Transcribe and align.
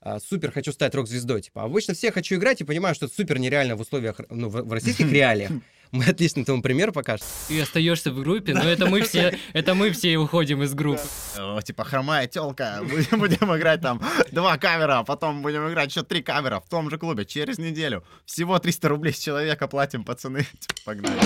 а, 0.00 0.18
супер 0.18 0.50
хочу 0.50 0.72
стать 0.72 0.94
рок-звездой. 0.94 1.42
Типа, 1.42 1.62
обычно 1.62 1.94
все 1.94 2.10
хочу 2.10 2.36
играть 2.36 2.60
и 2.60 2.64
понимаю, 2.64 2.94
что 2.94 3.06
это 3.06 3.14
супер 3.14 3.38
нереально 3.38 3.76
в 3.76 3.80
условиях, 3.80 4.20
ну, 4.30 4.48
в, 4.48 4.62
в 4.62 4.72
российских 4.72 5.10
реалиях. 5.12 5.50
Мы 5.92 6.04
отлично 6.04 6.40
этому 6.42 6.62
пример 6.62 6.92
покажем. 6.92 7.26
Ты 7.48 7.60
остаешься 7.60 8.12
в 8.12 8.20
группе, 8.20 8.54
но 8.54 8.62
это 8.62 8.86
мы 8.86 9.02
все, 9.06 9.36
это 9.52 9.74
мы 9.74 9.90
все 9.90 10.16
уходим 10.18 10.62
из 10.62 10.72
группы. 10.72 11.02
О, 11.36 11.60
типа 11.60 11.84
хромая 11.84 12.28
телка, 12.28 12.80
будем, 12.82 13.18
будем 13.18 13.56
играть 13.56 13.80
там 13.80 14.00
два 14.30 14.56
кавера, 14.56 15.02
потом 15.02 15.42
будем 15.42 15.68
играть 15.68 15.90
еще 15.90 16.04
три 16.04 16.22
кавера 16.22 16.60
в 16.60 16.68
том 16.68 16.90
же 16.90 16.98
клубе 16.98 17.24
через 17.24 17.58
неделю. 17.58 18.04
Всего 18.24 18.58
300 18.58 18.88
рублей 18.88 19.12
с 19.12 19.18
человека 19.18 19.66
платим, 19.66 20.04
пацаны. 20.04 20.46
Погнали. 20.84 21.18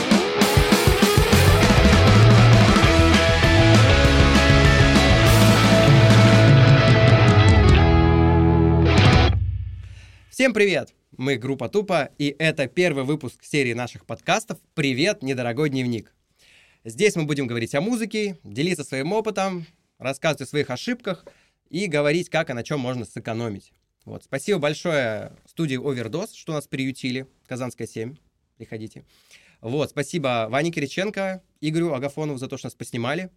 Всем 10.35 10.53
привет! 10.53 10.93
Мы 11.17 11.37
группа 11.37 11.69
Тупо, 11.69 12.11
и 12.19 12.35
это 12.41 12.67
первый 12.67 13.05
выпуск 13.05 13.45
серии 13.45 13.73
наших 13.73 14.05
подкастов 14.05 14.59
«Привет, 14.75 15.23
недорогой 15.23 15.71
дневник». 15.71 16.13
Здесь 16.83 17.15
мы 17.15 17.23
будем 17.23 17.47
говорить 17.47 17.73
о 17.77 17.81
музыке, 17.81 18.37
делиться 18.43 18.83
своим 18.83 19.13
опытом, 19.13 19.65
рассказывать 19.99 20.41
о 20.41 20.51
своих 20.51 20.71
ошибках 20.71 21.25
и 21.71 21.87
говорить, 21.87 22.31
как 22.31 22.51
и 22.51 22.53
на 22.53 22.65
чем 22.65 22.81
можно 22.81 23.05
сэкономить. 23.05 23.73
Вот. 24.05 24.25
Спасибо 24.25 24.59
большое 24.59 25.37
студии 25.47 25.79
Overdose, 25.79 26.35
что 26.35 26.53
нас 26.53 26.67
приютили. 26.67 27.29
Казанская 27.47 27.87
7. 27.87 28.17
Приходите. 28.57 29.05
Вот. 29.61 29.91
Спасибо 29.91 30.49
Ване 30.51 30.73
Кириченко, 30.73 31.45
Игорю 31.61 31.95
Агафонову 31.95 32.39
за 32.39 32.49
то, 32.49 32.59
что 32.59 32.67
нас 32.67 32.75
поснимали. 32.75 33.31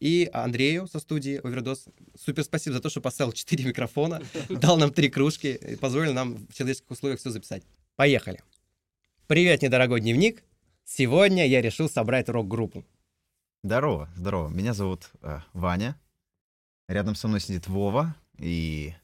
И 0.00 0.28
Андрею 0.32 0.86
со 0.86 1.00
студии 1.00 1.40
Overdose. 1.40 1.92
Супер 2.18 2.44
спасибо 2.44 2.74
за 2.74 2.82
то, 2.82 2.90
что 2.90 3.00
поставил 3.00 3.32
4 3.32 3.64
микрофона, 3.64 4.22
дал 4.48 4.76
нам 4.76 4.92
3 4.92 5.08
кружки 5.08 5.54
и 5.54 5.76
позволил 5.76 6.12
нам 6.12 6.46
в 6.48 6.54
человеческих 6.54 6.90
условиях 6.90 7.20
все 7.20 7.30
записать. 7.30 7.62
Поехали. 7.96 8.42
Привет, 9.26 9.62
недорогой 9.62 10.00
дневник. 10.00 10.44
Сегодня 10.84 11.46
я 11.46 11.62
решил 11.62 11.88
собрать 11.88 12.28
рок-группу. 12.28 12.84
Здорово, 13.62 14.08
здорово. 14.16 14.48
Меня 14.48 14.74
зовут 14.74 15.10
э, 15.22 15.40
Ваня. 15.52 15.98
Рядом 16.88 17.14
со 17.14 17.26
мной 17.26 17.40
сидит 17.40 17.66
Вова. 17.66 18.14
И 18.38 18.94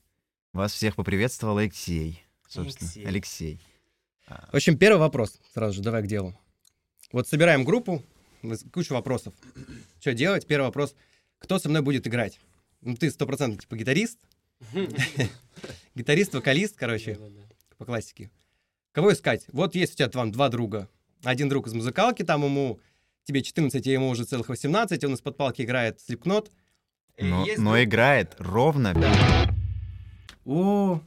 вас 0.52 0.72
всех 0.72 0.94
поприветствовал 0.94 1.58
Алексей. 1.58 2.22
Собственно, 2.46 2.90
Алексей. 2.90 3.06
Алексей. 3.06 3.60
А, 4.28 4.48
В 4.52 4.56
общем, 4.56 4.76
первый 4.76 4.98
вопрос. 4.98 5.40
Сразу 5.54 5.74
же 5.74 5.82
давай 5.82 6.02
к 6.02 6.06
делу. 6.06 6.38
Вот 7.10 7.26
собираем 7.26 7.64
группу, 7.64 8.02
куча 8.72 8.92
вопросов. 8.92 9.34
Что 10.00 10.14
делать? 10.14 10.46
Первый 10.46 10.66
вопрос. 10.66 10.94
Кто 11.38 11.58
со 11.58 11.68
мной 11.68 11.82
будет 11.82 12.06
играть? 12.06 12.40
Ну, 12.80 12.96
ты 12.96 13.10
стопроцентно 13.10 13.60
типа 13.60 13.76
гитарист. 13.76 14.18
Гитарист, 15.94 16.34
вокалист, 16.34 16.76
короче, 16.76 17.18
по 17.78 17.84
классике. 17.84 18.30
Кого 18.92 19.12
искать? 19.12 19.46
Вот 19.52 19.74
есть 19.74 19.94
у 19.94 19.96
тебя 19.96 20.08
там 20.08 20.32
два 20.32 20.48
друга. 20.48 20.88
Один 21.24 21.48
друг 21.48 21.66
из 21.66 21.74
музыкалки, 21.74 22.22
там 22.22 22.44
ему, 22.44 22.80
тебе 23.24 23.42
14, 23.42 23.86
а 23.86 23.90
ему 23.90 24.08
уже 24.08 24.24
целых 24.24 24.48
18, 24.48 25.04
он 25.04 25.14
из-под 25.14 25.36
палки 25.36 25.62
играет 25.62 26.00
слепнот. 26.00 26.50
Но, 27.18 27.46
но 27.58 27.82
играет 27.82 28.34
ровно, 28.38 28.94
О, 30.44 31.00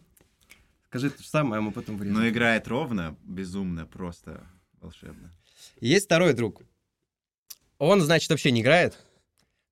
скажи 0.85 1.09
то 1.09 1.21
же 1.21 1.27
самое, 1.27 1.59
а 1.59 1.61
мы 1.61 1.71
потом 1.71 1.97
вырежем. 1.97 2.19
но 2.19 2.29
играет 2.29 2.67
ровно, 2.67 3.17
безумно, 3.23 3.85
просто 3.85 4.47
волшебно. 4.79 5.33
Есть 5.81 6.05
второй 6.05 6.33
друг. 6.33 6.61
Он, 7.77 8.01
значит, 8.01 8.29
вообще 8.29 8.51
не 8.51 8.61
играет, 8.61 8.97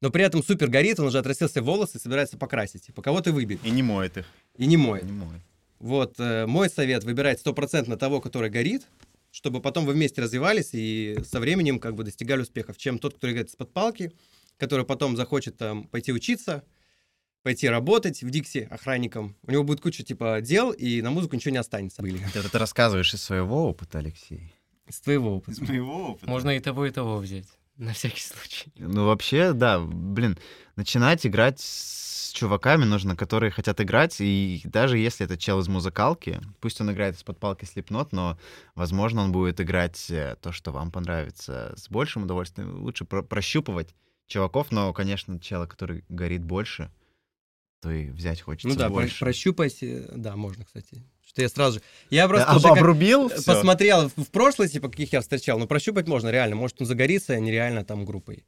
но 0.02 0.10
при 0.10 0.24
этом 0.24 0.44
супер 0.44 0.68
горит, 0.68 1.00
он 1.00 1.08
уже 1.08 1.20
отрастил 1.20 1.48
себе 1.48 1.62
волосы 1.62 1.98
и 1.98 2.02
собирается 2.02 2.38
покрасить. 2.38 2.86
Типа, 2.86 3.02
кого 3.02 3.22
ты 3.22 3.32
выбери? 3.32 3.60
И 3.64 3.70
не 3.70 3.84
моет 3.84 4.18
их. 4.18 4.26
И 4.58 4.66
не 4.66 4.76
моет. 4.76 5.06
Не 5.06 5.14
моет. 5.14 5.42
Вот 5.80 6.20
э, 6.20 6.46
мой 6.46 6.70
совет 6.70 7.06
выбирать 7.06 7.40
стопроцентно 7.40 7.98
того, 7.98 8.20
который 8.20 8.50
горит, 8.50 8.88
чтобы 9.32 9.62
потом 9.62 9.86
вы 9.86 9.94
вместе 9.94 10.22
развивались 10.22 10.72
и 10.74 11.18
со 11.24 11.40
временем 11.40 11.80
как 11.80 11.96
бы 11.96 12.04
достигали 12.04 12.42
успехов, 12.42 12.78
чем 12.78 13.00
тот, 13.00 13.14
который 13.14 13.32
играет 13.32 13.50
из-под 13.50 13.72
палки, 13.72 14.12
который 14.58 14.86
потом 14.86 15.16
захочет 15.16 15.58
там 15.58 15.86
пойти 15.86 16.12
учиться, 16.12 16.64
пойти 17.42 17.70
работать 17.70 18.24
в 18.24 18.30
Дикси 18.30 18.68
охранником. 18.70 19.36
У 19.44 19.52
него 19.52 19.64
будет 19.64 19.80
куча 19.80 20.04
типа 20.04 20.40
дел, 20.42 20.72
и 20.72 21.02
на 21.02 21.12
музыку 21.12 21.36
ничего 21.36 21.52
не 21.52 21.60
останется. 21.60 22.02
Были. 22.02 22.22
Это 22.36 22.50
ты 22.50 22.58
рассказываешь 22.58 23.14
из 23.14 23.22
своего 23.22 23.70
опыта, 23.70 24.00
Алексей? 24.00 24.54
С 24.90 25.00
твоего 25.00 25.38
опыта. 25.38 25.64
моего 25.64 26.10
опыта. 26.10 26.30
Можно 26.30 26.50
и 26.58 26.60
того, 26.60 26.86
и 26.86 26.92
того 26.92 27.18
взять. 27.20 27.48
На 27.78 27.94
всякий 27.94 28.22
случай. 28.22 28.72
Ну, 28.78 29.06
вообще, 29.06 29.54
да, 29.54 29.80
блин, 29.80 30.38
начинать 30.76 31.26
играть 31.26 31.60
с 31.60 32.32
чуваками 32.34 32.84
нужно, 32.86 33.16
которые 33.16 33.52
хотят 33.52 33.82
играть, 33.82 34.18
и 34.20 34.62
даже 34.66 34.98
если 34.98 35.26
это 35.26 35.38
чел 35.38 35.60
из 35.60 35.68
музыкалки, 35.68 36.40
пусть 36.62 36.80
он 36.82 36.92
играет 36.92 37.16
из-под 37.16 37.40
палки 37.40 37.66
слепнот, 37.66 38.12
но, 38.12 38.38
возможно, 38.76 39.22
он 39.22 39.32
будет 39.32 39.60
играть 39.62 40.10
э, 40.12 40.36
то, 40.42 40.52
что 40.52 40.72
вам 40.72 40.92
понравится, 40.92 41.74
с 41.76 41.90
большим 41.90 42.24
удовольствием. 42.24 42.82
Лучше 42.84 43.06
про- 43.06 43.24
прощупывать 43.24 43.96
чуваков, 44.28 44.72
но, 44.72 44.94
конечно, 44.94 45.40
чела, 45.40 45.66
который 45.68 46.04
горит 46.10 46.44
больше, 46.44 46.92
то 47.82 47.92
и 47.92 48.10
взять 48.10 48.42
хочется 48.42 48.68
Ну 48.68 48.76
да, 48.76 48.86
про- 48.86 48.94
больше. 48.94 49.20
прощупать, 49.20 49.82
э, 49.82 50.10
да, 50.16 50.36
можно, 50.36 50.64
кстати. 50.66 51.04
Что 51.34 51.42
я 51.42 51.50
сразу 51.50 51.80
же... 51.80 51.82
Я 52.12 52.24
Да, 52.24 52.30
просто 52.30 52.50
об- 52.52 52.58
уже 52.58 52.68
обрубил 52.70 53.30
всё? 53.30 53.44
посмотрел 53.54 54.10
в 54.10 54.24
в 54.24 54.30
прошлое, 54.30 54.68
типа, 54.68 54.90
каких 54.90 55.14
я 55.14 55.22
встречал, 55.22 55.58
но 55.58 55.66
прощупать 55.68 56.08
можно 56.08 56.30
реально. 56.30 56.56
Может, 56.56 56.82
он 56.82 56.88
загорится 56.88 57.40
нереально 57.40 57.84
там 57.84 58.06
группой. 58.06 58.44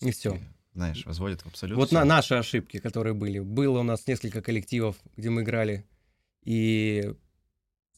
И 0.00 0.12
все. 0.12 0.38
Знаешь, 0.74 1.04
возводит 1.04 1.40
в 1.42 1.46
абсолют. 1.46 1.76
Вот 1.76 1.90
на 1.90 2.04
наши 2.04 2.34
ошибки, 2.34 2.78
которые 2.78 3.12
были. 3.14 3.40
Было 3.40 3.80
у 3.80 3.82
нас 3.82 4.06
несколько 4.06 4.40
коллективов, 4.40 4.94
где 5.16 5.30
мы 5.30 5.42
играли. 5.42 5.84
И 6.44 7.12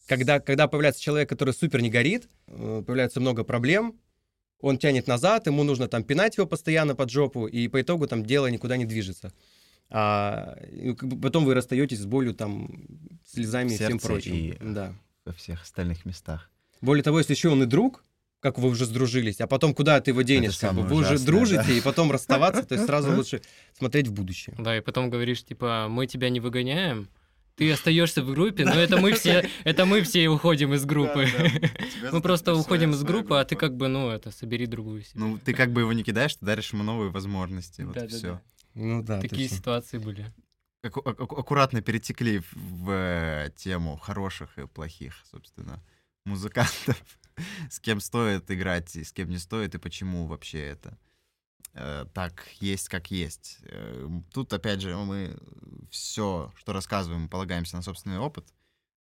когда, 0.07 0.39
когда 0.39 0.67
появляется 0.67 1.01
человек, 1.01 1.29
который 1.29 1.53
супер 1.53 1.81
не 1.81 1.91
горит, 1.91 2.27
э, 2.47 2.83
появляется 2.85 3.19
много 3.19 3.43
проблем, 3.43 3.99
он 4.59 4.79
тянет 4.79 5.05
назад, 5.07 5.45
ему 5.45 5.63
нужно 5.63 5.87
там 5.87 6.03
пинать 6.03 6.37
его 6.37 6.47
постоянно 6.47 6.95
под 6.95 7.11
жопу, 7.11 7.45
и 7.45 7.67
по 7.67 7.79
итогу 7.81 8.07
там 8.07 8.25
дело 8.25 8.47
никуда 8.47 8.77
не 8.77 8.85
движется. 8.85 9.31
А, 9.93 10.57
как 10.97 11.09
бы 11.09 11.19
потом 11.21 11.43
вы 11.45 11.53
расстаетесь 11.53 11.99
с 11.99 12.05
болью, 12.05 12.33
там, 12.33 12.69
слезами 13.25 13.71
и 13.71 13.75
всем 13.75 13.99
прочим. 13.99 14.33
и- 14.33 14.57
Да. 14.61 14.93
во 15.25 15.33
всех 15.33 15.61
остальных 15.63 16.05
местах. 16.05 16.49
Более 16.79 17.03
того, 17.03 17.19
если 17.19 17.33
еще 17.33 17.49
он 17.49 17.61
и 17.63 17.65
друг, 17.65 18.03
как 18.39 18.57
вы 18.57 18.69
уже 18.69 18.85
сдружились, 18.85 19.39
а 19.41 19.47
потом 19.47 19.73
куда 19.75 20.01
ты 20.01 20.11
его 20.11 20.23
денешь, 20.23 20.57
как 20.57 20.73
бы 20.73 20.81
вы 20.81 20.95
уже 20.95 21.19
дружите, 21.19 21.63
да. 21.67 21.73
и 21.73 21.81
потом 21.81 22.11
расставаться, 22.11 22.63
то 22.63 22.73
есть 22.73 22.87
сразу 22.87 23.11
лучше 23.15 23.41
смотреть 23.77 24.07
в 24.07 24.13
будущее. 24.13 24.55
Да, 24.57 24.75
и 24.75 24.81
потом 24.81 25.09
говоришь, 25.09 25.43
типа, 25.43 25.87
мы 25.89 26.07
тебя 26.07 26.29
не 26.29 26.39
выгоняем, 26.39 27.07
ты 27.55 27.71
остаешься 27.71 28.23
в 28.23 28.31
группе, 28.31 28.65
но 28.65 28.73
это 28.73 28.97
мы 28.97 29.11
все, 29.13 29.47
это 29.65 29.85
мы 29.85 30.01
все 30.01 30.27
уходим 30.29 30.73
из 30.73 30.85
группы. 30.85 31.27
Мы 32.11 32.21
просто 32.21 32.55
уходим 32.55 32.91
из 32.91 33.03
группы, 33.03 33.35
а 33.35 33.43
ты 33.45 33.55
как 33.55 33.75
бы, 33.75 33.87
ну, 33.89 34.09
это, 34.09 34.31
собери 34.31 34.65
другую 34.65 35.03
себе. 35.03 35.19
Ну, 35.19 35.37
ты 35.37 35.53
как 35.53 35.71
бы 35.71 35.81
его 35.81 35.93
не 35.93 36.03
кидаешь, 36.03 36.33
ты 36.35 36.45
даришь 36.45 36.73
ему 36.73 36.81
новые 36.83 37.11
возможности. 37.11 37.81
Вот 37.83 38.09
все. 38.09 38.41
Ну 38.73 39.01
да, 39.03 39.19
Такие 39.21 39.47
точно. 39.47 39.57
ситуации 39.57 39.97
были. 39.97 40.33
Аку- 40.83 41.01
аку- 41.05 41.37
аккуратно 41.39 41.81
перетекли 41.81 42.39
в, 42.39 42.53
в, 42.53 42.89
э, 42.91 43.51
тему 43.55 43.97
хороших 43.97 44.57
и 44.57 44.65
плохих, 44.67 45.15
собственно, 45.29 45.83
музыкантов. 46.25 47.01
С 47.69 47.79
кем 47.79 47.99
стоит 47.99 48.49
играть 48.51 48.95
и 48.95 49.03
с 49.03 49.11
кем 49.13 49.29
не 49.29 49.37
стоит, 49.37 49.73
и 49.75 49.79
почему 49.79 50.25
вообще 50.27 50.59
это 50.59 50.97
э, 51.73 52.05
так 52.13 52.47
есть, 52.59 52.89
как 52.89 53.11
есть. 53.11 53.59
Э, 53.63 54.07
Тут, 54.33 54.53
опять 54.53 54.81
же, 54.81 54.95
мы 54.95 55.37
все, 55.89 56.51
что 56.57 56.73
рассказываем, 56.73 57.29
полагаемся 57.29 57.75
на 57.77 57.81
собственный 57.83 58.19
опыт, 58.19 58.53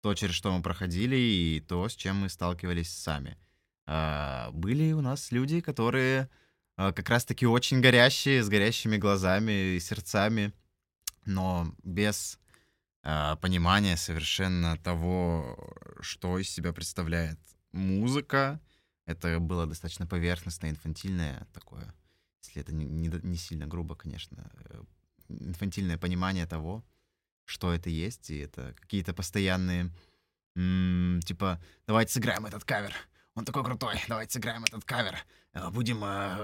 то, 0.01 0.13
через 0.13 0.35
что 0.35 0.51
мы 0.55 0.61
проходили, 0.61 1.15
и 1.15 1.59
то, 1.67 1.87
с 1.89 1.95
чем 1.95 2.17
мы 2.17 2.29
сталкивались 2.29 2.93
сами. 2.93 3.37
А, 3.85 4.51
Были 4.51 4.91
у 4.93 5.01
нас 5.01 5.31
люди, 5.31 5.59
которые 5.61 6.21
а, 6.23 6.29
как 6.79 7.09
раз-таки 7.09 7.45
очень 7.45 7.81
горящие, 7.81 8.41
с 8.41 8.47
горящими 8.47 8.97
глазами 8.97 9.75
и 9.75 9.79
сердцами, 9.79 10.53
но 11.25 11.75
без 11.83 12.39
а, 13.03 13.35
понимания 13.37 13.97
совершенно 13.97 14.77
того, 14.77 15.75
что 15.99 16.37
из 16.37 16.49
себя 16.49 16.71
представляет 16.71 17.37
музыка. 17.73 18.61
Это 19.05 19.39
было 19.39 19.65
достаточно 19.65 20.07
поверхностное, 20.07 20.69
инфантильное 20.69 21.47
такое, 21.53 21.93
если 22.43 22.61
это 22.61 22.73
не, 22.73 22.85
не 22.85 23.37
сильно 23.37 23.67
грубо, 23.67 23.95
конечно, 23.95 24.49
э, 24.69 24.83
инфантильное 25.29 25.97
понимание 25.97 26.45
того, 26.45 26.85
что 27.45 27.73
это 27.73 27.89
есть, 27.89 28.29
и 28.29 28.37
это 28.37 28.73
какие-то 28.79 29.13
постоянные, 29.13 29.91
м, 30.55 31.19
типа, 31.25 31.59
давайте 31.87 32.13
сыграем 32.13 32.45
этот 32.45 32.63
кавер, 32.63 32.93
он 33.33 33.45
такой 33.45 33.63
крутой, 33.63 33.95
давайте 34.07 34.33
сыграем 34.33 34.63
этот 34.63 34.85
кавер. 34.85 35.17
Э, 35.53 35.69
Будем, 35.71 35.97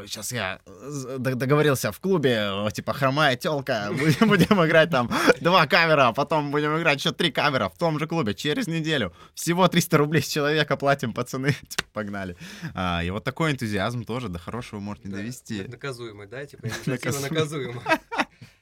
сейчас 0.08 0.32
я 0.32 0.60
э, 0.66 0.90
з- 0.90 1.18
д- 1.20 1.36
договорился 1.36 1.92
в 1.92 2.00
клубе, 2.00 2.50
э, 2.68 2.72
типа, 2.72 2.94
хромая 2.94 3.36
телка, 3.36 3.90
будем, 4.00 4.28
будем 4.28 4.66
играть 4.66 4.90
там 4.90 5.10
два 5.42 5.68
кавера, 5.68 6.08
а 6.08 6.14
потом 6.14 6.50
будем 6.52 6.76
играть 6.80 7.00
еще 7.00 7.12
три 7.12 7.32
кавера 7.32 7.70
в 7.70 7.78
том 7.78 8.00
же 8.00 8.08
клубе 8.08 8.34
через 8.34 8.68
неделю. 8.68 9.14
Всего 9.36 9.68
300 9.68 9.98
рублей 9.98 10.22
с 10.24 10.28
человека 10.28 10.76
платим, 10.76 11.14
пацаны, 11.14 11.52
Типа, 11.70 11.84
погнали. 11.94 12.36
А, 12.74 13.04
и 13.04 13.10
вот 13.12 13.24
такой 13.24 13.52
энтузиазм 13.52 14.04
тоже 14.06 14.28
до 14.30 14.40
хорошего 14.40 14.80
может 14.80 15.06
не 15.06 15.12
довести. 15.12 15.64
Наказуемый, 15.68 16.28
да? 16.28 16.46
Типа 16.46 16.68
Наказуемый. 16.86 17.82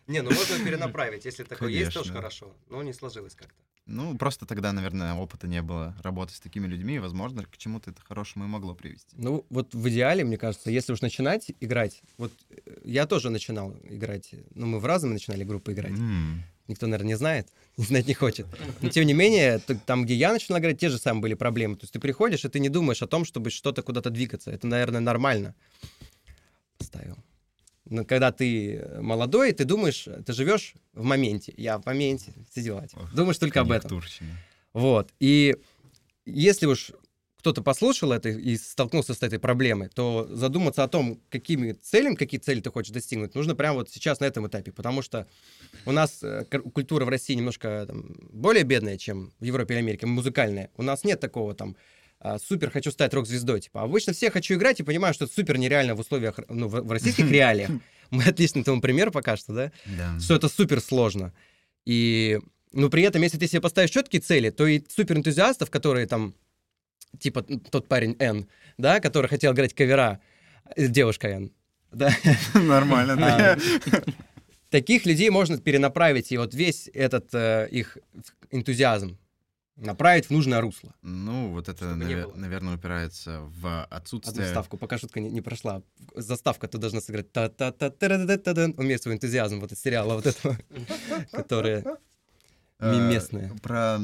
Не, 0.07 0.21
ну 0.21 0.31
можно 0.31 0.59
перенаправить, 0.65 1.23
если 1.23 1.43
такое 1.45 1.69
есть, 1.69 1.93
тоже 1.93 2.11
хорошо. 2.11 2.53
Но 2.69 2.83
не 2.83 2.91
сложилось 2.91 3.35
как-то. 3.35 3.55
Ну, 3.85 4.17
просто 4.17 4.45
тогда, 4.45 4.71
наверное, 4.71 5.13
опыта 5.13 5.45
не 5.45 5.61
было 5.61 5.93
работы 6.01 6.33
с 6.33 6.39
такими 6.39 6.67
людьми, 6.67 6.95
и, 6.95 6.99
возможно, 6.99 7.43
к 7.43 7.57
чему-то 7.57 7.91
это 7.91 8.01
хорошему 8.01 8.45
и 8.45 8.47
могло 8.47 8.73
привести. 8.73 9.15
Ну, 9.17 9.45
вот 9.49 9.73
в 9.73 9.89
идеале, 9.89 10.23
мне 10.23 10.37
кажется, 10.37 10.71
если 10.71 10.93
уж 10.93 11.01
начинать 11.01 11.51
играть, 11.59 12.01
вот 12.17 12.31
э, 12.49 12.55
я 12.85 13.05
тоже 13.05 13.29
начинал 13.29 13.75
играть, 13.83 14.35
ну, 14.55 14.67
мы 14.67 14.79
в 14.79 14.85
разные 14.85 15.11
начинали 15.11 15.43
группы 15.43 15.73
играть. 15.73 15.91
Mm. 15.91 16.39
Никто, 16.69 16.87
наверное, 16.87 17.09
не 17.09 17.17
знает, 17.17 17.49
не 17.77 17.83
знать 17.83 18.07
не 18.07 18.13
хочет. 18.13 18.47
Но, 18.81 18.87
тем 18.87 19.05
не 19.05 19.13
менее, 19.13 19.59
там, 19.85 20.05
где 20.05 20.15
я 20.15 20.31
начинал 20.31 20.61
играть, 20.61 20.79
те 20.79 20.87
же 20.87 20.97
самые 20.97 21.21
были 21.21 21.33
проблемы. 21.33 21.75
То 21.75 21.83
есть 21.83 21.93
ты 21.93 21.99
приходишь, 21.99 22.45
и 22.45 22.49
ты 22.49 22.61
не 22.61 22.69
думаешь 22.69 23.01
о 23.01 23.07
том, 23.07 23.25
чтобы 23.25 23.49
что-то 23.49 23.81
куда-то 23.81 24.09
двигаться. 24.11 24.49
Это, 24.49 24.65
наверное, 24.65 25.01
нормально. 25.01 25.55
Поставил. 26.77 27.17
Но 27.85 28.05
когда 28.05 28.31
ты 28.31 28.87
молодой, 28.99 29.51
ты 29.51 29.65
думаешь, 29.65 30.07
ты 30.25 30.33
живешь 30.33 30.73
в 30.93 31.03
моменте. 31.03 31.53
Я 31.57 31.77
в 31.77 31.85
моменте, 31.85 32.33
все 32.51 32.61
дела. 32.61 32.85
Думаешь 33.13 33.37
только 33.37 33.61
об 33.61 33.71
этом. 33.71 34.01
Вот. 34.73 35.11
И 35.19 35.55
если 36.25 36.65
уж 36.65 36.91
кто-то 37.43 37.61
послушал 37.61 38.13
это 38.13 38.29
и 38.29 38.55
столкнулся 38.55 39.13
с 39.13 39.21
этой 39.21 39.37
проблемой, 39.37 39.89
то 39.89 40.25
задуматься 40.31 40.81
о 40.81 40.87
том, 40.87 41.19
какими 41.29 41.73
целями, 41.73 42.15
какие 42.15 42.39
цели 42.39 42.61
ты 42.61 42.71
хочешь 42.71 42.93
достигнуть, 42.93 43.35
нужно 43.35 43.53
прямо 43.53 43.79
вот 43.79 43.89
сейчас 43.89 44.21
на 44.21 44.25
этом 44.25 44.47
этапе, 44.47 44.71
потому 44.71 45.01
что 45.01 45.27
у 45.85 45.91
нас 45.91 46.23
э, 46.23 46.45
культура 46.45 47.03
в 47.03 47.09
России 47.09 47.33
немножко 47.33 47.83
там, 47.85 48.15
более 48.31 48.63
бедная, 48.63 48.97
чем 48.97 49.33
в 49.41 49.43
Европе 49.43 49.73
или 49.73 49.81
Америке, 49.81 50.05
музыкальная. 50.05 50.71
У 50.77 50.83
нас 50.83 51.03
нет 51.03 51.19
такого 51.19 51.53
там 51.53 51.75
супер 52.37 52.71
хочу 52.71 52.91
стать 52.91 53.13
рок-звездой. 53.13 53.61
Типа, 53.61 53.83
обычно 53.83 54.13
все 54.13 54.31
хочу 54.31 54.55
играть 54.55 54.79
и 54.79 54.83
понимаю, 54.83 55.13
что 55.13 55.25
это 55.25 55.33
супер 55.33 55.57
нереально 55.57 55.95
в 55.95 55.99
условиях, 55.99 56.39
ну, 56.49 56.67
в, 56.67 56.81
в 56.81 56.91
российских 56.91 57.29
реалиях. 57.31 57.69
Мы 58.11 58.23
отличный 58.23 58.63
тому 58.63 58.81
пример 58.81 59.11
пока 59.11 59.37
что, 59.37 59.53
да? 59.53 59.71
Да. 59.85 60.19
Что 60.19 60.35
это 60.35 60.47
супер 60.47 60.81
сложно. 60.81 61.33
И, 61.85 62.39
ну, 62.71 62.89
при 62.89 63.03
этом, 63.03 63.21
если 63.21 63.37
ты 63.37 63.47
себе 63.47 63.61
поставишь 63.61 63.89
четкие 63.89 64.21
цели, 64.21 64.49
то 64.49 64.65
и 64.65 64.83
супер 64.87 65.17
энтузиастов, 65.17 65.69
которые 65.69 66.07
там, 66.07 66.35
типа 67.19 67.43
тот 67.43 67.87
парень 67.87 68.15
Н, 68.19 68.47
да, 68.77 68.99
который 68.99 69.27
хотел 69.27 69.53
играть 69.53 69.73
кавера, 69.73 70.19
э, 70.75 70.87
девушка 70.87 71.27
Н, 71.27 71.51
да? 71.91 72.11
Нормально, 72.53 73.15
да. 73.15 73.57
А, 73.91 74.03
таких 74.69 75.05
людей 75.05 75.29
можно 75.29 75.57
перенаправить, 75.57 76.31
и 76.31 76.37
вот 76.37 76.53
весь 76.53 76.89
этот 76.93 77.33
э, 77.33 77.67
их 77.71 77.97
энтузиазм 78.51 79.17
направить 79.75 80.27
в 80.27 80.31
нужное 80.31 80.61
русло. 80.61 80.93
Ну, 81.01 81.51
вот 81.51 81.67
это, 81.67 81.95
навер- 81.95 82.35
наверное, 82.35 82.75
упирается 82.75 83.41
в 83.41 83.85
отсутствие... 83.85 84.45
Одну 84.45 84.51
ставку, 84.51 84.77
пока 84.77 84.97
шутка 84.97 85.19
не, 85.19 85.29
не 85.29 85.41
прошла. 85.41 85.81
Заставка 86.15 86.67
ты 86.67 86.77
должна 86.77 87.01
сыграть 87.01 87.31
та 87.31 87.49
та 87.49 87.71
та 87.71 87.89
та 87.89 88.27
та 88.27 88.37
та 88.37 88.53
та 88.53 88.65
Умеешь 88.77 89.01
свой 89.01 89.15
энтузиазм 89.15 89.59
вот 89.59 89.71
из 89.71 89.81
сериала 89.81 90.15
вот 90.15 90.27
этого, 90.27 90.57
которые 91.31 91.83
э, 92.79 93.09
местные. 93.09 93.51
Про 93.61 93.99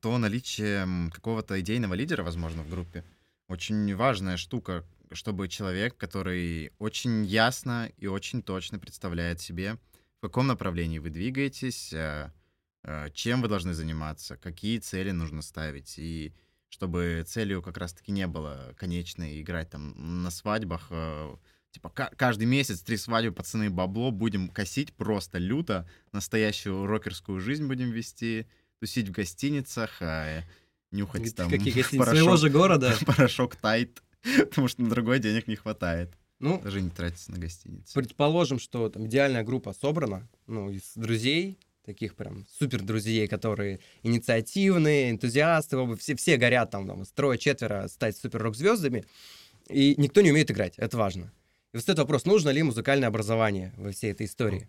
то 0.00 0.18
наличие 0.18 1.10
какого-то 1.10 1.60
идейного 1.60 1.94
лидера, 1.94 2.22
возможно, 2.22 2.62
в 2.62 2.70
группе. 2.70 3.04
Очень 3.48 3.94
важная 3.96 4.36
штука, 4.36 4.84
чтобы 5.12 5.48
человек, 5.48 5.96
который 5.96 6.72
очень 6.78 7.24
ясно 7.24 7.90
и 7.96 8.06
очень 8.06 8.42
точно 8.42 8.78
представляет 8.78 9.40
себе, 9.40 9.78
в 10.18 10.20
каком 10.22 10.46
направлении 10.46 10.98
вы 10.98 11.10
двигаетесь, 11.10 11.92
Э, 11.92 12.30
чем 13.12 13.42
вы 13.42 13.48
должны 13.48 13.74
заниматься, 13.74 14.36
какие 14.36 14.78
цели 14.78 15.10
нужно 15.10 15.42
ставить, 15.42 15.98
и 15.98 16.32
чтобы 16.70 17.24
целью 17.26 17.62
как 17.62 17.78
раз-таки 17.78 18.12
не 18.12 18.26
было 18.26 18.74
конечной 18.76 19.40
играть 19.40 19.70
там 19.70 20.22
на 20.22 20.30
свадьбах, 20.30 20.88
э, 20.90 21.34
типа 21.70 21.90
каждый 21.90 22.44
месяц 22.44 22.80
три 22.80 22.96
свадьбы, 22.96 23.32
пацаны, 23.32 23.70
бабло, 23.70 24.10
будем 24.10 24.48
косить 24.48 24.92
просто 24.92 25.38
люто, 25.38 25.88
настоящую 26.12 26.86
рокерскую 26.86 27.40
жизнь 27.40 27.66
будем 27.66 27.90
вести, 27.90 28.46
тусить 28.80 29.08
в 29.08 29.12
гостиницах, 29.12 30.02
а 30.02 30.42
нюхать 30.90 31.34
там 31.34 31.50
Какие 31.50 31.72
гостиницы 31.72 31.98
порошок, 31.98 32.18
своего 32.18 32.36
же 32.36 32.50
города. 32.50 32.96
порошок 33.06 33.56
тайт, 33.56 34.02
потому 34.22 34.68
что 34.68 34.82
на 34.82 34.90
другой 34.90 35.20
денег 35.20 35.48
не 35.48 35.56
хватает. 35.56 36.12
Ну, 36.38 36.60
даже 36.62 36.80
не 36.80 36.90
тратиться 36.90 37.32
на 37.32 37.38
гостиницу. 37.38 37.92
Предположим, 37.94 38.60
что 38.60 38.88
там 38.88 39.06
идеальная 39.06 39.42
группа 39.42 39.72
собрана, 39.72 40.28
ну, 40.46 40.70
из 40.70 40.92
друзей, 40.94 41.58
таких 41.88 42.16
прям 42.16 42.46
супер 42.58 42.82
друзей, 42.82 43.26
которые 43.28 43.80
инициативные, 44.02 45.10
энтузиасты, 45.10 45.78
оба, 45.78 45.96
все, 45.96 46.14
все 46.16 46.36
горят 46.36 46.70
там, 46.70 46.86
там 46.86 47.02
трое-четверо 47.14 47.88
стать 47.88 48.14
супер 48.14 48.42
рок-звездами, 48.42 49.06
и 49.70 49.94
никто 49.96 50.20
не 50.20 50.30
умеет 50.30 50.50
играть, 50.50 50.74
это 50.76 50.98
важно. 50.98 51.32
И 51.72 51.78
вот 51.78 51.84
этот 51.84 52.00
вопрос, 52.00 52.26
нужно 52.26 52.50
ли 52.50 52.62
музыкальное 52.62 53.08
образование 53.08 53.72
во 53.78 53.90
всей 53.90 54.12
этой 54.12 54.26
истории? 54.26 54.68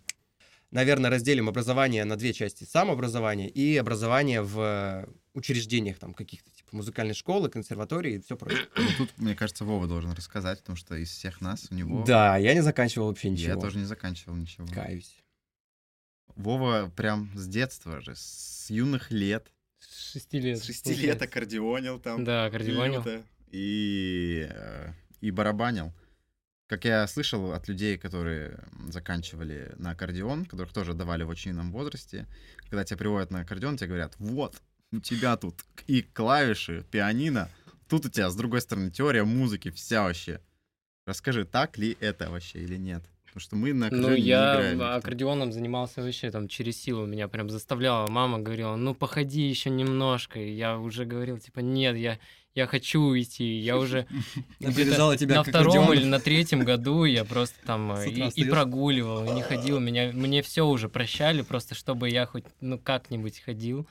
Наверное, 0.71 1.09
разделим 1.09 1.49
образование 1.49 2.05
на 2.05 2.15
две 2.15 2.31
части. 2.31 2.63
Самообразование 2.63 3.49
и 3.49 3.75
образование 3.75 4.41
в 4.41 5.09
учреждениях 5.33 5.97
там 5.97 6.13
каких-то, 6.13 6.49
типа 6.51 6.69
музыкальной 6.71 7.15
школы, 7.15 7.49
консерватории 7.49 8.15
и 8.15 8.21
все 8.21 8.37
прочее. 8.37 8.67
Ну, 8.77 8.87
тут, 8.97 9.09
мне 9.17 9.35
кажется, 9.35 9.65
Вова 9.65 9.87
должен 9.87 10.11
рассказать, 10.11 10.59
потому 10.59 10.77
что 10.77 10.95
из 10.95 11.09
всех 11.09 11.41
нас 11.41 11.67
у 11.69 11.75
него... 11.75 12.03
Да, 12.05 12.37
я 12.37 12.53
не 12.53 12.61
заканчивал 12.61 13.07
вообще 13.07 13.29
ничего. 13.29 13.55
Я 13.55 13.59
тоже 13.59 13.79
не 13.79 13.85
заканчивал 13.85 14.35
ничего. 14.35 14.67
Каюсь. 14.67 15.19
Вова 16.39 16.89
прям 16.95 17.29
с 17.35 17.47
детства 17.47 17.99
же, 17.99 18.13
с 18.15 18.69
юных 18.69 19.11
лет. 19.11 19.51
С 19.77 20.13
шести 20.13 20.39
лет. 20.39 20.57
С 20.57 20.63
шести 20.63 20.95
лет 20.95 21.21
аккордеонил 21.21 21.99
там. 21.99 22.23
Да, 22.23 22.45
аккордеонил. 22.45 23.03
И, 23.51 24.47
э, 24.49 24.93
и 25.19 25.31
барабанил. 25.31 25.93
Как 26.67 26.85
я 26.85 27.05
слышал 27.07 27.51
от 27.51 27.67
людей, 27.67 27.97
которые 27.97 28.63
заканчивали 28.87 29.73
на 29.77 29.91
аккордеон, 29.91 30.45
которых 30.45 30.71
тоже 30.71 30.93
давали 30.93 31.23
в 31.23 31.29
очень 31.29 31.51
юном 31.51 31.73
возрасте, 31.73 32.25
когда 32.69 32.85
тебя 32.85 32.97
приводят 32.97 33.31
на 33.31 33.41
аккордеон, 33.41 33.75
тебе 33.75 33.87
говорят, 33.87 34.15
вот, 34.17 34.61
у 34.91 35.01
тебя 35.01 35.35
тут 35.35 35.55
и 35.87 36.03
клавиши, 36.03 36.85
пианино, 36.89 37.49
тут 37.89 38.05
у 38.05 38.09
тебя, 38.09 38.29
с 38.29 38.35
другой 38.35 38.61
стороны, 38.61 38.91
теория 38.91 39.25
музыки, 39.25 39.71
вся 39.71 40.03
вообще. 40.03 40.39
Расскажи, 41.05 41.43
так 41.43 41.77
ли 41.77 41.97
это 41.99 42.29
вообще 42.29 42.59
или 42.59 42.77
нет? 42.77 43.03
Потому 43.29 43.41
что 43.41 43.55
мы 43.55 43.73
на 43.73 43.87
аккордеоне 43.87 44.09
Ну, 44.09 44.15
я 44.15 44.55
не 44.55 44.75
играли. 44.75 44.97
аккордеоном 44.97 45.51
занимался 45.51 46.01
вообще 46.01 46.31
там 46.31 46.47
через 46.47 46.81
силу. 46.81 47.05
Меня 47.05 47.27
прям 47.27 47.49
заставляла. 47.49 48.07
Мама 48.09 48.39
говорила, 48.39 48.75
ну, 48.75 48.95
походи 48.95 49.47
еще 49.47 49.69
немножко. 49.69 50.39
И 50.39 50.51
я 50.51 50.79
уже 50.79 51.05
говорил, 51.05 51.37
типа, 51.37 51.59
нет, 51.59 51.95
я, 51.95 52.17
я 52.55 52.65
хочу 52.65 53.01
уйти. 53.01 53.59
Я 53.59 53.77
уже 53.77 54.07
тебя 54.59 55.35
на 55.35 55.43
втором 55.43 55.93
или 55.93 56.05
на 56.05 56.19
третьем 56.19 56.63
году 56.63 57.05
я 57.05 57.23
просто 57.23 57.55
там 57.65 57.93
и, 58.01 58.29
и 58.29 58.49
прогуливал, 58.49 59.23
и 59.25 59.35
не 59.35 59.43
ходил. 59.43 59.79
Меня, 59.79 60.11
мне 60.11 60.41
все 60.41 60.65
уже 60.65 60.89
прощали, 60.89 61.43
просто 61.43 61.75
чтобы 61.75 62.09
я 62.09 62.25
хоть 62.25 62.45
ну 62.61 62.79
как-нибудь 62.79 63.39
ходил. 63.41 63.87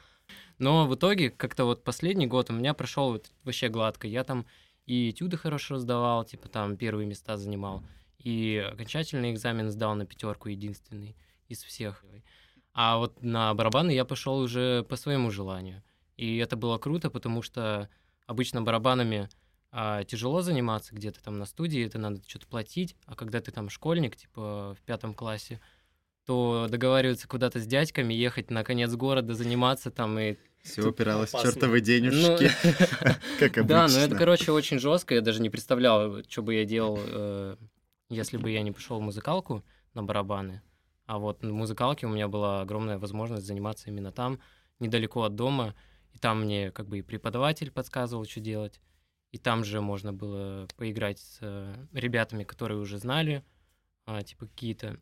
Но 0.58 0.86
в 0.88 0.94
итоге 0.96 1.30
как-то 1.30 1.64
вот 1.64 1.84
последний 1.84 2.26
год 2.26 2.50
у 2.50 2.52
меня 2.52 2.74
прошел 2.74 3.12
вот 3.12 3.30
вообще 3.44 3.68
гладко. 3.68 4.08
Я 4.08 4.24
там 4.24 4.46
и 4.86 5.10
этюды 5.10 5.36
хорошо 5.36 5.78
сдавал, 5.78 6.24
типа 6.24 6.48
там 6.48 6.76
первые 6.76 7.06
места 7.06 7.36
занимал 7.36 7.84
и 8.18 8.64
окончательный 8.72 9.32
экзамен 9.32 9.70
сдал 9.70 9.94
на 9.94 10.06
пятерку 10.06 10.48
единственный 10.48 11.16
из 11.48 11.62
всех. 11.62 12.04
А 12.72 12.98
вот 12.98 13.22
на 13.22 13.54
барабаны 13.54 13.90
я 13.90 14.04
пошел 14.04 14.38
уже 14.38 14.84
по 14.84 14.96
своему 14.96 15.30
желанию. 15.30 15.82
И 16.16 16.36
это 16.38 16.56
было 16.56 16.78
круто, 16.78 17.10
потому 17.10 17.42
что 17.42 17.88
обычно 18.26 18.62
барабанами 18.62 19.28
а, 19.70 20.04
тяжело 20.04 20.42
заниматься 20.42 20.94
где-то 20.94 21.22
там 21.22 21.38
на 21.38 21.46
студии, 21.46 21.84
это 21.84 21.98
надо 21.98 22.20
что-то 22.26 22.46
платить, 22.46 22.96
а 23.06 23.14
когда 23.14 23.40
ты 23.40 23.50
там 23.50 23.68
школьник, 23.68 24.16
типа 24.16 24.76
в 24.78 24.82
пятом 24.84 25.14
классе, 25.14 25.60
то 26.24 26.66
договариваться 26.70 27.28
куда-то 27.28 27.60
с 27.60 27.66
дядьками, 27.66 28.12
ехать 28.14 28.50
на 28.50 28.64
конец 28.64 28.92
города, 28.94 29.34
заниматься 29.34 29.90
там 29.90 30.18
и 30.18 30.36
все 30.62 30.86
упиралось 30.86 31.32
в 31.32 31.42
чертовы 31.42 31.80
денежки, 31.80 32.50
ну, 32.64 33.14
как 33.38 33.58
обычно. 33.58 33.64
Да, 33.64 33.88
но 33.88 33.98
это, 33.98 34.14
короче, 34.16 34.52
очень 34.52 34.78
жестко. 34.78 35.14
Я 35.14 35.20
даже 35.20 35.40
не 35.40 35.50
представлял, 35.50 36.22
что 36.28 36.42
бы 36.42 36.54
я 36.54 36.64
делал 36.64 36.98
э, 37.00 37.56
если 38.08 38.36
бы 38.36 38.50
я 38.50 38.62
не 38.62 38.72
пришел 38.72 38.98
в 38.98 39.02
музыкалку 39.02 39.64
на 39.94 40.02
барабаны, 40.02 40.62
а 41.06 41.18
вот 41.18 41.42
в 41.42 41.52
музыкалке 41.52 42.06
у 42.06 42.10
меня 42.10 42.28
была 42.28 42.60
огромная 42.60 42.98
возможность 42.98 43.46
заниматься 43.46 43.88
именно 43.88 44.12
там, 44.12 44.40
недалеко 44.78 45.22
от 45.22 45.34
дома, 45.34 45.74
и 46.12 46.18
там 46.18 46.42
мне 46.42 46.70
как 46.70 46.86
бы 46.86 46.98
и 46.98 47.02
преподаватель 47.02 47.70
подсказывал, 47.70 48.24
что 48.26 48.40
делать, 48.40 48.80
и 49.32 49.38
там 49.38 49.64
же 49.64 49.80
можно 49.80 50.12
было 50.12 50.68
поиграть 50.76 51.18
с 51.18 51.38
э, 51.40 51.86
ребятами, 51.92 52.44
которые 52.44 52.78
уже 52.78 52.98
знали, 52.98 53.44
а, 54.06 54.22
типа 54.22 54.46
какие-то 54.46 54.98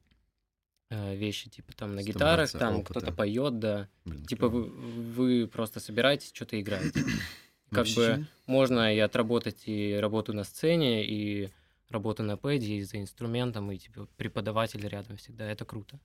э, 0.90 1.16
вещи, 1.16 1.48
типа 1.48 1.72
там 1.74 1.94
на 1.94 2.02
гитарах, 2.02 2.50
там 2.50 2.82
кто-то 2.82 3.12
поет, 3.12 3.58
да, 3.58 3.88
Блин, 4.04 4.24
типа 4.26 4.48
вы, 4.48 4.64
вы 4.64 5.46
просто 5.46 5.80
собираетесь, 5.80 6.32
что-то 6.34 6.60
играете. 6.60 7.04
Как 7.70 7.86
бы 7.96 8.26
можно 8.46 8.94
и 8.94 8.98
отработать 9.00 9.66
и 9.66 9.94
работу 9.94 10.32
на 10.32 10.44
сцене, 10.44 11.04
и 11.04 11.50
работа 11.90 12.22
на 12.22 12.36
пэде 12.36 12.74
и 12.74 12.82
за 12.82 13.00
инструментом, 13.00 13.70
и 13.70 13.78
типа 13.78 14.08
преподаватель 14.16 14.86
рядом 14.86 15.16
всегда. 15.16 15.50
Это 15.50 15.64
круто. 15.64 16.00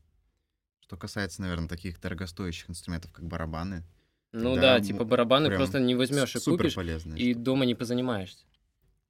Что 0.82 0.98
касается, 0.98 1.42
наверное, 1.42 1.70
таких 1.70 2.00
дорогостоящих 2.00 2.70
инструментов, 2.70 3.12
как 3.12 3.26
барабаны. 3.26 3.84
Ну 4.34 4.56
да, 4.56 4.80
типа 4.80 5.04
барабаны 5.04 5.50
просто 5.50 5.80
не 5.80 5.96
возьмешь 5.96 6.36
и 6.36 6.40
купишь, 6.40 6.76
полезно, 6.76 7.16
и 7.16 7.34
дома 7.34 7.66
не 7.66 7.76
позанимаешься. 7.76 8.46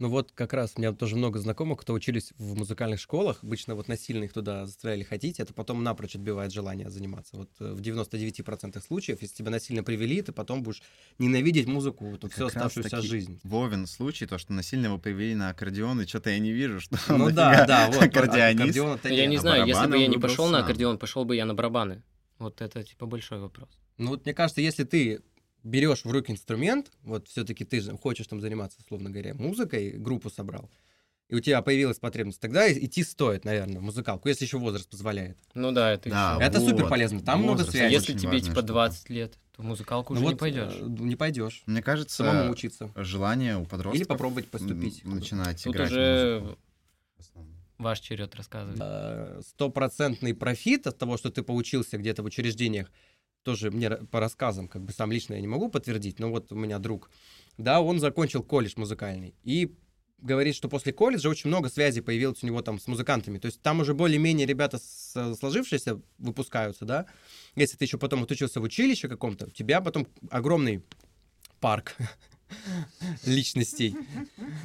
Ну 0.01 0.09
вот 0.09 0.31
как 0.31 0.53
раз 0.53 0.73
у 0.75 0.81
меня 0.81 0.93
тоже 0.93 1.15
много 1.15 1.37
знакомых, 1.37 1.81
кто 1.81 1.93
учились 1.93 2.33
в 2.39 2.57
музыкальных 2.57 2.99
школах, 2.99 3.37
обычно 3.43 3.75
вот 3.75 3.87
насильно 3.87 4.23
их 4.23 4.33
туда 4.33 4.65
заставляли 4.65 5.03
ходить, 5.03 5.39
это 5.39 5.53
потом 5.53 5.83
напрочь 5.83 6.15
отбивает 6.15 6.51
желание 6.51 6.89
заниматься. 6.89 7.37
Вот 7.37 7.51
э, 7.59 7.71
в 7.71 7.81
99% 7.81 8.81
случаев, 8.81 9.21
если 9.21 9.35
тебя 9.35 9.51
насильно 9.51 9.83
привели, 9.83 10.23
ты 10.23 10.31
потом 10.31 10.63
будешь 10.63 10.81
ненавидеть 11.19 11.67
музыку 11.67 12.09
вот, 12.09 12.33
всю 12.33 12.47
оставшуюся 12.47 12.99
жизнь. 13.03 13.39
Вовен 13.43 13.85
случай, 13.85 14.25
то, 14.25 14.39
что 14.39 14.53
насильно 14.53 14.87
его 14.87 14.97
привели 14.97 15.35
на 15.35 15.49
аккордеон, 15.49 16.01
и 16.01 16.07
что-то 16.07 16.31
я 16.31 16.39
не 16.39 16.51
вижу, 16.51 16.79
что 16.79 16.97
Ну 17.09 17.29
да, 17.29 17.67
да, 17.67 17.91
вот. 17.91 18.01
Аккордеонист. 18.01 19.05
Я 19.05 19.27
не 19.27 19.37
знаю, 19.37 19.67
если 19.67 19.85
бы 19.85 19.99
я 19.99 20.07
не 20.07 20.17
пошел 20.17 20.47
на 20.47 20.61
аккордеон, 20.61 20.97
пошел 20.97 21.25
бы 21.25 21.35
я 21.35 21.45
на 21.45 21.53
барабаны. 21.53 22.01
Вот 22.39 22.59
это 22.61 22.83
типа 22.83 23.05
большой 23.05 23.37
вопрос. 23.37 23.69
Ну 23.99 24.09
вот 24.09 24.25
мне 24.25 24.33
кажется, 24.33 24.61
если 24.61 24.83
ты 24.83 25.21
берешь 25.63 26.05
в 26.05 26.11
руки 26.11 26.31
инструмент, 26.31 26.91
вот 27.03 27.27
все-таки 27.27 27.65
ты 27.65 27.81
же 27.81 27.97
хочешь 27.97 28.27
там 28.27 28.41
заниматься, 28.41 28.77
условно 28.79 29.09
говоря, 29.09 29.33
музыкой, 29.33 29.91
группу 29.91 30.29
собрал, 30.29 30.69
и 31.29 31.35
у 31.35 31.39
тебя 31.39 31.61
появилась 31.61 31.97
потребность, 31.99 32.39
тогда 32.41 32.71
идти 32.71 33.03
стоит, 33.03 33.45
наверное, 33.45 33.79
в 33.79 33.83
музыкалку, 33.83 34.27
если 34.27 34.45
еще 34.45 34.57
возраст 34.57 34.89
позволяет. 34.89 35.37
Ну 35.53 35.71
да, 35.71 35.91
это 35.91 36.09
Да, 36.09 36.33
еще. 36.35 36.43
Это 36.45 36.59
вот. 36.59 36.69
супер 36.69 36.89
полезно, 36.89 37.21
там 37.21 37.39
много 37.39 37.59
Возраст. 37.59 37.71
связей. 37.71 37.93
Если 37.93 38.13
тебе 38.17 38.39
типа 38.41 38.55
штука. 38.57 38.67
20 38.67 39.09
лет, 39.09 39.37
то 39.55 39.61
в 39.61 39.65
музыкалку 39.65 40.13
уже 40.13 40.21
Ну 40.21 40.27
не 40.27 40.33
вот, 40.33 40.39
пойдешь. 40.39 40.73
э, 40.79 40.85
Не 40.85 41.15
пойдешь. 41.15 41.63
Мне 41.67 41.81
кажется, 41.81 42.15
Самому 42.17 42.51
учиться. 42.51 42.91
желание 42.95 43.57
у 43.57 43.65
подростков... 43.65 43.95
Или 43.95 44.03
попробовать 44.03 44.47
поступить. 44.49 45.05
м, 45.05 45.15
Начинать 45.15 45.63
Тут 45.63 45.73
играть 45.75 45.91
уже 45.91 46.57
ваш 47.77 47.99
черед 47.99 48.35
рассказывать. 48.35 48.79
Э, 48.81 49.41
Стопроцентный 49.47 50.33
профит 50.33 50.85
от 50.87 50.97
того, 50.97 51.17
что 51.17 51.31
ты 51.31 51.41
поучился 51.43 51.97
где-то 51.97 52.21
в 52.23 52.25
учреждениях, 52.25 52.91
тоже 53.43 53.71
мне 53.71 53.89
по 53.89 54.19
рассказам, 54.19 54.67
как 54.67 54.83
бы 54.83 54.93
сам 54.93 55.11
лично 55.11 55.33
я 55.33 55.41
не 55.41 55.47
могу 55.47 55.69
подтвердить, 55.69 56.19
но 56.19 56.29
вот 56.29 56.51
у 56.51 56.55
меня 56.55 56.79
друг, 56.79 57.09
да, 57.57 57.81
он 57.81 57.99
закончил 57.99 58.43
колледж 58.43 58.73
музыкальный, 58.77 59.35
и 59.43 59.75
говорит, 60.21 60.55
что 60.55 60.69
после 60.69 60.93
колледжа 60.93 61.29
очень 61.29 61.47
много 61.49 61.69
связей 61.69 62.01
появилось 62.01 62.43
у 62.43 62.45
него 62.45 62.61
там 62.61 62.79
с 62.79 62.87
музыкантами. 62.87 63.39
То 63.39 63.47
есть 63.47 63.61
там 63.61 63.79
уже 63.79 63.93
более-менее 63.93 64.45
ребята 64.45 64.79
сложившиеся 64.79 65.99
выпускаются, 66.19 66.85
да. 66.85 67.07
Если 67.55 67.75
ты 67.75 67.85
еще 67.85 67.97
потом 67.97 68.23
отучился 68.23 68.59
в 68.59 68.63
училище 68.63 69.07
каком-то, 69.07 69.47
у 69.47 69.49
тебя 69.49 69.81
потом 69.81 70.07
огромный 70.29 70.83
парк 71.59 71.95
личностей, 73.25 73.95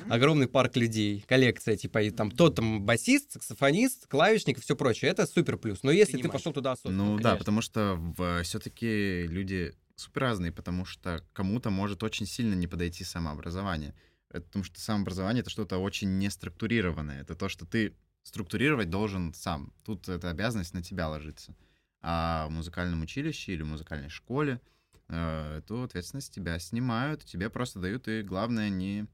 огромный 0.09 0.49
парк 0.49 0.77
людей, 0.77 1.25
коллекция, 1.27 1.77
типа, 1.77 2.03
и 2.03 2.11
там 2.11 2.31
тот 2.31 2.57
там 2.57 2.85
басист, 2.85 3.33
саксофонист, 3.33 4.07
клавишник 4.07 4.59
и 4.59 4.61
все 4.61 4.77
прочее. 4.77 5.11
Это 5.11 5.27
супер 5.27 5.57
плюс. 5.57 5.83
Но 5.83 5.91
если 5.91 6.21
ты 6.21 6.29
пошел 6.29 6.53
туда 6.53 6.73
осознанно. 6.73 7.05
Ну 7.05 7.19
да, 7.19 7.37
потому 7.37 7.63
что 7.63 8.01
все-таки 8.43 9.27
люди 9.27 9.75
супер 9.95 10.23
разные, 10.23 10.53
потому 10.53 10.85
что 10.85 11.25
кому-то 11.33 11.71
может 11.71 12.03
очень 12.03 12.27
сильно 12.27 12.55
не 12.55 12.67
подойти 12.67 13.05
самообразование. 13.05 13.95
Это 14.29 14.43
потому 14.43 14.65
что 14.65 14.81
самообразование 14.81 15.41
это 15.41 15.51
что-то 15.51 15.79
очень 15.79 16.19
неструктурированное. 16.19 17.23
Это 17.23 17.35
то, 17.35 17.49
что 17.49 17.65
ты 17.65 17.95
структурировать 18.23 18.91
должен 18.91 19.33
сам. 19.33 19.73
Тут 19.85 20.09
эта 20.09 20.31
обязанность 20.31 20.75
на 20.75 20.83
тебя 20.83 21.09
ложится. 21.09 21.55
А 22.03 22.47
в 22.49 22.51
музыкальном 22.51 23.03
училище 23.03 23.53
или 23.53 23.63
в 23.63 23.67
музыкальной 23.67 24.11
школе 24.11 24.61
эту 25.09 25.83
ответственность 25.83 26.35
тебя 26.35 26.59
снимают, 26.59 27.25
тебе 27.25 27.49
просто 27.51 27.79
дают, 27.79 28.09
и 28.09 28.23
главное 28.23 28.71
не 28.71 29.07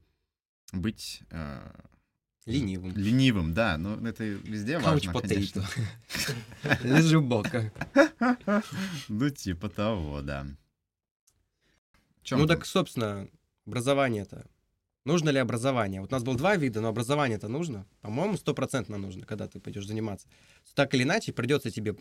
быть 0.71 1.21
э, 1.29 1.71
Ленивым. 2.45 2.91
ленивым, 2.95 3.53
да, 3.53 3.77
но 3.77 3.95
это 4.07 4.23
везде 4.23 4.73
Couch 4.73 4.81
важно, 4.81 5.13
конечно. 5.21 5.65
Лежи 6.83 7.19
бока. 7.21 7.71
Ну, 9.07 9.29
типа 9.29 9.69
того, 9.69 10.21
да. 10.21 10.47
Ну 12.31 12.47
так, 12.47 12.65
собственно, 12.65 13.29
образование-то. 13.65 14.45
Нужно 15.05 15.29
ли 15.29 15.39
образование? 15.39 15.99
Вот 16.01 16.11
у 16.11 16.15
нас 16.15 16.23
было 16.23 16.37
два 16.37 16.55
вида, 16.55 16.79
но 16.79 16.87
образование-то 16.87 17.49
нужно. 17.49 17.85
По-моему, 18.01 18.37
стопроцентно 18.37 18.97
нужно, 18.97 19.25
когда 19.25 19.47
ты 19.47 19.59
пойдешь 19.59 19.85
заниматься. 19.85 20.27
Так 20.75 20.93
или 20.93 21.03
иначе, 21.03 21.33
придется 21.33 21.71
тебе 21.71 21.95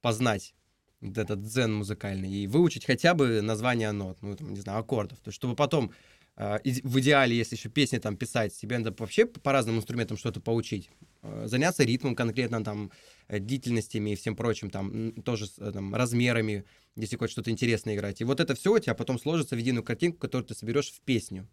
познать 0.00 0.54
вот 1.00 1.18
этот 1.18 1.42
дзен 1.42 1.74
музыкальный 1.74 2.30
и 2.30 2.46
выучить 2.46 2.84
хотя 2.84 3.14
бы 3.14 3.40
название 3.40 3.92
нот, 3.92 4.18
ну, 4.22 4.36
там, 4.36 4.52
не 4.54 4.60
знаю, 4.60 4.80
аккордов. 4.80 5.18
То 5.20 5.28
есть, 5.28 5.36
чтобы 5.36 5.56
потом 5.56 5.92
иде- 6.36 6.80
в 6.84 6.98
идеале, 7.00 7.36
если 7.36 7.56
еще 7.56 7.68
песни 7.68 7.98
там 7.98 8.16
писать, 8.16 8.56
тебе 8.56 8.78
надо 8.78 8.94
вообще 8.98 9.26
по 9.26 9.52
разным 9.52 9.76
инструментам 9.76 10.16
что-то 10.16 10.40
поучить. 10.40 10.90
Э, 11.22 11.44
Заняться 11.46 11.84
ритмом 11.84 12.14
конкретно, 12.14 12.64
там, 12.64 12.90
э, 13.28 13.38
длительностями 13.38 14.10
и 14.10 14.14
всем 14.14 14.36
прочим, 14.36 14.70
там, 14.70 15.12
тоже 15.22 15.46
э, 15.58 15.70
там, 15.72 15.94
размерами, 15.94 16.64
если 16.96 17.16
хочешь 17.16 17.32
что-то 17.32 17.50
интересное 17.50 17.94
играть. 17.94 18.20
И 18.20 18.24
вот 18.24 18.40
это 18.40 18.54
все 18.54 18.72
у 18.74 18.78
тебя 18.78 18.94
потом 18.94 19.18
сложится 19.18 19.54
в 19.54 19.58
единую 19.58 19.84
картинку, 19.84 20.18
которую 20.18 20.46
ты 20.46 20.54
соберешь 20.54 20.90
в 20.90 21.00
песню. 21.00 21.46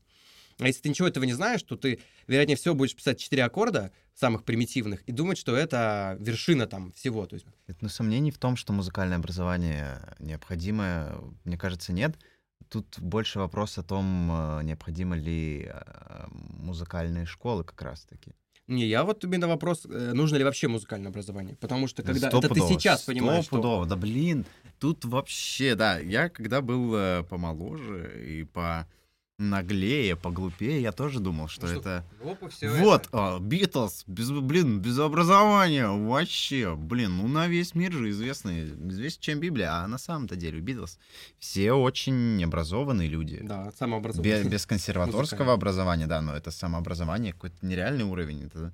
А 0.59 0.67
если 0.67 0.81
ты 0.81 0.89
ничего 0.89 1.07
этого 1.07 1.23
не 1.23 1.33
знаешь, 1.33 1.61
то 1.61 1.75
ты, 1.75 1.99
вероятнее 2.25 2.57
всего, 2.57 2.73
будешь 2.73 2.95
писать 2.95 3.19
четыре 3.19 3.43
аккорда, 3.43 3.91
самых 4.15 4.43
примитивных, 4.43 5.03
и 5.03 5.11
думать, 5.11 5.37
что 5.37 5.55
это 5.55 6.17
вершина 6.19 6.65
там 6.65 6.91
всего. 6.93 7.25
То 7.27 7.35
есть, 7.35 7.45
Это, 7.67 7.77
ну, 7.81 7.89
сомнений 7.89 8.31
в 8.31 8.39
том, 8.39 8.55
что 8.55 8.73
музыкальное 8.73 9.17
образование 9.17 10.15
необходимое, 10.19 11.15
мне 11.43 11.57
кажется, 11.57 11.93
нет. 11.93 12.17
Тут 12.69 12.99
больше 12.99 13.37
вопрос 13.37 13.77
о 13.77 13.83
том, 13.83 14.31
э, 14.31 14.63
необходимы 14.63 15.17
ли 15.17 15.69
э, 15.71 16.25
музыкальные 16.31 17.27
школы 17.27 17.63
как 17.63 17.81
раз-таки. 17.83 18.31
не, 18.65 18.85
я 18.87 19.03
вот 19.03 19.23
именно 19.23 19.47
вопрос, 19.47 19.85
э, 19.85 20.11
нужно 20.13 20.37
ли 20.37 20.43
вообще 20.43 20.67
музыкальное 20.67 21.11
образование. 21.11 21.55
Потому 21.55 21.87
что 21.87 22.01
когда 22.01 22.29
это 22.29 22.49
ты 22.49 22.61
сейчас 22.61 23.03
понимаешь, 23.03 23.45
что... 23.45 23.57
стопудово. 23.57 23.85
Да 23.85 23.95
блин, 23.95 24.45
тут 24.79 25.05
вообще, 25.05 25.75
да, 25.75 25.99
я 25.99 26.29
когда 26.29 26.61
был 26.61 27.23
помоложе 27.25 28.25
и 28.27 28.43
по 28.43 28.87
наглее, 29.37 30.15
поглупее, 30.15 30.81
я 30.81 30.91
тоже 30.91 31.19
думал, 31.19 31.47
что, 31.47 31.67
это... 31.67 32.03
Вот, 32.83 33.07
а, 33.11 33.39
Битлз, 33.39 34.03
без, 34.07 34.31
блин, 34.31 34.79
без 34.79 34.97
образования, 34.97 35.87
вообще, 35.87 36.75
блин, 36.75 37.17
ну 37.17 37.27
на 37.27 37.47
весь 37.47 37.75
мир 37.75 37.91
же 37.91 38.09
известны, 38.09 38.69
известнее, 38.89 39.21
чем 39.21 39.39
Библия, 39.39 39.73
а 39.73 39.87
на 39.87 39.99
самом-то 39.99 40.35
деле 40.35 40.59
Битлз 40.59 40.97
все 41.37 41.73
очень 41.73 42.43
образованные 42.43 43.07
люди. 43.07 43.39
Да, 43.43 43.71
самообразование. 43.77 44.43
Бе- 44.43 44.49
без 44.49 44.65
консерваторского 44.65 45.53
образования, 45.53 46.07
да, 46.07 46.21
но 46.21 46.35
это 46.35 46.49
самообразование, 46.49 47.33
какой-то 47.33 47.63
нереальный 47.65 48.05
уровень. 48.05 48.45
Это 48.45 48.73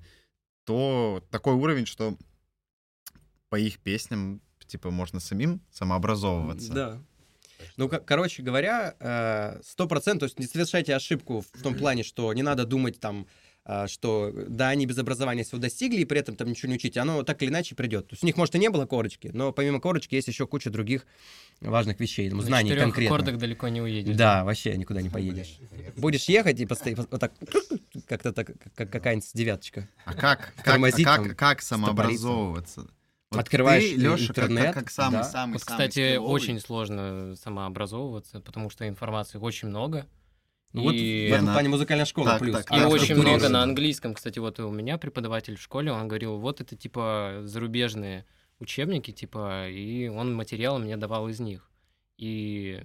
то 0.64 1.22
такой 1.30 1.54
уровень, 1.54 1.84
что 1.84 2.16
по 3.50 3.56
их 3.56 3.78
песням, 3.80 4.40
типа, 4.66 4.90
можно 4.90 5.20
самим 5.20 5.60
самообразовываться. 5.70 6.72
Да. 6.72 7.02
Ну, 7.76 7.88
ко- 7.88 8.00
короче 8.00 8.42
говоря, 8.42 8.94
э, 9.00 9.60
сто 9.64 9.86
процентов, 9.86 10.30
то 10.32 10.40
есть 10.40 10.40
не 10.40 10.46
совершайте 10.52 10.94
ошибку 10.94 11.44
в 11.52 11.62
том 11.62 11.74
плане, 11.74 12.02
что 12.02 12.32
не 12.32 12.42
надо 12.42 12.64
думать 12.64 13.00
там, 13.00 13.26
э, 13.66 13.86
что 13.88 14.32
да, 14.48 14.68
они 14.68 14.86
без 14.86 14.98
образования 14.98 15.42
всего 15.44 15.58
достигли, 15.58 16.00
и 16.00 16.04
при 16.04 16.20
этом 16.20 16.36
там 16.36 16.48
ничего 16.48 16.68
не 16.70 16.76
учить, 16.76 16.96
оно 16.96 17.22
так 17.22 17.42
или 17.42 17.50
иначе 17.50 17.74
придет. 17.74 18.08
То 18.08 18.14
есть 18.14 18.22
у 18.22 18.26
них, 18.26 18.36
может, 18.36 18.54
и 18.54 18.58
не 18.58 18.68
было 18.70 18.86
корочки, 18.86 19.30
но 19.32 19.52
помимо 19.52 19.80
корочки 19.80 20.14
есть 20.14 20.28
еще 20.28 20.46
куча 20.46 20.70
других 20.70 21.06
важных 21.60 21.98
вещей, 22.00 22.28
ну, 22.30 22.36
На 22.36 22.42
знаний 22.42 22.74
конкретно. 22.76 23.14
аккордах 23.16 23.38
далеко 23.38 23.68
не 23.68 23.80
уедешь. 23.80 24.16
Да, 24.16 24.44
вообще 24.44 24.76
никуда 24.76 25.00
не 25.02 25.08
поедешь. 25.08 25.58
Будешь 25.96 26.24
ехать 26.24 26.60
и 26.60 26.66
постои- 26.66 26.94
вот 26.94 27.08
так, 27.20 27.32
как-то 28.08 28.32
так, 28.32 28.50
как 28.74 28.90
какая-нибудь 28.90 29.30
девяточка. 29.34 29.88
А 30.04 30.12
как, 30.14 30.52
как, 30.62 30.76
а 30.78 30.90
как, 30.90 31.04
там, 31.04 31.34
как 31.34 31.62
самообразовываться? 31.62 32.86
Вот 33.34 33.40
Открываешь 33.40 33.84
ты, 33.84 34.00
как- 34.00 34.20
интернет, 34.28 34.64
как, 34.66 34.74
как 34.84 34.90
самый, 34.90 35.16
да. 35.18 35.24
самый, 35.24 35.52
Вот, 35.54 35.62
самый 35.62 35.76
кстати, 35.76 36.10
скилловый. 36.12 36.34
очень 36.34 36.60
сложно 36.60 37.34
самообразовываться, 37.36 38.40
потому 38.40 38.70
что 38.70 38.86
информации 38.88 39.38
очень 39.38 39.68
много. 39.68 40.06
Ну, 40.72 40.82
вот 40.82 40.94
и 40.94 41.28
в 41.30 41.32
этом 41.32 41.44
она- 41.46 41.52
плане 41.54 41.68
музыкальная 41.68 42.04
школа 42.04 42.30
Так, 42.30 42.40
плюс. 42.40 42.64
так, 42.64 42.72
и 42.72 42.84
очень 42.84 43.14
много 43.14 43.48
на 43.48 43.62
английском. 43.62 44.14
Кстати, 44.14 44.38
вот 44.40 44.58
у 44.58 44.70
меня 44.70 44.98
преподаватель 44.98 45.56
в 45.56 45.62
школе, 45.62 45.92
он 45.92 46.08
говорил, 46.08 46.38
вот 46.38 46.60
это 46.60 46.74
типа 46.76 47.42
зарубежные 47.44 48.24
учебники, 48.58 49.12
типа, 49.12 49.68
и 49.68 50.08
он 50.08 50.34
материал 50.34 50.78
мне 50.78 50.96
давал 50.96 51.28
из 51.28 51.38
них. 51.40 51.70
И 52.18 52.82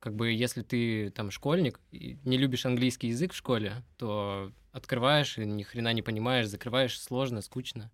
как 0.00 0.14
бы 0.14 0.30
если 0.30 0.62
ты 0.62 1.10
там 1.10 1.30
школьник 1.30 1.80
и 1.90 2.16
не 2.24 2.38
любишь 2.38 2.64
английский 2.66 3.08
язык 3.08 3.32
в 3.32 3.36
школе, 3.36 3.82
то 3.96 4.52
открываешь 4.72 5.38
и 5.38 5.44
ни 5.44 5.62
хрена 5.64 5.92
не 5.92 6.02
понимаешь, 6.02 6.46
закрываешь 6.46 6.98
сложно, 7.00 7.42
скучно. 7.42 7.90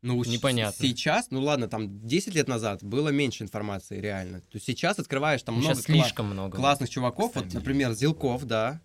Ну, 0.00 0.22
Непонятно. 0.24 0.86
Сейчас, 0.86 1.30
ну 1.30 1.40
ладно, 1.42 1.66
там 1.68 2.06
10 2.06 2.34
лет 2.34 2.46
назад 2.46 2.84
было 2.84 3.08
меньше 3.08 3.42
информации, 3.42 4.00
реально. 4.00 4.40
То 4.40 4.46
есть 4.54 4.66
сейчас 4.66 4.98
открываешь 4.98 5.42
там 5.42 5.56
много 5.56 5.74
Сейчас 5.74 5.86
кла- 5.86 6.02
слишком 6.02 6.26
много. 6.26 6.56
классных 6.56 6.88
чуваков. 6.88 7.34
Вот, 7.34 7.44
Кстати. 7.46 7.56
например, 7.56 7.92
Зилков, 7.94 8.44
да. 8.44 8.80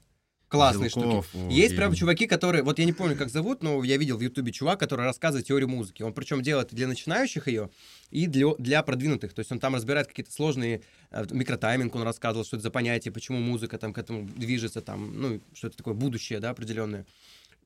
Классные 0.47 0.89
Зилков, 0.89 1.27
штуки. 1.27 1.43
о, 1.45 1.49
Есть 1.51 1.73
и- 1.73 1.77
прям 1.77 1.93
чуваки, 1.95 2.27
которые, 2.27 2.63
вот 2.63 2.77
я 2.79 2.85
не 2.85 2.93
помню, 2.93 3.15
как 3.15 3.29
зовут, 3.29 3.61
но 3.63 3.83
я 3.83 3.97
видел 3.97 4.17
в 4.17 4.21
Ютубе 4.21 4.51
чувак, 4.51 4.79
который 4.79 5.03
рассказывает 5.05 5.47
теорию 5.47 5.67
музыки. 5.69 6.03
Он 6.03 6.13
причем 6.13 6.41
делает 6.43 6.69
для 6.73 6.87
начинающих 6.87 7.47
ее 7.47 7.69
и 8.11 8.27
для, 8.27 8.53
для 8.59 8.81
продвинутых. 8.83 9.33
То 9.33 9.39
есть 9.39 9.51
он 9.51 9.59
там 9.59 9.73
разбирает 9.75 10.07
какие-то 10.07 10.31
сложные 10.31 10.81
э, 11.11 11.25
микротайминг, 11.31 11.93
он 11.95 12.03
рассказывал, 12.03 12.45
что 12.45 12.57
это 12.57 12.63
за 12.63 12.69
понятие, 12.71 13.11
почему 13.11 13.39
музыка 13.39 13.77
там 13.79 13.93
к 13.93 13.97
этому 13.99 14.27
движется, 14.27 14.81
там, 14.81 15.19
ну, 15.19 15.41
что 15.53 15.67
это 15.67 15.77
такое 15.77 15.93
будущее, 15.95 16.39
да, 16.39 16.51
определенное. 16.51 17.05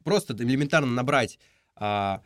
Просто 0.06 0.34
элементарно 0.34 0.92
набрать 0.92 1.40
а, 1.76 2.22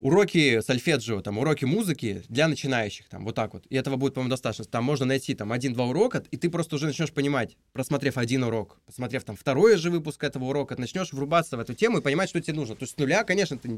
уроки 0.00 0.60
сольфеджио, 0.60 1.20
там, 1.22 1.38
уроки 1.38 1.64
музыки 1.64 2.22
для 2.28 2.48
начинающих, 2.48 3.08
там, 3.08 3.24
вот 3.24 3.34
так 3.34 3.54
вот. 3.54 3.66
И 3.68 3.76
этого 3.76 3.96
будет, 3.96 4.14
по-моему, 4.14 4.30
достаточно. 4.30 4.64
Там 4.64 4.84
можно 4.84 5.06
найти, 5.06 5.34
там, 5.34 5.52
один-два 5.52 5.86
урока, 5.86 6.22
и 6.30 6.36
ты 6.36 6.50
просто 6.50 6.76
уже 6.76 6.86
начнешь 6.86 7.12
понимать, 7.12 7.56
просмотрев 7.72 8.16
один 8.16 8.44
урок, 8.44 8.80
посмотрев, 8.86 9.24
там, 9.24 9.36
второй 9.36 9.76
же 9.76 9.90
выпуск 9.90 10.22
этого 10.22 10.44
урока, 10.44 10.76
начнешь 10.78 11.12
врубаться 11.12 11.56
в 11.56 11.60
эту 11.60 11.74
тему 11.74 11.98
и 11.98 12.00
понимать, 12.00 12.28
что 12.28 12.40
тебе 12.40 12.54
нужно. 12.54 12.76
То 12.76 12.84
есть 12.84 12.94
с 12.94 12.98
нуля, 12.98 13.24
конечно, 13.24 13.56
это 13.56 13.68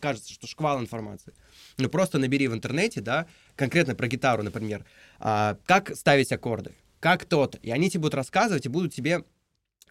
кажется, 0.00 0.32
что 0.32 0.46
шквал 0.46 0.80
информации. 0.80 1.34
Но 1.78 1.88
просто 1.88 2.18
набери 2.18 2.48
в 2.48 2.54
интернете, 2.54 3.00
да, 3.00 3.26
конкретно 3.54 3.94
про 3.94 4.08
гитару, 4.08 4.42
например, 4.42 4.84
а, 5.18 5.56
как 5.66 5.94
ставить 5.96 6.32
аккорды, 6.32 6.72
как 6.98 7.24
то-то. 7.24 7.58
И 7.58 7.70
они 7.70 7.90
тебе 7.90 8.00
будут 8.00 8.14
рассказывать 8.14 8.66
и 8.66 8.68
будут 8.68 8.92
тебе 8.92 9.24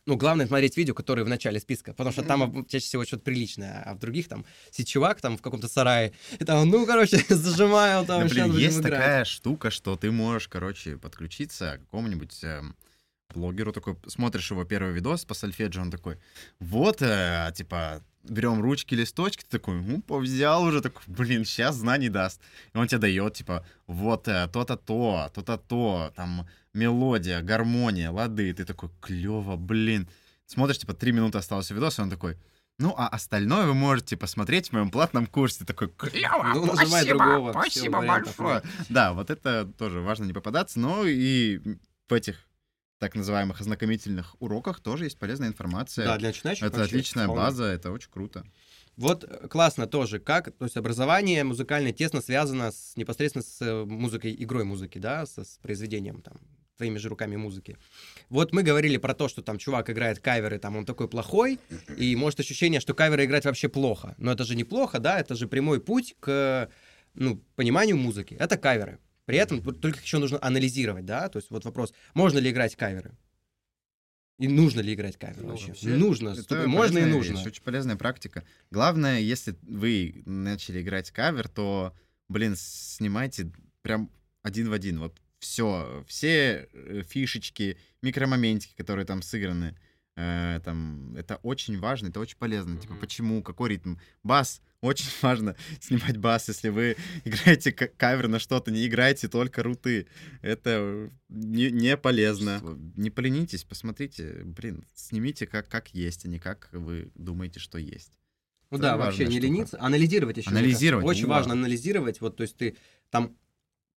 ну, 0.10 0.18
главное 0.18 0.48
смотреть 0.48 0.76
видео, 0.76 0.96
которые 0.96 1.24
в 1.24 1.30
начале 1.30 1.60
списка, 1.60 1.94
потому 1.94 2.12
что 2.12 2.24
там 2.24 2.66
чаще 2.66 2.86
всего 2.86 3.06
что-то 3.06 3.24
приличное, 3.24 3.84
а 3.86 3.94
в 3.94 4.00
других 4.00 4.28
там 4.28 4.44
сетевак 4.72 5.22
там 5.22 5.38
в 5.38 5.42
каком-то 5.42 5.68
сарае, 5.68 6.14
и 6.40 6.44
там, 6.44 6.68
ну, 6.68 6.86
короче, 6.88 7.18
зажимаю 7.30 8.06
там, 8.06 8.24
да, 8.24 8.28
блин, 8.28 8.52
есть 8.58 8.80
играть. 8.80 8.94
такая 8.94 9.26
штука, 9.26 9.70
что 9.70 9.96
ты 9.96 10.10
можешь, 10.10 10.48
короче, 10.48 10.98
подключиться 10.98 11.78
к 11.78 11.82
какому-нибудь 11.82 12.44
э, 12.44 12.64
блогеру, 13.36 13.72
такой, 13.72 13.98
смотришь 14.08 14.50
его 14.50 14.64
первый 14.64 14.94
видос 14.94 15.26
по 15.26 15.36
сольфеджио, 15.36 15.84
он 15.84 15.92
такой, 15.92 16.18
вот, 16.60 17.04
э, 17.04 17.52
типа, 17.54 18.02
берем 18.24 18.62
ручки, 18.64 18.96
листочки, 18.96 19.44
ты 19.44 19.60
такой, 19.60 19.80
ну, 19.80 20.04
взял 20.20 20.64
уже, 20.64 20.82
такой, 20.82 21.04
блин, 21.06 21.46
сейчас 21.46 21.76
знаний 21.76 22.10
даст. 22.10 22.42
И 22.74 22.78
он 22.78 22.88
тебе 22.88 23.00
дает, 23.00 23.36
типа, 23.36 23.64
вот 23.86 24.28
э, 24.28 24.48
то-то 24.52 24.76
то, 24.76 25.30
то-то 25.36 25.58
то, 25.58 26.12
там, 26.16 26.48
мелодия, 26.74 27.42
гармония, 27.42 28.12
лады. 28.12 28.54
Ты 28.54 28.66
такой, 28.66 28.90
клево, 29.02 29.56
блин. 29.56 30.10
Смотришь, 30.46 30.80
типа, 30.80 30.94
три 30.94 31.12
минуты 31.12 31.38
осталось 31.38 31.70
видос, 31.70 32.00
и 32.00 32.02
он 32.02 32.10
такой, 32.10 32.38
ну, 32.80 32.96
а 32.98 33.08
остальное 33.08 33.68
вы 33.68 33.74
можете 33.74 34.16
посмотреть 34.16 34.70
в 34.70 34.74
моем 34.74 34.90
платном 34.90 35.28
курсе. 35.28 35.66
Такой, 35.66 35.90
клево, 35.90 36.54
ну, 36.56 36.76
спасибо, 36.76 37.18
другого, 37.18 37.52
спасибо 37.52 38.02
большое. 38.02 38.64
Да, 38.88 39.14
вот 39.14 39.30
это 39.30 39.66
тоже 39.78 40.00
важно 40.00 40.24
не 40.26 40.34
попадаться, 40.34 40.80
но 40.80 41.06
и 41.06 41.60
в 42.08 42.14
этих 42.14 42.48
так 43.00 43.16
называемых 43.16 43.60
ознакомительных 43.62 44.36
уроках 44.40 44.80
тоже 44.80 45.06
есть 45.06 45.18
полезная 45.18 45.50
информация. 45.50 46.06
Да, 46.06 46.18
для 46.18 46.30
начинающих. 46.30 46.66
Это 46.66 46.84
отличная 46.84 47.26
вполне. 47.26 47.44
база, 47.44 47.64
это 47.66 47.92
очень 47.92 48.12
круто. 48.12 48.46
Вот 48.98 49.24
э, 49.24 49.48
классно 49.48 49.88
тоже, 49.88 50.20
как, 50.20 50.52
то 50.52 50.66
есть 50.66 50.76
образование 50.76 51.44
музыкальное 51.46 51.94
тесно 51.94 52.22
связано 52.22 52.72
с, 52.72 52.98
непосредственно 52.98 53.44
с 53.44 53.62
э, 53.62 53.86
музыкой, 53.86 54.36
игрой 54.38 54.66
музыки, 54.66 54.98
да, 54.98 55.26
со, 55.26 55.46
с 55.46 55.58
произведением 55.62 56.22
там 56.22 56.36
твоими 56.80 56.98
же 56.98 57.10
руками 57.10 57.36
музыки. 57.36 57.78
Вот 58.30 58.54
мы 58.54 58.64
говорили 58.64 58.96
про 58.96 59.14
то, 59.14 59.28
что 59.28 59.42
там 59.42 59.58
чувак 59.58 59.90
играет 59.90 60.20
каверы, 60.20 60.60
там 60.60 60.78
он 60.78 60.86
такой 60.86 61.10
плохой, 61.10 61.60
и 61.98 62.16
может 62.16 62.40
ощущение, 62.40 62.80
что 62.80 62.94
каверы 62.94 63.26
играть 63.26 63.44
вообще 63.44 63.68
плохо. 63.68 64.16
Но 64.18 64.32
это 64.32 64.46
же 64.46 64.56
неплохо, 64.56 65.00
да, 65.00 65.20
это 65.20 65.36
же 65.36 65.48
прямой 65.48 65.82
путь 65.82 66.16
к 66.22 66.70
ну, 67.16 67.44
пониманию 67.58 67.98
музыки. 67.98 68.38
Это 68.40 68.58
каверы. 68.58 68.98
При 69.26 69.38
этом 69.38 69.62
только 69.62 70.00
еще 70.00 70.20
нужно 70.20 70.40
анализировать, 70.42 71.06
да, 71.06 71.28
то 71.28 71.38
есть 71.38 71.52
вот 71.52 71.66
вопрос, 71.66 71.94
можно 72.14 72.40
ли 72.40 72.50
играть 72.50 72.78
каверы? 72.78 73.12
И 74.38 74.48
нужно 74.48 74.80
ли 74.80 74.94
играть 74.94 75.18
каверы 75.18 75.42
ну, 75.44 75.50
вообще? 75.50 75.68
вообще? 75.68 75.90
Нужно. 75.90 76.30
Это 76.30 76.66
можно 76.66 77.00
и 77.00 77.06
нужно. 77.06 77.34
Вещь, 77.34 77.46
очень 77.46 77.62
полезная 77.62 77.98
практика. 77.98 78.46
Главное, 78.72 79.20
если 79.20 79.54
вы 79.64 80.24
начали 80.26 80.82
играть 80.82 81.12
кавер, 81.12 81.50
то, 81.50 81.94
блин, 82.30 82.56
снимайте 82.56 83.52
прям 83.82 84.10
один 84.44 84.70
в 84.70 84.72
один. 84.72 85.00
Вот 85.00 85.20
все, 85.40 86.04
все 86.08 86.68
э, 86.72 87.02
фишечки, 87.08 87.78
микромоментики, 88.02 88.76
которые 88.76 89.06
там 89.06 89.22
сыграны, 89.22 89.78
э, 90.16 90.60
там, 90.64 91.16
это 91.16 91.38
очень 91.38 91.80
важно, 91.80 92.10
это 92.10 92.20
очень 92.20 92.38
полезно. 92.38 92.74
Mm-hmm. 92.74 92.82
Типа, 92.82 92.96
почему, 92.96 93.42
какой 93.42 93.70
ритм? 93.70 93.96
Бас, 94.22 94.62
очень 94.82 95.10
важно 95.22 95.56
снимать 95.80 96.18
бас, 96.18 96.48
если 96.50 96.70
вы 96.70 96.98
играете 97.24 97.72
кавер 97.72 98.28
на 98.28 98.40
что-то, 98.40 98.72
не 98.72 98.86
играйте 98.86 99.28
только 99.28 99.64
руты. 99.64 100.08
Это 100.42 101.10
не, 101.30 101.72
не 101.72 101.98
полезно. 101.98 102.62
Не 102.96 103.10
поленитесь, 103.10 103.64
посмотрите, 103.64 104.42
блин, 104.44 104.86
снимите 104.94 105.48
как, 105.48 105.70
как 105.70 105.94
есть, 105.94 106.26
а 106.26 106.28
не 106.28 106.40
как 106.40 106.70
вы 106.72 107.12
думаете, 107.16 107.60
что 107.60 107.78
есть. 107.78 108.12
Ну 108.72 108.78
Это 108.78 108.90
да, 108.90 108.98
вообще 108.98 109.26
не 109.26 109.32
штука. 109.32 109.48
лениться, 109.48 109.82
анализировать 109.82 110.38
еще. 110.38 110.50
Анализировать. 110.50 111.06
Очень 111.06 111.26
важно 111.26 111.54
анализировать, 111.54 112.22
вот, 112.22 112.38
то 112.38 112.44
есть 112.44 112.56
ты 112.56 112.78
там 113.10 113.36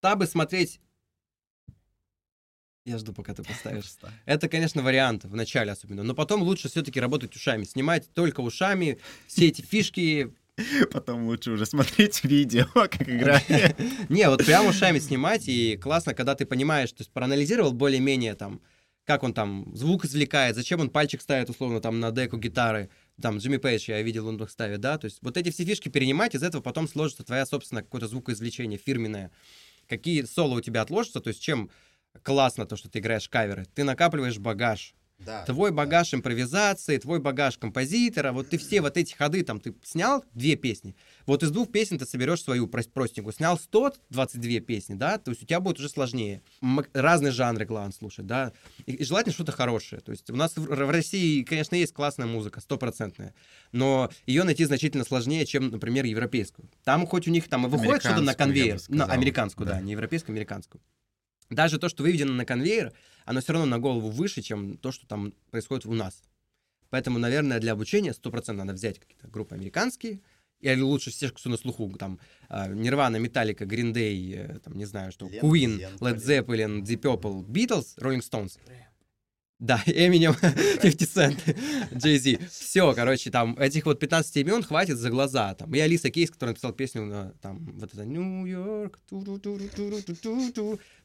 табы 0.00 0.26
смотреть 0.26 0.80
я 2.84 2.98
жду, 2.98 3.12
пока 3.12 3.34
ты 3.34 3.42
поставишь. 3.44 3.84
Это, 4.24 4.48
конечно, 4.48 4.82
вариант 4.82 5.24
в 5.24 5.34
начале 5.36 5.72
особенно. 5.72 6.02
Но 6.02 6.14
потом 6.14 6.42
лучше 6.42 6.68
все-таки 6.68 7.00
работать 7.00 7.34
ушами. 7.36 7.64
Снимать 7.64 8.12
только 8.12 8.40
ушами 8.40 8.98
все 9.26 9.48
эти 9.48 9.62
фишки, 9.62 10.32
Потом 10.90 11.26
лучше 11.26 11.52
уже 11.52 11.64
смотреть 11.64 12.24
видео, 12.24 12.66
как 12.74 13.08
играть. 13.08 13.48
Не, 14.10 14.28
вот 14.28 14.44
прям 14.44 14.66
ушами 14.66 14.98
снимать, 14.98 15.48
и 15.48 15.78
классно, 15.78 16.12
когда 16.14 16.34
ты 16.34 16.44
понимаешь, 16.44 16.90
то 16.90 17.00
есть 17.00 17.10
проанализировал 17.10 17.72
более-менее 17.72 18.34
там, 18.34 18.60
как 19.04 19.22
он 19.22 19.32
там 19.32 19.74
звук 19.74 20.04
извлекает, 20.04 20.54
зачем 20.54 20.80
он 20.80 20.90
пальчик 20.90 21.22
ставит, 21.22 21.48
условно, 21.48 21.80
там 21.80 22.00
на 22.00 22.10
деку 22.12 22.36
гитары, 22.36 22.90
там 23.20 23.38
Джимми 23.38 23.56
Пейдж, 23.56 23.88
я 23.88 24.02
видел, 24.02 24.28
он 24.28 24.40
их 24.42 24.50
ставит, 24.50 24.80
да, 24.80 24.98
то 24.98 25.06
есть 25.06 25.18
вот 25.22 25.38
эти 25.38 25.50
все 25.50 25.64
фишки 25.64 25.88
перенимать, 25.88 26.34
из 26.34 26.42
этого 26.42 26.60
потом 26.60 26.86
сложится 26.86 27.24
твоя, 27.24 27.46
собственно, 27.46 27.82
какое-то 27.82 28.08
звукоизвлечение 28.08 28.78
фирменное. 28.78 29.30
Какие 29.88 30.22
соло 30.22 30.56
у 30.56 30.60
тебя 30.60 30.82
отложатся, 30.82 31.20
то 31.20 31.28
есть 31.28 31.42
чем 31.42 31.70
классно 32.22 32.66
то, 32.66 32.76
что 32.76 32.88
ты 32.88 32.98
играешь 32.98 33.28
каверы, 33.28 33.66
ты 33.74 33.84
накапливаешь 33.84 34.38
багаж, 34.38 34.94
да, 35.24 35.44
твой 35.44 35.70
багаж 35.70 36.10
да. 36.10 36.18
импровизации, 36.18 36.98
твой 36.98 37.20
багаж 37.20 37.58
композитора, 37.58 38.32
вот 38.32 38.48
ты 38.50 38.58
все 38.58 38.80
вот 38.80 38.96
эти 38.96 39.14
ходы, 39.14 39.44
там, 39.44 39.60
ты 39.60 39.74
снял 39.84 40.24
две 40.34 40.56
песни, 40.56 40.96
вот 41.26 41.42
из 41.42 41.50
двух 41.50 41.70
песен 41.70 41.98
ты 41.98 42.06
соберешь 42.06 42.42
свою 42.42 42.66
простенькую, 42.66 43.32
снял 43.32 43.58
122 43.58 44.60
песни, 44.60 44.94
да, 44.94 45.18
то 45.18 45.30
есть 45.30 45.42
у 45.42 45.46
тебя 45.46 45.60
будет 45.60 45.78
уже 45.78 45.88
сложнее. 45.88 46.42
Разные 46.92 47.32
жанры 47.32 47.64
главное 47.64 47.92
слушать, 47.92 48.26
да, 48.26 48.52
и, 48.86 48.92
и 48.92 49.04
желательно 49.04 49.32
что-то 49.32 49.52
хорошее, 49.52 50.00
то 50.00 50.12
есть 50.12 50.28
у 50.30 50.36
нас 50.36 50.56
в, 50.56 50.64
в 50.64 50.90
России, 50.90 51.42
конечно, 51.44 51.76
есть 51.76 51.92
классная 51.92 52.26
музыка, 52.26 52.60
стопроцентная, 52.60 53.34
но 53.70 54.10
ее 54.26 54.44
найти 54.44 54.64
значительно 54.64 55.04
сложнее, 55.04 55.46
чем, 55.46 55.70
например, 55.70 56.04
европейскую. 56.04 56.68
Там 56.84 57.06
хоть 57.06 57.28
у 57.28 57.30
них 57.30 57.48
там 57.48 57.66
и 57.66 57.68
выходит 57.68 58.02
что-то 58.02 58.22
на 58.22 58.34
конвейер, 58.34 58.80
ну, 58.88 59.04
американскую, 59.04 59.66
да. 59.66 59.74
да, 59.74 59.80
не 59.80 59.92
европейскую, 59.92 60.34
американскую. 60.34 60.80
Даже 61.54 61.78
то, 61.78 61.88
что 61.88 62.02
выведено 62.02 62.32
на 62.32 62.44
конвейер, 62.44 62.92
оно 63.24 63.40
все 63.40 63.52
равно 63.52 63.66
на 63.66 63.78
голову 63.78 64.08
выше, 64.08 64.42
чем 64.42 64.76
то, 64.78 64.90
что 64.90 65.06
там 65.06 65.32
происходит 65.50 65.86
у 65.86 65.92
нас. 65.92 66.22
Поэтому, 66.90 67.18
наверное, 67.18 67.60
для 67.60 67.72
обучения 67.72 68.12
100% 68.12 68.52
надо 68.52 68.72
взять 68.72 68.98
какие-то 68.98 69.28
группы 69.28 69.54
американские, 69.54 70.20
или 70.60 70.80
лучше 70.80 71.10
все, 71.10 71.28
что 71.28 71.48
на 71.48 71.56
слуху, 71.56 71.92
там, 71.98 72.18
Нирвана, 72.48 73.16
Металлика, 73.16 73.64
Green 73.64 73.92
Day, 73.92 74.58
там, 74.60 74.76
не 74.76 74.84
знаю, 74.84 75.12
что, 75.12 75.26
Queen, 75.26 75.98
Led 75.98 76.16
Zeppelin, 76.16 76.82
Deep 76.82 77.00
Purple, 77.00 77.44
Beatles, 77.44 77.96
Rolling 77.98 78.20
Stones. 78.20 78.58
Да, 79.62 79.80
Эминем, 79.86 80.34
50 80.34 81.08
Cent, 81.08 81.56
Jay 81.92 82.18
Z. 82.18 82.48
Все, 82.50 82.92
короче, 82.94 83.30
там 83.30 83.56
этих 83.56 83.86
вот 83.86 84.00
15 84.00 84.36
имен 84.38 84.64
хватит 84.64 84.98
за 84.98 85.08
глаза. 85.08 85.54
Там. 85.54 85.72
И 85.72 85.78
Алиса 85.78 86.10
Кейс, 86.10 86.32
которая 86.32 86.54
написал 86.54 86.72
песню 86.72 87.04
на 87.04 87.30
там 87.40 87.64
вот 87.78 87.94
это 87.94 88.04
Нью-Йорк. 88.04 88.98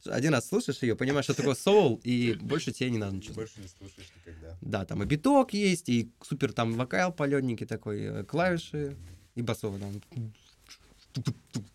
Один 0.06 0.34
раз 0.34 0.48
слушаешь 0.48 0.82
ее, 0.82 0.96
понимаешь, 0.96 1.26
что 1.26 1.34
такое 1.34 1.54
соул, 1.54 2.00
и 2.02 2.34
больше 2.34 2.72
тебе 2.72 2.90
не 2.90 2.98
надо 2.98 3.14
ничего. 3.14 3.34
Больше 3.34 3.60
не 3.60 3.68
слушаешь 3.68 4.10
никогда. 4.16 4.58
Да, 4.60 4.84
там 4.84 5.04
и 5.04 5.06
биток 5.06 5.52
есть, 5.52 5.88
и 5.88 6.10
супер 6.20 6.52
там 6.52 6.72
вокал 6.72 7.12
полетненький 7.12 7.64
такой, 7.64 8.00
э, 8.00 8.24
клавиши, 8.24 8.96
и 9.36 9.42
басовый 9.42 9.80
там. 9.80 10.02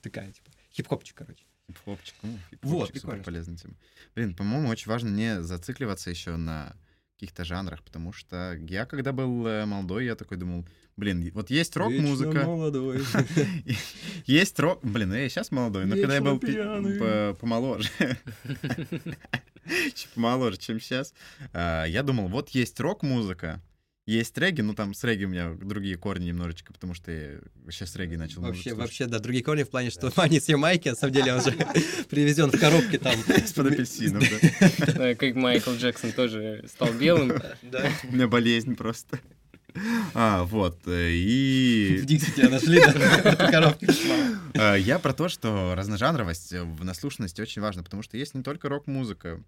Такая, 0.02 0.34
типа, 0.34 0.52
хип-хопчик, 0.74 1.15
короче. 1.15 1.46
Хип-хопчик. 1.69 2.15
Ну, 2.21 2.38
вот, 2.62 2.88
супер 2.93 3.23
полезная 3.23 3.58
тема. 3.58 3.76
Блин, 4.15 4.36
по-моему, 4.36 4.69
очень 4.69 4.89
важно 4.89 5.10
не 5.10 5.41
зацикливаться 5.41 6.10
еще 6.10 6.36
на 6.36 6.76
каких-то 7.15 7.45
жанрах, 7.45 7.84
потому 7.84 8.12
что 8.12 8.58
я, 8.67 8.86
когда 8.86 9.13
был 9.13 9.47
э, 9.47 9.65
молодой, 9.65 10.06
я 10.06 10.15
такой 10.15 10.38
думал, 10.38 10.67
блин, 10.97 11.32
вот 11.34 11.49
есть 11.49 11.76
рок-музыка. 11.78 12.43
молодой. 12.45 13.02
Есть 14.26 14.60
рок... 14.60 14.84
Блин, 14.84 15.10
ну 15.10 15.15
я 15.15 15.30
сейчас 15.30 15.52
молодой, 15.52 15.86
но 15.86 15.95
когда 15.95 16.15
я 16.15 16.21
был 16.21 16.39
помоложе, 17.36 17.89
помоложе, 20.15 20.58
чем 20.58 20.80
сейчас, 20.80 21.13
а, 21.54 21.86
я 21.86 22.04
думал, 22.04 22.28
вот 22.28 22.49
есть 22.49 22.80
рок-музыка, 22.80 23.62
есть 24.05 24.37
регги, 24.37 24.61
ну 24.61 24.73
там 24.73 24.93
с 24.93 25.03
регги 25.03 25.23
у 25.25 25.29
меня 25.29 25.53
другие 25.53 25.97
корни 25.97 26.25
немножечко, 26.25 26.73
потому 26.73 26.93
что 26.93 27.11
я 27.11 27.39
сейчас 27.69 27.95
регги 27.95 28.15
начал. 28.15 28.41
Вообще, 28.41 28.73
вообще, 28.73 29.05
да, 29.05 29.19
другие 29.19 29.43
корни 29.43 29.63
в 29.63 29.69
плане, 29.69 29.91
что 29.91 30.11
они 30.17 30.39
с 30.39 30.49
Ямайки, 30.49 30.89
на 30.89 30.95
самом 30.95 31.13
деле 31.13 31.33
он 31.33 31.41
же 31.41 31.51
привезен 32.09 32.51
в 32.51 32.59
коробке 32.59 32.97
там. 32.97 33.13
Из-под 33.13 33.67
апельсинов, 33.67 34.23
да. 34.79 35.15
Как 35.15 35.35
Майкл 35.35 35.71
Джексон 35.71 36.11
тоже 36.11 36.65
стал 36.67 36.91
белым. 36.93 37.33
Да. 37.61 37.89
У 38.03 38.13
меня 38.13 38.27
болезнь 38.27 38.75
просто. 38.75 39.19
А, 40.13 40.43
вот, 40.43 40.81
э, 40.85 41.11
и... 41.13 41.97
В 41.99 42.05
Дикси 42.05 42.31
тебя 42.35 42.49
нашли, 42.49 42.79
да. 42.79 43.75
А, 44.53 44.75
я 44.75 44.99
про 44.99 45.13
то, 45.13 45.29
что 45.29 45.73
разножанровость 45.75 46.53
в 46.53 46.83
наслушанности 46.83 47.41
очень 47.41 47.59
важна, 47.59 47.81
потому 47.81 48.03
что 48.03 48.15
есть 48.15 48.35
не 48.35 48.43
только 48.43 48.69
рок-музыка, 48.69 49.41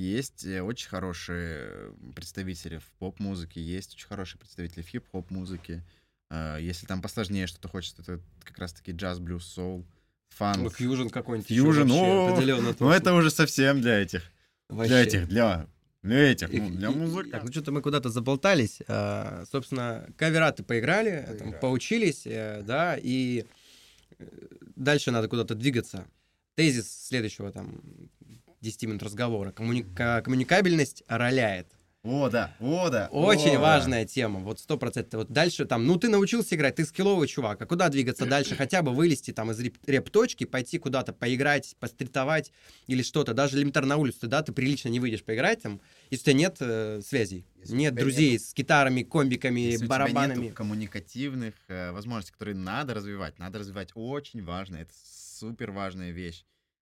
есть 0.00 0.44
э, 0.44 0.62
очень 0.62 0.88
хорошие 0.88 1.92
представители 2.14 2.78
в 2.78 2.86
поп-музыке, 2.98 3.60
есть 3.60 3.94
очень 3.94 4.06
хорошие 4.06 4.38
представители 4.38 4.82
в 4.82 4.88
хип-хоп 4.88 5.30
музыке. 5.30 5.82
А, 6.28 6.58
если 6.58 6.86
там 6.86 7.00
посложнее 7.00 7.46
что-то 7.46 7.68
хочется, 7.68 8.02
это 8.02 8.20
как 8.44 8.58
раз-таки 8.58 8.92
джаз, 8.92 9.18
блюз, 9.18 9.46
соул, 9.46 9.86
фанк. 10.30 10.58
Ну, 10.58 10.70
фьюжн 10.70 11.08
какой-нибудь. 11.08 11.48
Фьюжн, 11.48 11.90
о, 11.90 12.40
ну 12.78 12.90
это 12.90 13.14
уже 13.14 13.30
совсем 13.30 13.80
для 13.80 13.98
этих. 14.00 14.22
Вообще. 14.68 14.88
Для 14.88 15.02
этих, 15.02 15.28
для 15.28 15.66
для 16.02 16.30
этих, 16.30 16.52
ну, 16.52 16.70
для 16.70 16.90
музыки. 16.90 17.30
Так, 17.30 17.44
ну 17.44 17.50
что-то 17.50 17.72
мы 17.72 17.82
куда-то 17.82 18.10
заболтались. 18.10 18.80
А, 18.86 19.44
собственно, 19.50 20.08
кавераты 20.16 20.62
поиграли, 20.62 21.24
поиграли. 21.26 21.38
Там, 21.38 21.60
поучились, 21.60 22.26
э, 22.26 22.62
да, 22.62 22.96
и 22.96 23.46
э, 24.18 24.24
дальше 24.76 25.10
надо 25.10 25.28
куда-то 25.28 25.54
двигаться. 25.54 26.06
Тезис 26.54 27.06
следующего 27.08 27.50
там 27.50 27.80
10 28.66 28.82
минут 28.84 29.02
разговора. 29.02 29.52
Коммуника- 29.52 30.22
коммуникабельность 30.22 31.04
роляет. 31.06 31.68
О, 32.02 32.28
да, 32.28 32.54
о, 32.60 32.88
да. 32.88 33.08
Очень 33.10 33.56
о, 33.56 33.60
важная 33.60 34.04
да. 34.04 34.08
тема, 34.08 34.38
вот 34.38 34.60
сто 34.60 34.78
процентов. 34.78 35.18
Вот 35.18 35.30
дальше 35.30 35.64
там, 35.64 35.86
ну 35.86 35.96
ты 35.96 36.08
научился 36.08 36.54
играть, 36.54 36.76
ты 36.76 36.84
скилловый 36.84 37.26
чувак, 37.26 37.60
а 37.60 37.66
куда 37.66 37.88
двигаться 37.88 38.26
дальше? 38.26 38.54
Хотя 38.56 38.82
бы 38.82 38.92
вылезти 38.94 39.32
там 39.32 39.50
из 39.50 39.58
реп-точки, 39.60 40.44
пойти 40.44 40.78
куда-то 40.78 41.12
поиграть, 41.12 41.74
постритовать 41.80 42.52
или 42.86 43.02
что-то. 43.02 43.34
Даже 43.34 43.56
элементарно 43.56 43.90
на 43.90 43.96
улицу, 43.96 44.28
да, 44.28 44.42
ты 44.42 44.52
прилично 44.52 44.88
не 44.88 45.00
выйдешь 45.00 45.24
поиграть 45.24 45.62
там, 45.62 45.80
если 46.10 46.22
у 46.22 46.24
тебя 46.26 46.34
нет 46.34 46.56
э, 46.60 47.00
связей, 47.04 47.44
если 47.56 47.74
нет 47.74 47.94
друзей 47.94 48.32
нету... 48.32 48.44
с 48.44 48.54
гитарами, 48.54 49.02
комбиками, 49.02 49.60
если 49.60 49.86
барабанами. 49.86 50.30
У 50.30 50.34
тебя 50.34 50.44
нету 50.44 50.56
коммуникативных 50.56 51.54
э, 51.66 51.90
возможностей, 51.90 52.32
которые 52.32 52.54
надо 52.54 52.94
развивать, 52.94 53.38
надо 53.40 53.58
развивать 53.58 53.90
очень 53.94 54.44
важно, 54.44 54.76
это 54.76 54.92
супер 55.38 55.72
важная 55.72 56.12
вещь. 56.12 56.44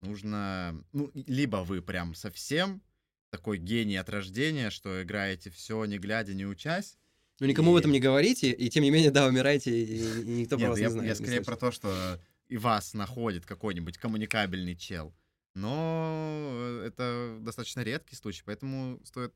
Нужно, 0.03 0.85
ну, 0.93 1.11
либо 1.15 1.59
вы 1.59 1.81
прям 1.81 2.15
совсем 2.15 2.83
такой 3.31 3.59
гений 3.59 3.97
от 3.97 4.11
рождения, 4.11 4.71
что 4.71 5.03
играете 5.03 5.51
все, 5.51 5.85
не 5.85 5.99
глядя, 5.99 6.35
не 6.35 6.45
учась. 6.45 6.99
Ну, 7.41 7.47
никому 7.47 7.71
и... 7.71 7.75
в 7.75 7.77
этом 7.77 7.93
не 7.93 8.01
говорите, 8.01 8.51
и 8.51 8.69
тем 8.69 8.83
не 8.83 8.91
менее, 8.91 9.11
да, 9.11 9.27
умираете, 9.27 9.71
и, 9.71 10.23
и 10.23 10.41
никто 10.41 10.57
Нет, 10.57 10.65
про 10.65 10.71
вас 10.71 10.79
я, 10.79 10.87
не 10.87 10.93
знает. 10.93 11.09
Я 11.09 11.15
скорее 11.15 11.43
про 11.43 11.57
то, 11.57 11.71
что 11.71 12.21
и 12.49 12.57
вас 12.59 12.95
находит 12.95 13.47
какой-нибудь 13.47 13.97
коммуникабельный 13.97 14.77
чел. 14.77 15.15
Но 15.55 16.81
это 16.85 17.39
достаточно 17.41 17.81
редкий 17.81 18.17
случай, 18.17 18.43
поэтому 18.45 19.01
стоит 19.05 19.35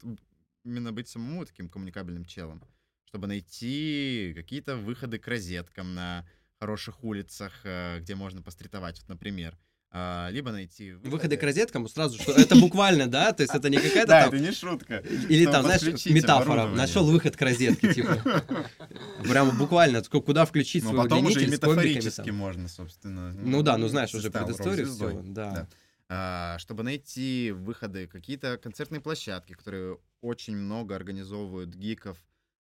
именно 0.65 0.93
быть 0.93 1.09
самому 1.09 1.47
таким 1.47 1.69
коммуникабельным 1.69 2.25
челом, 2.25 2.63
чтобы 3.05 3.27
найти 3.27 4.33
какие-то 4.35 4.77
выходы 4.77 5.19
к 5.19 5.29
розеткам 5.29 5.95
на 5.95 6.29
хороших 6.59 7.05
улицах, 7.05 7.53
э, 7.65 8.01
где 8.01 8.15
можно 8.15 8.43
постритовать, 8.43 9.01
вот, 9.01 9.09
например. 9.09 9.59
А, 9.99 10.29
либо 10.29 10.53
найти 10.53 10.93
выходы. 10.93 11.11
выходы 11.11 11.37
к 11.39 11.43
розеткам 11.43 11.89
сразу, 11.89 12.21
что 12.21 12.33
это 12.33 12.55
буквально, 12.55 13.07
да, 13.07 13.33
то 13.33 13.43
есть 13.43 13.55
это 13.55 13.71
не 13.71 13.79
какая-то 13.79 14.07
там... 14.07 14.31
Да, 14.31 14.37
это 14.37 14.39
не 14.39 14.53
шутка. 14.53 14.99
Или 15.31 15.47
там, 15.47 15.63
знаешь, 15.63 16.05
метафора, 16.05 16.67
нашел 16.67 17.07
выход 17.07 17.35
к 17.35 17.41
розетке, 17.41 17.95
типа. 17.95 18.21
Прямо 19.23 19.53
буквально, 19.53 20.03
куда 20.03 20.45
включить 20.45 20.85
свой 20.85 21.05
потом 21.05 21.25
уже 21.25 21.45
и 21.45 21.47
метафорически 21.47 22.29
можно, 22.29 22.69
собственно. 22.69 23.33
Ну 23.33 23.63
да, 23.63 23.79
ну 23.79 23.89
знаешь, 23.89 24.15
уже 24.15 24.31
предысторию 24.31 24.87
все, 24.87 25.23
да. 25.25 25.67
А, 26.09 26.59
чтобы 26.59 26.83
найти 26.83 27.53
выходы, 27.57 28.07
какие-то 28.07 28.59
концертные 28.59 29.01
площадки, 29.01 29.55
которые 29.55 29.99
очень 30.21 30.57
много 30.57 30.95
организовывают 30.95 31.75
гиков, 31.75 32.19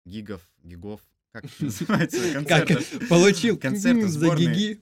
гигов, 0.04 0.42
гигов, 0.62 1.00
как 1.32 1.44
называется 1.60 2.32
концерт? 2.34 2.68
Как 2.68 3.08
получил 3.08 3.58
концерты 3.58 4.06
сборные, 4.08 4.80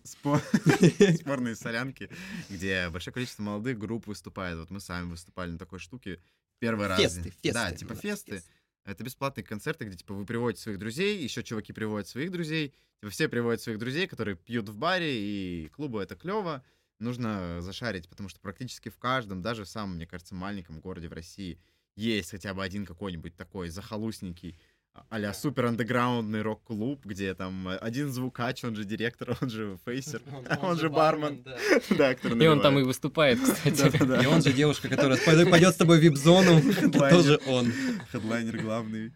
сборные 1.20 1.56
солянки, 1.56 2.10
где 2.48 2.88
большое 2.90 3.14
количество 3.14 3.42
молодых 3.42 3.78
групп 3.78 4.08
выступает. 4.08 4.58
Вот 4.58 4.70
мы 4.70 4.80
сами 4.80 5.08
выступали 5.08 5.52
на 5.52 5.58
такой 5.58 5.78
штуке 5.78 6.20
первый 6.58 6.88
раз. 6.88 7.00
Фесты, 7.00 7.30
фесты. 7.30 7.52
Да, 7.52 7.72
типа 7.72 7.94
фесты. 7.94 8.42
Это 8.84 9.04
бесплатные 9.04 9.44
концерты, 9.44 9.84
где 9.84 9.96
типа 9.96 10.14
вы 10.14 10.26
приводите 10.26 10.62
своих 10.62 10.78
друзей, 10.78 11.22
еще 11.22 11.44
чуваки 11.44 11.72
приводят 11.72 12.08
своих 12.08 12.32
друзей, 12.32 12.74
типа 13.00 13.10
все 13.10 13.28
приводят 13.28 13.62
своих 13.62 13.78
друзей, 13.78 14.08
которые 14.08 14.36
пьют 14.36 14.68
в 14.68 14.76
баре, 14.76 15.12
и 15.12 15.68
клубу 15.68 15.98
это 15.98 16.16
клево. 16.16 16.64
Нужно 16.98 17.60
зашарить, 17.60 18.08
потому 18.08 18.28
что 18.28 18.40
практически 18.40 18.88
в 18.88 18.98
каждом, 18.98 19.40
даже 19.40 19.64
в 19.64 19.68
самом, 19.68 19.96
мне 19.96 20.06
кажется, 20.06 20.34
маленьком 20.34 20.80
городе 20.80 21.08
в 21.08 21.12
России 21.12 21.60
есть 21.96 22.30
хотя 22.30 22.54
бы 22.54 22.64
один 22.64 22.84
какой-нибудь 22.86 23.36
такой 23.36 23.68
захолустненький 23.68 24.58
а 24.94 25.32
супер 25.32 25.66
андеграундный 25.66 26.42
рок-клуб, 26.42 27.04
где 27.04 27.34
там 27.34 27.68
один 27.68 28.10
звукач, 28.10 28.64
он 28.64 28.74
же 28.74 28.84
директор, 28.84 29.36
он 29.40 29.50
же 29.50 29.78
фейсер, 29.84 30.22
он, 30.32 30.46
он, 30.46 30.70
он 30.70 30.78
же 30.78 30.90
бармен. 30.90 31.44
да. 31.90 32.12
И 32.14 32.46
он 32.46 32.60
там 32.60 32.78
и 32.78 32.82
выступает, 32.82 33.40
кстати. 33.42 34.22
И 34.22 34.26
он 34.26 34.42
же 34.42 34.52
девушка, 34.52 34.88
которая 34.88 35.18
пойдет 35.18 35.74
с 35.74 35.78
тобой 35.78 35.98
в 35.98 36.02
вип-зону, 36.02 36.60
тоже 36.90 37.40
он. 37.46 37.72
Хедлайнер 38.12 38.58
главный. 38.62 39.12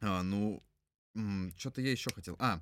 А, 0.00 0.22
ну, 0.22 0.62
что-то 1.56 1.80
я 1.80 1.90
еще 1.92 2.10
хотел. 2.12 2.36
А, 2.38 2.58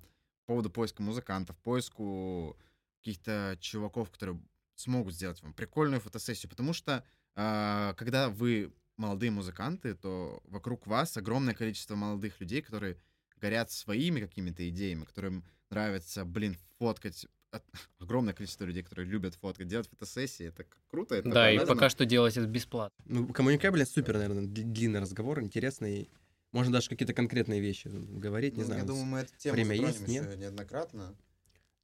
по 0.46 0.54
поводу 0.54 0.70
поиска 0.70 1.02
музыкантов, 1.02 1.56
поиску 1.58 2.56
каких-то 2.98 3.56
чуваков, 3.60 4.10
которые 4.10 4.40
смогут 4.74 5.14
сделать 5.14 5.42
вам 5.42 5.52
прикольную 5.54 6.00
фотосессию, 6.00 6.50
потому 6.50 6.72
что 6.72 7.04
а, 7.36 7.94
когда 7.94 8.28
вы 8.28 8.72
молодые 9.00 9.30
музыканты, 9.30 9.94
то 9.94 10.42
вокруг 10.44 10.86
вас 10.86 11.16
огромное 11.16 11.54
количество 11.54 11.96
молодых 11.96 12.38
людей, 12.40 12.60
которые 12.62 12.96
горят 13.40 13.70
своими 13.70 14.20
какими-то 14.20 14.68
идеями, 14.68 15.04
которым 15.04 15.44
нравится, 15.70 16.24
блин, 16.24 16.56
фоткать 16.78 17.26
огромное 17.98 18.34
количество 18.34 18.64
людей, 18.64 18.82
которые 18.82 19.10
любят 19.10 19.34
фоткать, 19.34 19.66
делать 19.66 19.88
фотосессии, 19.88 20.46
это 20.46 20.66
круто. 20.90 21.16
Это 21.16 21.30
да, 21.30 21.50
и 21.50 21.64
пока 21.66 21.88
что 21.88 22.04
делать 22.04 22.36
это 22.36 22.46
бесплатно. 22.46 22.96
Ну, 23.06 23.26
коммуникабельность 23.28 23.92
супер, 23.92 24.14
наверное, 24.14 24.46
длинный 24.46 25.00
разговор, 25.00 25.40
интересный. 25.40 26.10
Можно 26.52 26.74
даже 26.74 26.88
какие-то 26.88 27.14
конкретные 27.14 27.60
вещи 27.60 27.88
говорить, 27.88 28.56
не 28.56 28.62
ну, 28.62 28.66
знаю. 28.66 28.82
Я 28.82 28.86
думаю, 28.86 29.06
мы 29.06 29.18
эту 29.20 29.36
тему 29.36 29.54
время 29.54 29.76
есть, 29.76 30.06
нет? 30.06 30.36
неоднократно. 30.36 31.14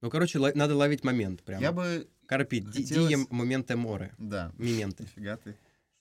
Ну, 0.02 0.10
короче, 0.10 0.38
надо 0.38 0.76
ловить 0.76 1.02
момент 1.02 1.42
прям. 1.42 1.62
Я 1.62 1.72
бы 1.72 2.08
Карпить, 2.26 2.66
хотелось... 2.66 3.08
дием 3.08 3.26
моменте 3.30 3.76
море. 3.76 4.12
Да. 4.18 4.52
Моменты. 4.58 5.04
Нифига 5.04 5.36
ты. 5.38 5.56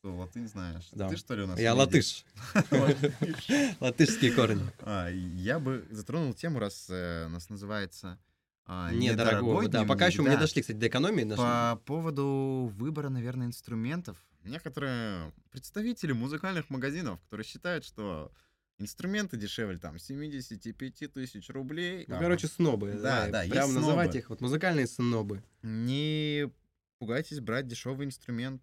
Что, 0.06 0.16
латынь 0.16 0.48
знаешь? 0.48 0.88
Да. 0.92 1.10
Ты 1.10 1.18
что 1.18 1.34
ли 1.34 1.42
у 1.42 1.48
нас? 1.48 1.60
Я 1.60 1.74
латыш. 1.74 2.26
Латышские 3.80 4.32
корни. 4.34 4.62
А, 4.82 5.10
я 5.10 5.58
бы 5.58 5.84
затронул 5.90 6.36
тему, 6.36 6.60
раз 6.60 6.86
э, 6.92 7.28
нас 7.28 7.50
называется 7.50 8.20
а, 8.68 8.92
недорогого. 8.92 9.68
Да, 9.68 9.84
пока 9.84 10.06
еще 10.06 10.22
мы 10.22 10.30
не 10.30 10.38
дошли, 10.38 10.62
кстати, 10.62 10.78
до 10.78 10.90
экономии. 10.90 11.36
По 11.36 11.82
поводу 11.86 12.72
выбора, 12.78 13.10
наверное, 13.10 13.48
инструментов. 13.48 14.16
Некоторые 14.44 15.34
представители 15.50 16.12
музыкальных 16.12 16.70
магазинов, 16.70 17.20
которые 17.22 17.44
считают, 17.44 17.84
что 17.84 18.32
инструменты 18.78 19.38
дешевле 19.38 19.80
там 19.80 19.98
75 19.98 21.14
тысяч 21.14 21.50
рублей. 21.50 22.06
Ну, 22.08 22.20
короче, 22.20 22.48
снобы. 22.48 22.94
Да, 23.02 23.28
да, 23.30 23.42
Прям 23.50 23.74
называть 23.74 24.14
их, 24.14 24.30
вот 24.30 24.40
музыкальные 24.40 24.86
снобы. 24.86 25.42
Не 25.64 26.52
пугайтесь 27.00 27.40
брать 27.40 27.68
дешевый 27.68 28.06
инструмент 28.06 28.62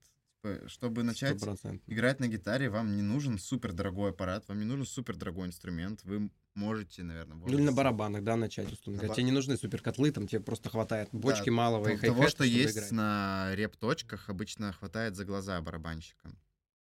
чтобы 0.66 1.02
начать 1.02 1.36
100%. 1.36 1.80
играть 1.86 2.20
на 2.20 2.28
гитаре, 2.28 2.68
вам 2.68 2.96
не 2.96 3.02
нужен 3.02 3.38
супер 3.38 3.72
дорогой 3.72 4.10
аппарат, 4.10 4.46
вам 4.48 4.58
не 4.58 4.64
нужен 4.64 4.86
супер 4.86 5.16
дорогой 5.16 5.46
инструмент. 5.46 6.02
Вы 6.04 6.30
можете, 6.54 7.02
наверное, 7.02 7.36
Ну 7.36 7.48
или 7.48 7.62
на 7.62 7.72
барабанах, 7.72 8.22
да, 8.22 8.36
начать, 8.36 8.70
условно 8.72 9.00
говоря. 9.00 9.14
Тебе 9.14 9.24
не 9.24 9.32
нужны 9.32 9.56
супер 9.56 9.80
котлы, 9.80 10.10
там 10.10 10.26
тебе 10.26 10.40
просто 10.40 10.68
хватает 10.70 11.08
бочки 11.12 11.46
да, 11.46 11.52
малого 11.52 11.88
и 11.88 11.96
Того, 11.96 12.28
что 12.28 12.44
есть 12.44 12.76
играть. 12.76 12.92
на 12.92 13.54
реп-точках, 13.54 14.28
обычно 14.28 14.72
хватает 14.72 15.16
за 15.16 15.24
глаза 15.24 15.60
барабанщика. 15.60 16.30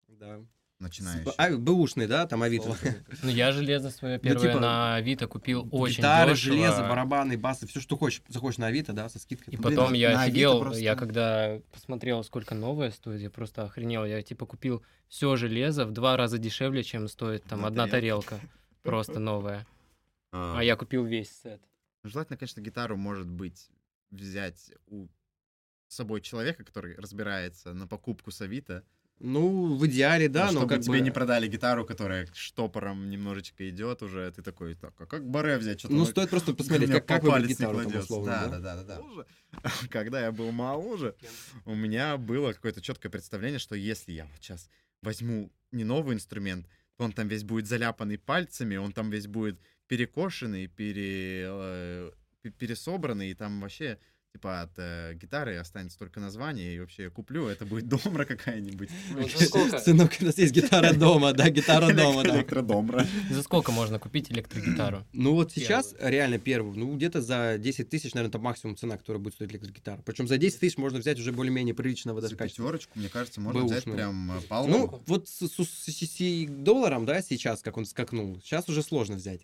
Да 0.09 0.41
начинающий. 0.81 1.31
А, 1.37 1.57
бэушный, 1.57 2.07
да, 2.07 2.27
там 2.27 2.43
Авито. 2.43 2.77
Ну, 3.23 3.29
я 3.29 3.53
железо 3.53 3.91
свое 3.91 4.17
ну, 4.17 4.23
первое 4.23 4.49
типа, 4.49 4.61
на 4.61 4.95
Авито 4.97 5.27
купил 5.27 5.69
очень 5.71 5.99
Гитары, 5.99 6.35
железо, 6.35 6.83
барабаны, 6.83 7.37
басы, 7.39 7.67
все, 7.67 7.81
что 7.81 7.97
хочешь, 7.97 8.23
захочешь 8.29 8.59
на 8.59 8.67
Авито, 8.67 8.93
да, 8.93 9.09
со 9.09 9.19
скидкой. 9.19 9.55
И 9.55 9.57
потом 9.57 9.93
я 9.93 10.21
офигел, 10.21 10.73
я 10.73 10.97
когда 10.97 11.61
посмотрел, 11.73 12.25
сколько 12.25 12.55
новая 12.55 12.91
стоит, 12.91 13.21
я 13.21 13.31
просто 13.31 13.63
охренел. 13.63 14.05
Я, 14.05 14.23
типа, 14.23 14.47
купил 14.47 14.83
все 15.09 15.37
железо 15.37 15.87
в 15.87 15.93
два 15.93 16.17
раза 16.17 16.39
дешевле, 16.39 16.83
чем 16.83 17.09
стоит 17.09 17.45
там 17.45 17.65
одна 17.65 17.87
тарелка. 17.87 18.41
Просто 18.83 19.19
новая. 19.19 19.67
А. 20.33 20.59
а 20.59 20.65
я 20.65 20.77
купил 20.77 21.05
весь 21.05 21.31
сет. 21.43 21.61
Желательно, 22.03 22.39
конечно, 22.39 22.61
гитару, 22.61 22.97
может 22.97 23.29
быть, 23.29 23.69
взять 24.11 24.73
у 24.87 25.09
с 25.91 25.97
собой 25.97 26.21
человека, 26.21 26.63
который 26.63 26.95
разбирается 26.95 27.75
на 27.75 27.89
покупку 27.89 28.31
с 28.31 28.41
Авито, 28.41 28.85
ну, 29.21 29.77
в 29.77 29.87
идеале, 29.87 30.29
да, 30.29 30.51
но, 30.51 30.63
но 30.63 30.67
как 30.67 30.81
тебе 30.81 30.99
бы... 30.99 31.01
не 31.01 31.11
продали 31.11 31.47
гитару, 31.47 31.85
которая 31.85 32.27
штопором 32.33 33.11
немножечко 33.11 33.69
идет 33.69 34.03
уже, 34.03 34.33
ты 34.33 34.43
такой, 34.43 34.75
так, 34.75 34.95
а 34.99 35.07
как 35.07 35.29
баре 35.29 35.59
взять? 35.59 35.81
Что 35.81 35.91
ну, 35.91 36.07
стоит 36.07 36.31
просто 36.31 36.55
посмотреть, 36.55 36.91
как, 36.91 37.07
как 37.07 37.23
выбрать 37.23 37.47
гитару, 37.47 37.85
там, 37.85 38.01
условно, 38.01 38.49
да, 38.51 38.59
да, 38.59 38.59
да, 38.59 38.83
да, 38.83 39.01
да. 39.53 39.71
Когда 39.91 40.23
я 40.23 40.33
был 40.33 40.51
моложе, 40.53 41.15
у 41.67 41.75
меня 41.75 42.17
было 42.17 42.55
какое-то 42.55 42.81
четкое 42.81 43.13
представление, 43.13 43.59
что 43.59 43.75
если 43.75 44.13
я 44.13 44.25
вот 44.25 44.37
сейчас 44.41 44.71
возьму 45.03 45.53
не 45.71 45.85
новый 45.85 46.15
инструмент, 46.15 46.67
то 46.97 47.05
он 47.05 47.13
там 47.13 47.29
весь 47.29 47.45
будет 47.45 47.67
заляпанный 47.67 48.19
пальцами, 48.19 48.77
он 48.77 48.93
там 48.93 49.11
весь 49.11 49.27
будет 49.27 49.61
перекошенный, 49.87 50.67
пере... 50.67 51.45
Э, 51.47 52.11
пересобранный, 52.59 53.31
и 53.31 53.35
там 53.35 53.61
вообще 53.61 53.99
типа 54.33 54.63
от 54.63 54.71
э, 54.77 55.15
гитары 55.15 55.57
останется 55.57 55.99
только 55.99 56.21
название, 56.21 56.75
и 56.75 56.81
вообще 56.81 57.05
я 57.05 57.11
куплю, 57.11 57.47
это 57.49 57.67
будет 57.67 57.89
домра 57.89 58.25
какая-нибудь. 58.25 58.89
Ну? 59.15 59.29
Сынок, 59.79 60.13
у 60.21 60.25
нас 60.25 60.39
есть 60.39 60.53
гитара 60.53 60.93
дома, 60.93 61.33
да, 61.33 61.51
гитара 61.51 61.93
дома, 61.93 62.23
да. 62.23 62.37
Электродомра. 62.37 63.07
За 63.31 63.43
сколько 63.43 63.73
можно 63.73 63.99
купить 63.99 64.31
электрогитару? 64.31 65.05
Ну 65.13 65.35
вот 65.35 65.53
сейчас 65.53 65.95
реально 66.01 66.39
первую, 66.39 66.79
ну 66.79 66.95
где-то 66.97 67.21
за 67.21 67.57
10 67.59 67.89
тысяч, 67.91 68.15
наверное, 68.15 68.31
это 68.31 68.39
максимум 68.39 68.77
цена, 68.77 68.97
которая 68.97 69.23
будет 69.23 69.35
стоить 69.35 69.51
электрогитара. 69.51 70.01
Причем 70.05 70.27
за 70.29 70.39
10 70.39 70.61
тысяч 70.61 70.79
можно 70.79 70.99
взять 70.99 71.19
уже 71.19 71.33
более-менее 71.33 71.75
приличного 71.75 72.21
За 72.21 72.29
даже 72.29 72.37
качества. 72.37 72.65
пятерочку, 72.65 72.99
мне 72.99 73.09
кажется, 73.09 73.41
можно 73.41 73.65
взять 73.65 73.85
прям 73.85 74.39
э, 74.39 74.41
палку. 74.43 74.71
Ну, 74.71 75.03
вот 75.07 75.29
с, 75.29 76.47
долларом, 76.47 77.05
да, 77.05 77.21
сейчас, 77.23 77.61
как 77.63 77.77
он 77.77 77.85
скакнул, 77.85 78.41
сейчас 78.43 78.69
уже 78.69 78.83
сложно 78.83 79.17
взять. 79.17 79.43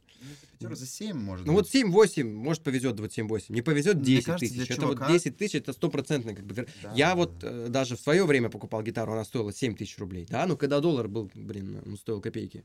Пятеру 0.59 0.75
за 0.77 0.87
7 0.87 1.17
может 1.17 1.47
Ну 1.47 1.53
вот 1.53 1.65
быть. 1.65 1.75
7-8, 1.75 2.25
может 2.25 2.63
повезет 2.63 2.99
27-8, 2.99 3.45
не 3.53 3.63
повезет 3.63 3.97
Мне 3.97 4.05
10 4.05 4.25
кажется, 4.25 4.55
тысяч. 4.55 4.71
Это 4.71 4.87
вот 4.87 4.99
чувака- 4.99 5.13
10 5.13 5.37
тысяч, 5.37 5.55
это 5.57 5.73
стопроцентно 5.73 6.35
как 6.35 6.45
бы. 6.47 6.67
Да. 6.83 6.93
Я 6.95 7.15
вот 7.15 7.33
э, 7.43 7.69
даже 7.69 7.97
в 7.97 8.01
свое 8.01 8.25
время 8.25 8.49
покупал 8.49 8.83
гитару, 8.83 9.13
она 9.13 9.25
стоила 9.25 9.53
7 9.53 9.75
тысяч 9.77 9.99
рублей, 9.99 10.27
да, 10.29 10.47
ну 10.47 10.57
когда 10.57 10.81
доллар 10.81 11.09
был, 11.09 11.31
блин, 11.35 11.83
он 11.87 11.97
стоил 11.97 12.21
копейки. 12.21 12.65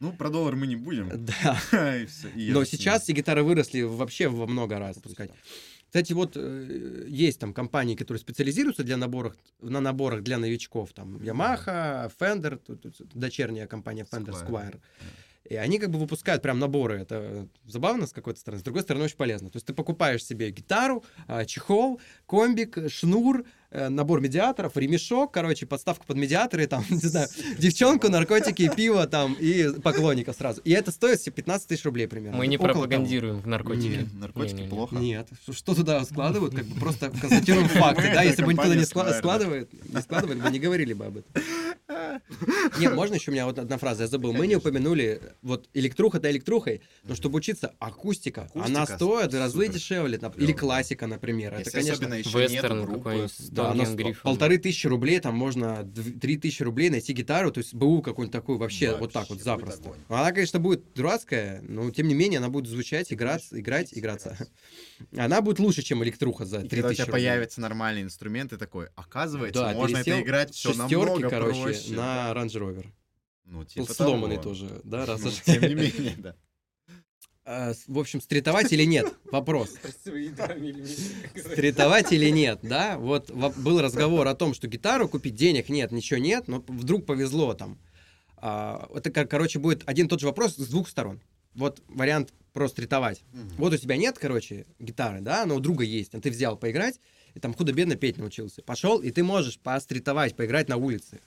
Ну, 0.00 0.12
про 0.12 0.30
доллар 0.30 0.56
мы 0.56 0.66
не 0.66 0.74
будем. 0.76 1.08
Да, 1.24 1.96
И 1.96 2.06
всё, 2.06 2.28
и 2.30 2.50
но 2.50 2.64
сейчас 2.64 3.04
эти 3.04 3.12
гитары 3.12 3.44
выросли 3.44 3.82
вообще 3.82 4.26
во 4.28 4.46
много 4.48 4.78
раз. 4.80 4.98
Пускать. 4.98 5.30
Кстати, 5.86 6.12
вот 6.14 6.32
э, 6.36 7.04
есть 7.08 7.38
там 7.38 7.52
компании, 7.52 7.94
которые 7.94 8.18
специализируются 8.20 8.82
для 8.82 8.96
наборах, 8.96 9.36
на 9.60 9.78
наборах 9.80 10.22
для 10.22 10.38
новичков. 10.38 10.92
Там 10.92 11.18
Yamaha, 11.18 12.10
Fender, 12.18 12.56
тут- 12.56 12.80
тут 12.80 13.08
дочерняя 13.14 13.66
компания 13.66 14.04
Fender 14.10 14.30
Squire. 14.32 14.72
Squire. 14.72 14.80
И 15.48 15.56
они 15.56 15.78
как 15.78 15.90
бы 15.90 15.98
выпускают 15.98 16.40
прям 16.42 16.58
наборы. 16.60 17.00
Это 17.00 17.48
забавно 17.66 18.06
с 18.06 18.12
какой-то 18.12 18.38
стороны, 18.38 18.60
с 18.60 18.62
другой 18.64 18.82
стороны 18.82 19.04
очень 19.06 19.16
полезно. 19.16 19.50
То 19.50 19.56
есть 19.56 19.66
ты 19.66 19.74
покупаешь 19.74 20.24
себе 20.24 20.50
гитару, 20.50 21.04
а, 21.26 21.44
чехол, 21.44 22.00
комбик, 22.26 22.78
шнур, 22.88 23.44
э, 23.72 23.88
набор 23.88 24.20
медиаторов, 24.20 24.76
ремешок, 24.76 25.32
короче, 25.32 25.66
подставку 25.66 26.06
под 26.06 26.16
медиаторы, 26.16 26.66
там, 26.68 26.84
не 26.90 26.96
знаю, 26.98 27.28
девчонку, 27.58 28.08
наркотики, 28.08 28.70
пиво 28.74 29.06
там 29.08 29.34
и 29.34 29.80
поклонника 29.80 30.32
сразу. 30.32 30.60
И 30.62 30.70
это 30.70 30.92
стоит 30.92 31.20
себе 31.20 31.32
15 31.32 31.66
тысяч 31.68 31.84
рублей 31.84 32.06
примерно. 32.06 32.38
Мы 32.38 32.46
не 32.46 32.56
Около 32.56 32.68
того. 32.68 32.80
пропагандируем 32.82 33.42
наркотики. 33.44 33.96
Нет, 33.96 34.14
Наркотики 34.14 34.54
Не-не-не. 34.54 34.70
плохо. 34.70 34.96
Нет, 34.96 35.28
что- 35.50 35.74
туда 35.74 36.04
складывают, 36.04 36.54
как 36.54 36.64
бы 36.66 36.78
просто 36.78 37.10
констатируем 37.10 37.66
факты, 37.68 38.10
да, 38.14 38.22
если 38.22 38.44
бы 38.44 38.52
туда 38.52 38.68
не 38.74 38.84
компания 38.84 38.84
скла- 38.84 39.06
Square, 39.06 39.10
да. 39.10 39.18
складывают, 39.18 39.70
не 39.92 40.00
складывали 40.02 40.40
бы, 40.40 40.50
не 40.50 40.60
говорили 40.60 40.92
бы 40.92 41.06
об 41.06 41.16
этом. 41.16 41.42
Нет, 42.78 42.94
можно 42.94 43.14
еще 43.14 43.30
у 43.30 43.34
меня 43.34 43.46
вот 43.46 43.58
одна 43.58 43.78
фраза, 43.78 44.04
я 44.04 44.08
забыл. 44.08 44.32
Мы 44.32 44.46
не 44.46 44.56
упомянули, 44.56 45.20
вот 45.42 45.68
электруха 45.74 46.20
да 46.20 46.30
электрухой, 46.30 46.82
но 47.04 47.14
чтобы 47.14 47.38
учиться 47.38 47.74
акустика, 47.78 48.50
она 48.54 48.86
стоит 48.86 49.32
в 49.32 49.38
разы 49.38 49.68
дешевле, 49.68 50.20
или 50.36 50.52
классика, 50.52 51.06
например. 51.06 51.54
Это, 51.54 51.70
конечно, 51.70 52.06
Вестерн 52.14 52.84
группы. 52.86 53.28
полторы 54.22 54.58
тысячи 54.58 54.86
рублей, 54.86 55.20
там 55.20 55.34
можно 55.34 55.88
три 56.20 56.36
тысячи 56.36 56.62
рублей 56.62 56.90
найти 56.90 57.12
гитару, 57.12 57.50
то 57.50 57.58
есть 57.58 57.74
БУ 57.74 58.02
какую-нибудь 58.02 58.32
такую 58.32 58.58
вообще, 58.58 58.96
вот 58.96 59.12
так 59.12 59.28
вот 59.30 59.40
запросто. 59.40 59.94
Она, 60.08 60.32
конечно, 60.32 60.58
будет 60.58 60.84
дурацкая, 60.94 61.60
но 61.62 61.90
тем 61.90 62.08
не 62.08 62.14
менее 62.14 62.38
она 62.38 62.48
будет 62.48 62.68
звучать, 62.68 63.12
играть, 63.12 63.46
играть, 63.50 63.88
играться. 63.92 64.36
Она 65.16 65.40
будет 65.42 65.58
лучше, 65.58 65.82
чем 65.82 66.02
электруха 66.04 66.44
за 66.44 66.58
И 66.60 66.68
три 66.68 66.80
когда 66.80 66.88
у 66.90 66.94
тебя 66.94 67.04
рублей. 67.06 67.12
появятся 67.12 67.60
нормальные 67.60 68.04
инструменты, 68.04 68.56
такой, 68.58 68.88
оказывается, 68.96 69.62
Да, 69.62 69.72
можно 69.72 69.98
это 69.98 70.20
играть 70.20 70.54
все 70.54 70.70
шестерки, 70.70 70.94
намного 70.96 71.28
короче, 71.30 71.62
проще. 71.62 71.92
на 71.92 72.32
Range 72.32 72.46
Rover. 72.52 72.86
Ну, 73.44 73.64
типа 73.64 73.92
Сломанный 73.92 74.36
того. 74.36 74.48
тоже, 74.50 74.80
да, 74.84 75.04
раз 75.06 75.20
Ну, 75.20 75.28
уж- 75.28 75.40
Тем 75.40 75.62
не 75.62 75.74
менее, 75.74 76.14
да. 76.18 76.36
А, 77.44 77.72
В 77.88 77.98
общем, 77.98 78.20
стритовать 78.20 78.72
или 78.72 78.84
нет? 78.84 79.12
Вопрос. 79.32 79.70
Стритовать 81.36 82.12
или 82.12 82.28
нет, 82.30 82.60
да? 82.62 82.98
Вот 82.98 83.30
во- 83.30 83.50
был 83.50 83.80
разговор 83.80 84.26
о 84.28 84.34
том, 84.34 84.54
что 84.54 84.68
гитару 84.68 85.08
купить 85.08 85.34
денег 85.34 85.68
нет, 85.68 85.90
ничего 85.92 86.18
нет, 86.20 86.48
но 86.48 86.64
вдруг 86.68 87.04
повезло 87.06 87.54
там. 87.54 87.78
А, 88.36 88.88
Это, 88.94 89.10
кор- 89.10 89.26
короче, 89.26 89.58
будет 89.58 89.82
один 89.86 90.06
и 90.06 90.08
тот 90.08 90.20
же 90.20 90.26
вопрос 90.26 90.54
с 90.56 90.68
двух 90.68 90.88
сторон. 90.88 91.20
Вот 91.54 91.82
вариант 91.88 92.32
просто 92.52 92.76
стритовать. 92.76 93.22
Вот 93.58 93.72
у 93.72 93.76
тебя 93.76 93.96
нет, 93.96 94.18
короче, 94.18 94.66
гитары, 94.78 95.20
да, 95.20 95.46
но 95.46 95.56
у 95.56 95.60
друга 95.60 95.84
есть, 95.84 96.14
а 96.14 96.20
ты 96.20 96.30
взял 96.30 96.56
поиграть, 96.56 97.00
и 97.34 97.40
там 97.40 97.54
худо-бедно 97.54 97.96
петь 97.96 98.18
научился. 98.18 98.62
Пошел, 98.62 99.00
и 99.00 99.10
ты 99.10 99.22
можешь 99.22 99.58
постритовать, 99.58 100.36
поиграть 100.36 100.68
на 100.68 100.76
улице. 100.76 101.20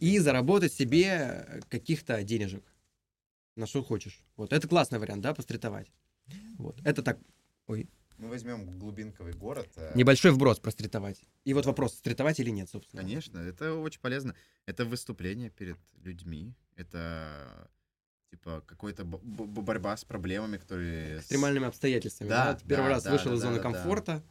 И 0.00 0.18
заработать 0.18 0.72
себе 0.72 1.62
каких-то 1.68 2.22
денежек. 2.24 2.64
На 3.56 3.66
что 3.66 3.84
хочешь. 3.84 4.20
Вот, 4.36 4.52
это 4.52 4.66
классный 4.66 4.98
вариант, 4.98 5.22
да, 5.22 5.32
постритовать. 5.32 5.88
Вот, 6.58 6.76
это 6.84 7.02
так, 7.02 7.18
ой, 7.68 7.88
Мы 8.18 8.28
возьмем 8.28 8.66
глубинковый 8.78 9.32
город. 9.32 9.68
э, 9.76 9.92
небольшой 9.94 10.32
вброс 10.32 10.58
простритовать. 10.58 11.20
И 11.44 11.54
вот 11.54 11.66
вопрос, 11.66 11.94
стритовать 11.94 12.40
или 12.40 12.50
нет, 12.50 12.68
собственно. 12.68 13.02
Конечно, 13.02 13.38
это 13.38 13.74
очень 13.74 14.00
полезно. 14.00 14.34
Это 14.66 14.84
выступление 14.84 15.50
перед 15.50 15.78
людьми. 16.02 16.54
Это 16.74 17.68
типа 18.34 18.62
какой-то 18.66 19.04
борьба 19.04 19.96
с 19.96 20.04
проблемами, 20.04 20.56
которые... 20.56 21.18
Экстремальными 21.18 21.66
обстоятельствами. 21.66 22.28
Да, 22.28 22.46
Да, 22.46 22.54
Ты 22.54 22.66
первый 22.66 22.88
да, 22.88 22.88
раз 22.90 23.02
да, 23.04 23.12
вышел 23.12 23.30
да, 23.30 23.36
из 23.36 23.40
зоны 23.40 23.56
да, 23.56 23.62
да, 23.62 23.68
да. 23.68 23.74
комфорта. 23.74 24.22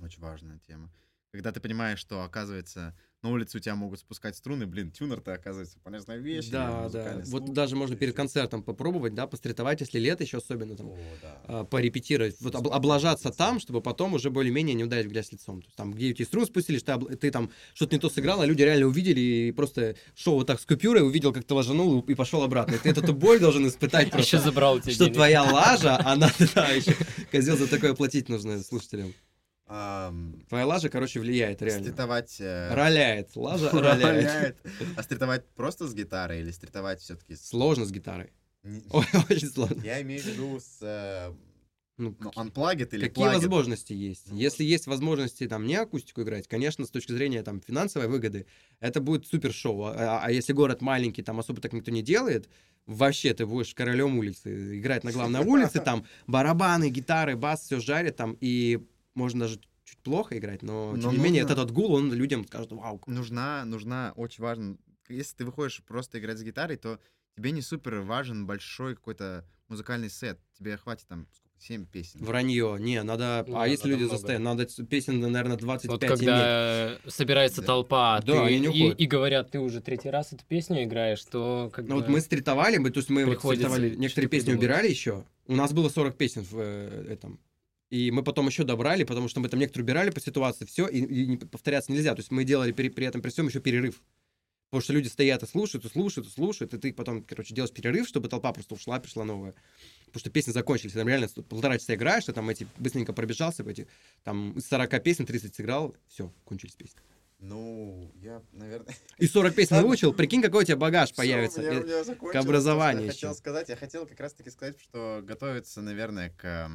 Очень 0.00 0.22
важная 0.22 0.58
тема. 0.66 0.90
Когда 1.30 1.52
ты 1.52 1.60
понимаешь, 1.60 1.98
что, 1.98 2.22
оказывается, 2.24 2.96
на 3.22 3.30
улице 3.30 3.58
у 3.58 3.60
тебя 3.60 3.74
могут 3.74 4.00
спускать 4.00 4.34
струны, 4.34 4.66
блин, 4.66 4.90
тюнер-то, 4.90 5.34
оказывается, 5.34 5.78
полезная 5.82 6.16
вещь. 6.16 6.48
Да, 6.48 6.68
да. 6.70 6.82
музыкальный 6.84 7.24
Вот 7.24 7.42
слух, 7.42 7.54
даже 7.54 7.76
можно 7.76 7.96
перед 7.96 8.14
концертом 8.14 8.62
попробовать, 8.62 9.14
да, 9.14 9.26
постритовать, 9.26 9.80
если 9.80 9.98
лето 9.98 10.24
еще 10.24 10.38
особенно 10.38 10.74
там. 10.76 10.88
О, 10.88 10.98
да. 11.22 11.40
а, 11.44 11.64
порепетировать, 11.64 12.36
вот 12.40 12.54
об- 12.54 12.68
облажаться 12.68 13.30
там, 13.30 13.60
чтобы 13.60 13.82
потом 13.82 14.14
уже 14.14 14.30
более-менее 14.30 14.74
не 14.74 14.84
ударить 14.84 15.06
в 15.06 15.10
грязь 15.10 15.32
лицом. 15.32 15.60
То 15.60 15.66
есть 15.66 15.76
там, 15.76 15.92
где 15.92 16.10
эти 16.10 16.22
струн 16.22 16.46
спустили, 16.46 16.78
что 16.78 16.96
ты, 16.96 17.16
ты 17.16 17.30
там 17.30 17.50
что-то 17.74 17.94
не 17.94 18.00
то 18.00 18.08
сыграл, 18.08 18.40
а 18.40 18.46
люди 18.46 18.62
реально 18.62 18.86
увидели 18.86 19.20
и 19.20 19.52
просто 19.52 19.96
шел 20.14 20.34
вот 20.34 20.46
так 20.46 20.58
с 20.58 20.64
купюрой, 20.64 21.06
увидел, 21.06 21.32
как 21.32 21.44
ты 21.44 21.52
ложанул 21.52 22.00
и 22.00 22.14
пошел 22.14 22.42
обратно. 22.42 22.76
И 22.76 22.78
ты 22.78 22.88
эту 22.88 23.12
боль 23.12 23.38
должен 23.38 23.66
испытать 23.66 24.06
Еще 24.06 24.14
просто. 24.14 24.38
забрал 24.38 24.76
у 24.76 24.80
тебя 24.80 24.92
Что 24.92 25.08
твоя 25.08 25.42
лажа, 25.42 25.98
она, 26.06 26.30
да, 26.54 26.68
еще 26.68 26.96
козел 27.30 27.56
за 27.58 27.66
такое 27.68 27.94
платить 27.94 28.28
нужно 28.30 28.62
слушателям. 28.62 29.12
Ам, 29.72 30.44
Твоя 30.48 30.66
лажа, 30.66 30.88
короче, 30.88 31.20
влияет 31.20 31.62
реально. 31.62 31.84
Стритовать... 31.84 32.36
э, 32.40 32.74
Роляет, 32.74 33.36
лажа 33.36 33.70
роляет. 33.72 34.02
роляет. 34.02 34.56
А 34.96 35.02
стритовать 35.04 35.46
просто 35.54 35.86
с 35.86 35.94
гитарой 35.94 36.40
или 36.40 36.50
стритовать 36.50 37.00
все-таки 37.00 37.36
с... 37.36 37.46
Сложно 37.48 37.84
с 37.84 37.92
гитарой. 37.92 38.32
Не- 38.64 38.82
Ой, 38.90 39.04
очень 39.30 39.48
сложно. 39.48 39.80
Я 39.84 40.02
имею 40.02 40.20
в 40.22 40.26
виду 40.26 40.58
с... 40.58 40.78
э, 40.82 41.32
Ну, 41.98 42.16
Ну, 42.18 42.30
unplugged 42.30 42.88
или 42.96 43.06
Какие 43.08 43.26
plugged? 43.26 43.34
возможности 43.34 43.92
есть? 43.92 44.24
Ну, 44.32 44.36
Если 44.36 44.64
есть 44.64 44.88
возможности 44.88 45.46
там 45.46 45.64
не 45.66 45.76
акустику 45.76 46.22
играть, 46.22 46.48
конечно, 46.48 46.84
с 46.84 46.90
точки 46.90 47.12
зрения 47.12 47.44
там 47.44 47.60
финансовой 47.60 48.08
выгоды, 48.08 48.46
это 48.80 49.00
будет 49.00 49.28
супер 49.28 49.52
шоу. 49.52 49.84
А, 49.84 50.20
а 50.24 50.32
если 50.32 50.52
город 50.52 50.80
маленький, 50.80 51.22
там 51.22 51.38
особо 51.38 51.60
так 51.60 51.72
никто 51.74 51.92
не 51.92 52.02
делает, 52.02 52.48
вообще 52.86 53.34
ты 53.34 53.46
будешь 53.46 53.72
королем 53.72 54.18
улицы, 54.18 54.78
играть 54.80 55.04
на 55.04 55.12
главной 55.12 55.40
улице, 55.44 55.80
там 55.84 56.04
барабаны, 56.26 56.90
гитары, 56.90 57.36
бас, 57.36 57.60
все 57.62 57.78
жарит 57.78 58.16
там, 58.16 58.36
и 58.40 58.80
можно 59.20 59.40
даже 59.40 59.60
чуть 59.84 59.98
плохо 59.98 60.36
играть, 60.38 60.62
но, 60.62 60.92
Но 60.96 61.02
тем 61.02 61.12
не 61.12 61.18
менее, 61.18 61.42
нужно- 61.42 61.54
этот 61.54 61.70
гул, 61.72 61.94
он 61.94 62.12
людям 62.12 62.44
скажет, 62.46 62.72
вау, 62.72 63.00
нужна, 63.06 63.64
нужна 63.64 64.12
очень 64.16 64.42
важно. 64.42 64.76
Если 65.08 65.36
ты 65.36 65.44
выходишь 65.44 65.82
просто 65.86 66.18
играть 66.18 66.38
с 66.38 66.42
гитарой, 66.42 66.76
то 66.76 66.98
тебе 67.36 67.50
не 67.52 67.62
супер 67.62 68.00
важен 68.00 68.46
большой 68.46 68.94
какой-то 68.94 69.44
музыкальный 69.68 70.10
сет. 70.10 70.38
Тебе 70.58 70.76
хватит 70.76 71.06
там 71.08 71.26
сколько, 71.32 71.50
7 71.60 71.84
песен. 71.86 72.24
вранье, 72.24 72.76
не, 72.80 73.02
надо, 73.02 73.44
Ну 73.46 73.58
а 73.58 73.68
если 73.68 73.88
люди 73.90 74.04
много. 74.04 74.16
застоят, 74.16 74.40
надо 74.40 74.66
песен, 74.86 75.20
наверное, 75.20 75.56
25 75.58 75.90
Вот 75.90 76.02
иметь. 76.04 76.18
когда 76.20 76.96
собирается 77.06 77.60
Да. 77.60 77.66
толпа, 77.66 78.16
а 78.16 78.22
Да, 78.22 78.46
ты- 78.46 78.56
и, 78.56 78.66
уходят. 78.68 79.00
и 79.00 79.06
говорят, 79.06 79.50
ты 79.50 79.58
уже 79.60 79.80
третий 79.80 80.08
раз 80.10 80.32
эту 80.32 80.44
песню 80.46 80.84
играешь, 80.84 81.22
то 81.24 81.70
как 81.72 81.86
Ну 81.86 81.96
бы... 81.96 82.00
вот 82.00 82.08
мы 82.10 82.20
стритовали, 82.20 82.78
мы, 82.78 82.90
то 82.90 82.98
есть 83.00 83.10
мы 83.10 83.26
вот 83.26 83.38
стритовали, 83.40 83.94
некоторые 83.96 84.28
песни 84.30 84.46
придумывать. 84.52 84.64
убирали 84.70 84.88
еще. 84.88 85.24
У 85.46 85.54
нас 85.56 85.72
было 85.72 85.88
40 85.88 86.16
песен 86.16 86.42
в 86.44 86.56
э, 86.58 87.06
этом. 87.10 87.38
И 87.90 88.10
мы 88.12 88.22
потом 88.22 88.46
еще 88.46 88.62
добрали, 88.62 89.02
потому 89.02 89.28
что 89.28 89.40
мы 89.40 89.48
там 89.48 89.58
некоторые 89.58 89.84
убирали 89.84 90.10
по 90.10 90.20
ситуации, 90.20 90.64
все, 90.64 90.86
и, 90.86 91.00
и 91.00 91.26
не 91.26 91.36
повторяться 91.36 91.90
нельзя. 91.92 92.14
То 92.14 92.20
есть 92.20 92.30
мы 92.30 92.44
делали 92.44 92.70
при, 92.70 92.88
при 92.88 93.04
этом 93.04 93.20
при 93.20 93.30
всем 93.30 93.48
еще 93.48 93.60
перерыв. 93.60 94.00
Потому 94.70 94.82
что 94.84 94.92
люди 94.92 95.08
стоят 95.08 95.42
и 95.42 95.46
слушают, 95.48 95.84
и 95.84 95.88
слушают, 95.88 96.28
и 96.28 96.30
слушают, 96.30 96.72
и 96.72 96.78
ты 96.78 96.92
потом, 96.92 97.24
короче, 97.24 97.52
делаешь 97.52 97.72
перерыв, 97.74 98.06
чтобы 98.06 98.28
толпа 98.28 98.52
просто 98.52 98.74
ушла, 98.74 99.00
пришла 99.00 99.24
новая. 99.24 99.54
Потому 100.06 100.20
что 100.20 100.30
песни 100.30 100.52
закончились. 100.52 100.92
Там 100.92 101.08
реально 101.08 101.28
полтора 101.48 101.76
часа 101.78 101.96
играешь, 101.96 102.26
ты 102.26 102.32
там 102.32 102.48
эти 102.48 102.68
быстренько 102.78 103.12
пробежался, 103.12 103.64
эти, 103.68 103.88
там 104.22 104.52
из 104.52 104.68
40 104.68 105.02
песен 105.02 105.26
30 105.26 105.56
сыграл, 105.56 105.96
все, 106.06 106.32
кончились 106.44 106.76
песни. 106.76 107.00
Ну, 107.40 108.12
я, 108.22 108.42
наверное... 108.52 108.94
И 109.18 109.26
40 109.26 109.54
песен 109.54 109.82
выучил, 109.82 110.12
прикинь, 110.12 110.42
какой 110.42 110.62
у 110.62 110.66
тебя 110.66 110.76
багаж 110.76 111.08
Всё, 111.08 111.16
появится. 111.16 111.62
меня- 111.62 111.72
Э, 111.72 111.82
меня 111.82 112.04
закончилось 112.04 112.44
образованию 112.44 113.06
Я 113.06 113.12
хотел 113.12 113.34
сказать, 113.34 113.68
я 113.70 113.76
хотел 113.76 114.06
как 114.06 114.20
раз-таки 114.20 114.50
сказать, 114.50 114.78
что 114.78 115.20
готовиться, 115.24 115.80
наверное, 115.80 116.30
к 116.36 116.70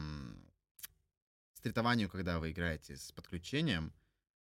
стритованию, 1.65 2.09
когда 2.09 2.37
вы 2.37 2.51
играете 2.51 2.95
с 2.95 3.11
подключением, 3.11 3.91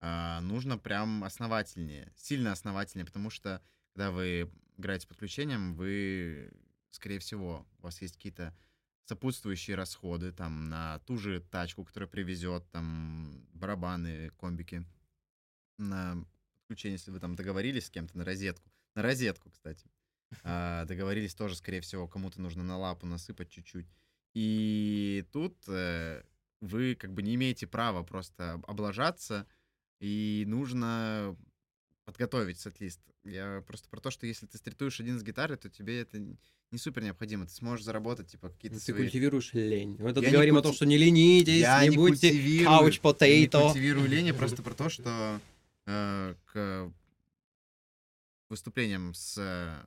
а, 0.02 0.42
нужно 0.42 0.78
прям 0.78 1.24
основательнее, 1.24 2.12
сильно 2.18 2.52
основательнее, 2.52 3.06
потому 3.06 3.30
что 3.30 3.62
когда 3.94 4.12
вы 4.12 4.52
играете 4.76 5.04
с 5.04 5.06
подключением, 5.06 5.74
вы, 5.74 6.52
скорее 6.90 7.20
всего, 7.20 7.66
у 7.80 7.84
вас 7.84 8.02
есть 8.02 8.18
какие-то 8.18 8.54
сопутствующие 9.06 9.78
расходы, 9.78 10.34
там, 10.34 10.68
на 10.68 11.00
ту 11.06 11.18
же 11.18 11.40
тачку, 11.40 11.86
которая 11.86 12.10
привезет, 12.10 12.70
там, 12.72 13.48
барабаны, 13.54 14.32
комбики, 14.32 14.86
на 15.78 16.26
подключение, 16.58 16.98
если 16.98 17.12
вы 17.12 17.22
там 17.22 17.38
договорились 17.38 17.86
с 17.86 17.90
кем-то, 17.90 18.18
на 18.18 18.26
розетку. 18.26 18.70
На 18.96 19.02
розетку, 19.02 19.50
кстати. 19.50 19.90
А, 20.44 20.84
договорились 20.84 21.36
тоже, 21.36 21.56
скорее 21.56 21.80
всего, 21.80 22.06
кому-то 22.06 22.42
нужно 22.42 22.66
на 22.66 22.78
лапу 22.78 23.06
насыпать 23.06 23.50
чуть-чуть. 23.50 23.88
И 24.34 25.26
тут 25.32 25.58
э, 25.70 26.24
вы 26.63 26.95
как 26.95 27.13
бы 27.13 27.21
не 27.21 27.36
имеете 27.36 27.67
права 27.67 28.04
просто 28.04 28.62
облажаться, 28.67 29.45
и 29.99 30.43
нужно 30.47 31.36
подготовить 32.06 32.60
сет-лист. 32.60 32.99
Я 33.23 33.63
просто 33.67 33.88
про 33.89 33.99
то, 34.02 34.12
что 34.12 34.26
если 34.28 34.45
ты 34.45 34.58
стритуешь 34.58 34.99
один 34.99 35.17
с 35.19 35.23
гитары, 35.23 35.56
то 35.56 35.69
тебе 35.69 36.02
это 36.02 36.19
не 36.19 36.78
супер 36.78 37.04
необходимо. 37.04 37.45
Ты 37.45 37.54
сможешь 37.54 37.86
заработать, 37.86 38.28
типа, 38.28 38.49
какие-то 38.49 38.78
Ты 38.78 38.84
свои... 38.84 39.04
культивируешь 39.04 39.54
лень. 39.54 39.95
Мы 39.99 40.13
тут 40.13 40.23
Я 40.23 40.30
не 40.30 40.34
говорим 40.34 40.56
о 40.56 40.60
культи- 40.60 40.63
том, 40.63 40.73
что 40.73 40.86
не 40.86 40.97
ленитесь, 40.97 41.62
Я 41.62 41.82
не, 41.84 41.89
не 41.89 41.95
будьте 41.95 42.32
культивирую- 42.32 42.65
couch 42.65 42.91
Не 42.91 43.45
potato. 43.47 43.62
культивирую 43.67 44.08
лень, 44.10 44.28
я 44.28 44.34
просто 44.41 44.62
про 44.63 44.73
то, 44.73 44.89
что 44.89 45.39
э, 45.86 46.36
к 46.45 46.91
выступлениям 48.49 49.13
с 49.13 49.36
э, 49.38 49.86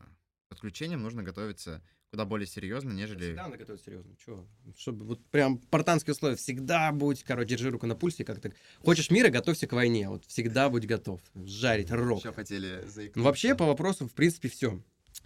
подключением 0.48 1.02
нужно 1.02 1.22
готовиться 1.22 1.82
куда 2.10 2.24
более 2.24 2.46
серьезно, 2.46 2.92
нежели... 2.92 3.24
Всегда 3.26 3.44
надо 3.44 3.56
готовить 3.58 3.82
серьезно. 3.82 4.16
Чё? 4.24 4.46
Чтобы 4.76 5.04
вот 5.04 5.24
прям 5.26 5.60
спартанские 5.62 6.12
условия. 6.14 6.36
Всегда 6.36 6.92
будь, 6.92 7.22
короче, 7.24 7.50
держи 7.50 7.70
руку 7.70 7.86
на 7.86 7.94
пульсе. 7.94 8.24
Как-то. 8.24 8.52
Хочешь 8.84 9.10
мира, 9.10 9.28
готовься 9.28 9.66
к 9.66 9.72
войне. 9.72 10.08
Вот 10.08 10.24
всегда 10.26 10.68
будь 10.70 10.86
готов. 10.86 11.20
Жарить, 11.34 11.90
рок. 11.90 12.20
Еще 12.20 12.32
хотели 12.32 12.84
заикнуться. 12.86 13.18
Ну, 13.18 13.24
вообще, 13.24 13.54
по 13.54 13.66
вопросу, 13.66 14.06
в 14.06 14.12
принципе, 14.12 14.48
все. 14.48 14.80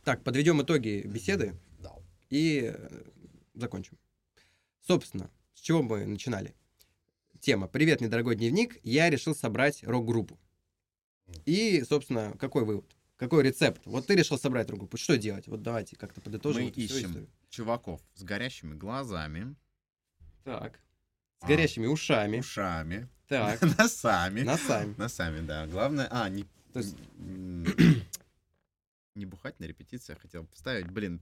Так, 0.05 0.23
подведем 0.25 0.63
итоги 0.63 1.03
беседы 1.07 1.55
Да. 1.81 1.93
и 2.31 2.73
э, 2.75 3.03
закончим. 3.55 3.99
Собственно, 4.87 5.31
с 5.55 5.61
чего 5.61 5.83
мы 5.83 6.07
начинали? 6.07 6.55
Тема 7.41 7.69
«Привет, 7.69 8.01
недорогой 8.01 8.37
дневник». 8.37 8.79
Я 8.83 9.09
решил 9.11 9.35
собрать 9.35 9.83
рок-группу. 9.85 10.39
И, 11.47 11.83
собственно, 11.89 12.35
какой 12.39 12.65
вывод? 12.65 12.85
Какой 13.21 13.43
рецепт? 13.45 13.83
Вот 13.85 14.07
ты 14.07 14.17
решил 14.17 14.39
собрать 14.39 14.71
рок-группу. 14.71 14.97
Что 14.97 15.19
делать? 15.19 15.47
Вот 15.47 15.61
давайте 15.63 15.95
как-то 15.95 16.23
подытожим. 16.23 16.65
Мы 16.65 16.73
всю 16.73 16.81
ищем. 16.81 17.29
Чуваков 17.51 18.01
с 18.15 18.23
горящими 18.23 18.75
глазами, 18.75 19.55
Так. 20.43 20.81
С 21.41 21.45
А. 21.45 21.47
горящими 21.47 21.87
ушами. 21.87 22.39
ушами, 22.39 23.09
Так. 23.29 23.61
носами. 23.79 24.41
Носами. 24.41 24.95
Носами, 24.97 25.47
да. 25.47 25.67
Главное... 25.67 26.09
А, 26.11 26.31
не... 26.31 26.45
То 26.73 26.79
есть- 26.79 26.97
Не 29.15 29.27
бухать 29.27 29.61
на 29.61 29.65
репетициях 29.65 30.19
хотел 30.23 30.47
поставить. 30.47 30.87
Блин, 30.91 31.21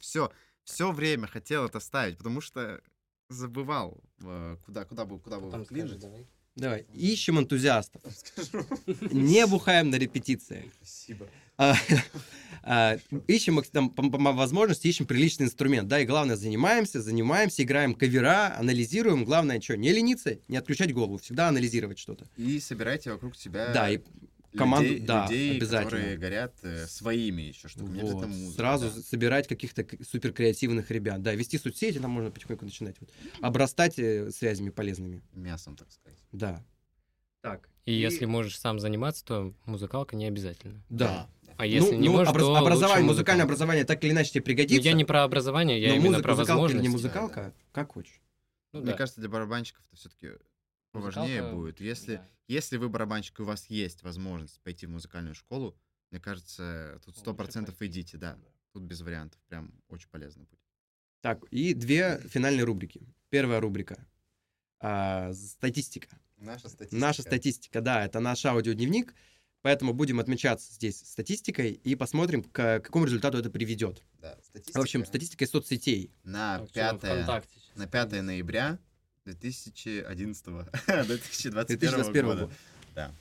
все, 0.00 0.32
все 0.64 0.90
время 0.90 1.28
хотел 1.28 1.66
это 1.66 1.78
ставить, 1.78 2.18
потому 2.18 2.40
что 2.40 2.82
забывал, 3.28 4.02
э, 4.22 4.56
куда, 4.64 4.84
куда 4.84 5.04
бы, 5.04 5.20
куда 5.20 5.38
бы 5.38 5.50
вклинить. 5.64 6.00
скажи, 6.00 6.26
давай. 6.56 6.86
Ищем 6.94 7.38
энтузиастов. 7.38 8.02
Скажу. 8.10 8.66
Не 9.12 9.46
бухаем 9.46 9.90
на 9.90 9.96
репетициях. 9.96 10.64
Спасибо. 10.82 11.26
А, 11.58 11.74
а, 12.62 12.98
ищем, 13.26 13.62
там, 13.72 13.90
по, 13.90 14.02
по 14.10 14.32
возможности, 14.32 14.88
ищем 14.88 15.06
приличный 15.06 15.46
инструмент. 15.46 15.88
Да, 15.88 16.00
и 16.00 16.06
главное, 16.06 16.36
занимаемся, 16.36 17.00
занимаемся, 17.00 17.62
играем 17.62 17.94
кавера, 17.94 18.56
анализируем. 18.58 19.24
Главное, 19.24 19.60
что, 19.60 19.76
не 19.76 19.92
лениться, 19.92 20.38
не 20.48 20.56
отключать 20.56 20.92
голову, 20.92 21.18
всегда 21.18 21.48
анализировать 21.48 21.98
что-то. 21.98 22.26
И 22.36 22.60
собирайте 22.60 23.12
вокруг 23.12 23.36
себя 23.36 23.72
Да, 23.72 23.88
и 23.90 24.00
людей, 24.56 24.98
команду- 24.98 25.06
да, 25.06 25.24
людей, 25.26 25.56
обязательно. 25.56 25.90
которые 25.90 26.16
горят 26.16 26.54
э, 26.62 26.86
своими 26.86 27.42
еще. 27.42 27.68
Не 27.76 27.82
вот, 27.82 27.90
обязательно 27.98 28.26
музыка, 28.28 28.56
сразу 28.56 28.90
да. 28.90 29.02
собирать 29.02 29.48
каких-то 29.48 29.84
к- 29.84 30.04
суперкреативных 30.04 30.90
ребят. 30.90 31.22
Да, 31.22 31.34
вести 31.34 31.58
соцсети, 31.58 31.98
там 31.98 32.10
можно 32.10 32.30
потихоньку 32.30 32.64
начинать. 32.64 32.96
Вот. 33.00 33.10
Обрастать 33.40 33.98
э, 33.98 34.30
связями 34.30 34.70
полезными. 34.70 35.22
Мясом, 35.32 35.76
так 35.76 35.90
сказать. 35.92 36.18
Да. 36.32 36.64
Так. 37.42 37.68
И 37.84 37.92
если 37.92 38.24
можешь 38.24 38.58
сам 38.58 38.80
заниматься, 38.80 39.24
то 39.24 39.54
музыкалка 39.64 40.16
не 40.16 40.26
обязательно. 40.26 40.82
Да. 40.88 41.28
А 41.58 41.64
если 41.64 41.92
ну, 41.94 42.00
не 42.00 42.08
ну, 42.08 42.14
можешь, 42.14 42.28
образ- 42.28 42.44
то 42.44 42.56
образование, 42.56 43.02
лучше 43.02 43.06
музыкальное 43.12 43.44
образование 43.44 43.84
так 43.84 44.04
или 44.04 44.10
иначе 44.10 44.30
тебе 44.30 44.40
Ну, 44.40 44.44
пригодится. 44.44 44.82
я 44.88 44.92
не 44.92 45.04
про 45.04 45.22
образование, 45.24 45.80
я 45.80 45.88
но 45.88 45.94
именно 45.94 46.06
музыка, 46.08 46.22
про 46.22 46.32
музыкалка 46.34 46.52
или 46.52 46.60
возможности. 46.60 46.82
не 46.86 46.92
музыкалка, 46.92 47.54
как 47.72 47.92
хочешь. 47.92 48.20
Ну, 48.72 48.80
Мне 48.82 48.90
да. 48.90 48.96
кажется, 48.98 49.20
для 49.20 49.30
барабанщиков 49.30 49.82
это 49.88 49.96
все-таки 49.96 50.28
поважнее 50.96 51.42
Музыкалка, 51.42 51.56
будет. 51.56 51.80
Если, 51.80 52.16
да. 52.16 52.28
если 52.48 52.76
вы 52.76 52.88
барабанщик, 52.88 53.38
и 53.38 53.42
у 53.42 53.46
вас 53.46 53.66
есть 53.66 54.02
возможность 54.02 54.60
пойти 54.62 54.86
в 54.86 54.90
музыкальную 54.90 55.34
школу, 55.34 55.76
мне 56.10 56.20
кажется, 56.20 57.00
тут 57.04 57.16
сто 57.16 57.34
процентов 57.34 57.80
идите, 57.80 58.16
да. 58.18 58.38
Тут 58.72 58.82
без 58.84 59.00
вариантов. 59.00 59.40
Прям 59.48 59.72
очень 59.88 60.08
полезно 60.08 60.44
будет. 60.44 60.60
Так, 61.20 61.44
и 61.50 61.74
две 61.74 62.20
финальные 62.28 62.64
рубрики. 62.64 63.06
Первая 63.30 63.60
рубрика. 63.60 64.06
а, 64.78 65.32
статистика. 65.32 66.18
Наша 66.36 66.68
статистика. 66.68 67.00
Наша 67.00 67.22
статистика, 67.22 67.80
да, 67.80 68.04
это 68.04 68.20
наш 68.20 68.44
аудиодневник. 68.44 69.14
Поэтому 69.62 69.94
будем 69.94 70.20
отмечаться 70.20 70.72
здесь 70.72 70.98
статистикой 71.00 71.72
и 71.72 71.96
посмотрим, 71.96 72.44
к 72.44 72.80
какому 72.80 73.06
результату 73.06 73.38
это 73.38 73.50
приведет. 73.50 74.02
Да, 74.20 74.38
статистика. 74.42 74.78
В 74.78 74.82
общем, 74.82 75.04
статистика 75.04 75.44
из 75.44 75.50
соцсетей. 75.50 76.12
На 76.22 76.58
Так, 76.58 76.68
что, 76.68 76.74
5, 76.74 76.96
ВКонтакте 76.98 77.58
сейчас 77.58 77.76
на 77.76 77.86
5 77.88 78.10
пойдем. 78.10 78.26
ноября 78.26 78.78
2011 79.26 80.44
2021 80.44 81.66
2021 81.66 82.24
года. 82.26 82.40
года. 82.42 82.54
Да. 82.94 83.12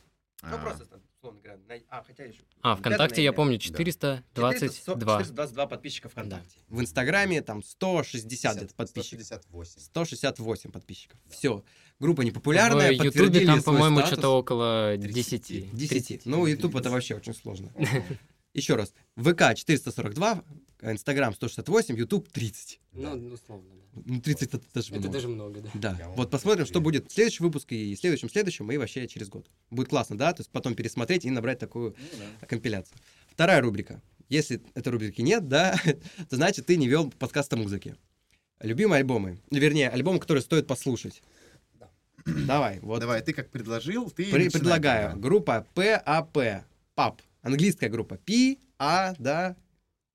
Ну, 0.43 0.55
А, 0.55 0.57
просто, 0.59 0.85
условно 1.17 1.41
говоря, 1.41 1.81
а, 1.89 2.03
хотя 2.03 2.25
еще... 2.25 2.41
А, 2.61 2.75
ВКонтакте, 2.75 3.23
я 3.23 3.33
помню, 3.33 3.57
422. 3.57 4.53
422 4.53 5.67
подписчика 5.67 6.09
ВКонтакте. 6.09 6.59
В 6.67 6.79
Инстаграме 6.81 7.41
там 7.41 7.63
160 7.63 8.57
где-то 8.57 8.75
подписчиков. 8.75 9.25
168. 9.25 9.81
168 9.81 10.71
подписчиков. 10.71 11.19
Все. 11.29 11.63
Группа 11.99 12.21
непопулярная, 12.21 12.89
В 12.89 13.03
Ютубе 13.03 13.45
там, 13.45 13.63
по-моему, 13.63 14.01
что-то 14.05 14.29
около 14.29 14.97
10. 14.97 15.73
10. 15.73 15.73
10. 15.73 16.25
Ну, 16.25 16.45
YouTube 16.45 16.75
это 16.75 16.89
вообще 16.89 17.15
очень 17.15 17.33
сложно. 17.33 17.71
Еще 18.53 18.75
раз. 18.75 18.93
ВК 19.17 19.53
442, 19.55 20.43
Инстаграм 20.81 21.33
168, 21.33 21.95
YouTube 21.97 22.29
30. 22.29 22.79
Ну, 22.93 23.33
условно, 23.33 23.69
да. 23.93 24.01
Ну, 24.05 24.21
30 24.21 24.53
это 24.55 24.63
даже 24.73 24.87
Это 24.89 24.99
много. 24.99 25.13
даже 25.13 25.27
много, 25.27 25.61
да. 25.61 25.69
Да. 25.73 25.95
Я 25.99 26.09
Вот 26.09 26.29
посмотрим, 26.29 26.65
что 26.65 26.75
поверю. 26.81 27.01
будет 27.01 27.11
в 27.11 27.13
следующем 27.15 27.45
выпуске 27.45 27.75
и 27.75 27.95
в 27.95 27.99
следующем, 27.99 28.29
следующем, 28.29 28.69
и 28.71 28.77
вообще 28.77 29.07
через 29.07 29.29
год. 29.29 29.49
Будет 29.69 29.89
классно, 29.89 30.17
да? 30.17 30.33
То 30.33 30.41
есть 30.41 30.51
потом 30.51 30.75
пересмотреть 30.75 31.25
и 31.25 31.29
набрать 31.31 31.59
такую 31.59 31.95
Ну 31.97 32.25
да. 32.41 32.47
компиляцию. 32.47 32.97
Вторая 33.29 33.61
рубрика. 33.61 34.01
Если 34.27 34.61
этой 34.73 34.89
рубрики 34.89 35.21
нет, 35.21 35.47
да, 35.47 35.75
то 36.29 36.35
значит 36.35 36.65
ты 36.65 36.75
не 36.77 36.87
вел 36.87 37.09
подкаст 37.11 37.53
о 37.53 37.57
музыке. 37.57 37.95
Любимые 38.59 38.99
альбомы. 38.99 39.39
Ну, 39.51 39.59
Вернее, 39.59 39.89
альбомы, 39.89 40.19
которые 40.19 40.41
стоит 40.41 40.67
послушать. 40.67 41.21
Давай, 42.25 42.79
вот. 42.79 42.99
Давай, 42.99 43.21
ты 43.21 43.33
как 43.33 43.49
предложил, 43.51 44.09
ты 44.09 44.25
При- 44.31 44.49
предлагаю. 44.49 45.11
тогда. 45.11 45.21
Группа 45.21 45.65
PAP. 45.75 46.63
ПАП. 46.95 47.21
Английская 47.41 47.89
группа. 47.89 48.17
P, 48.17 48.57
A, 48.79 49.13
да, 49.19 49.55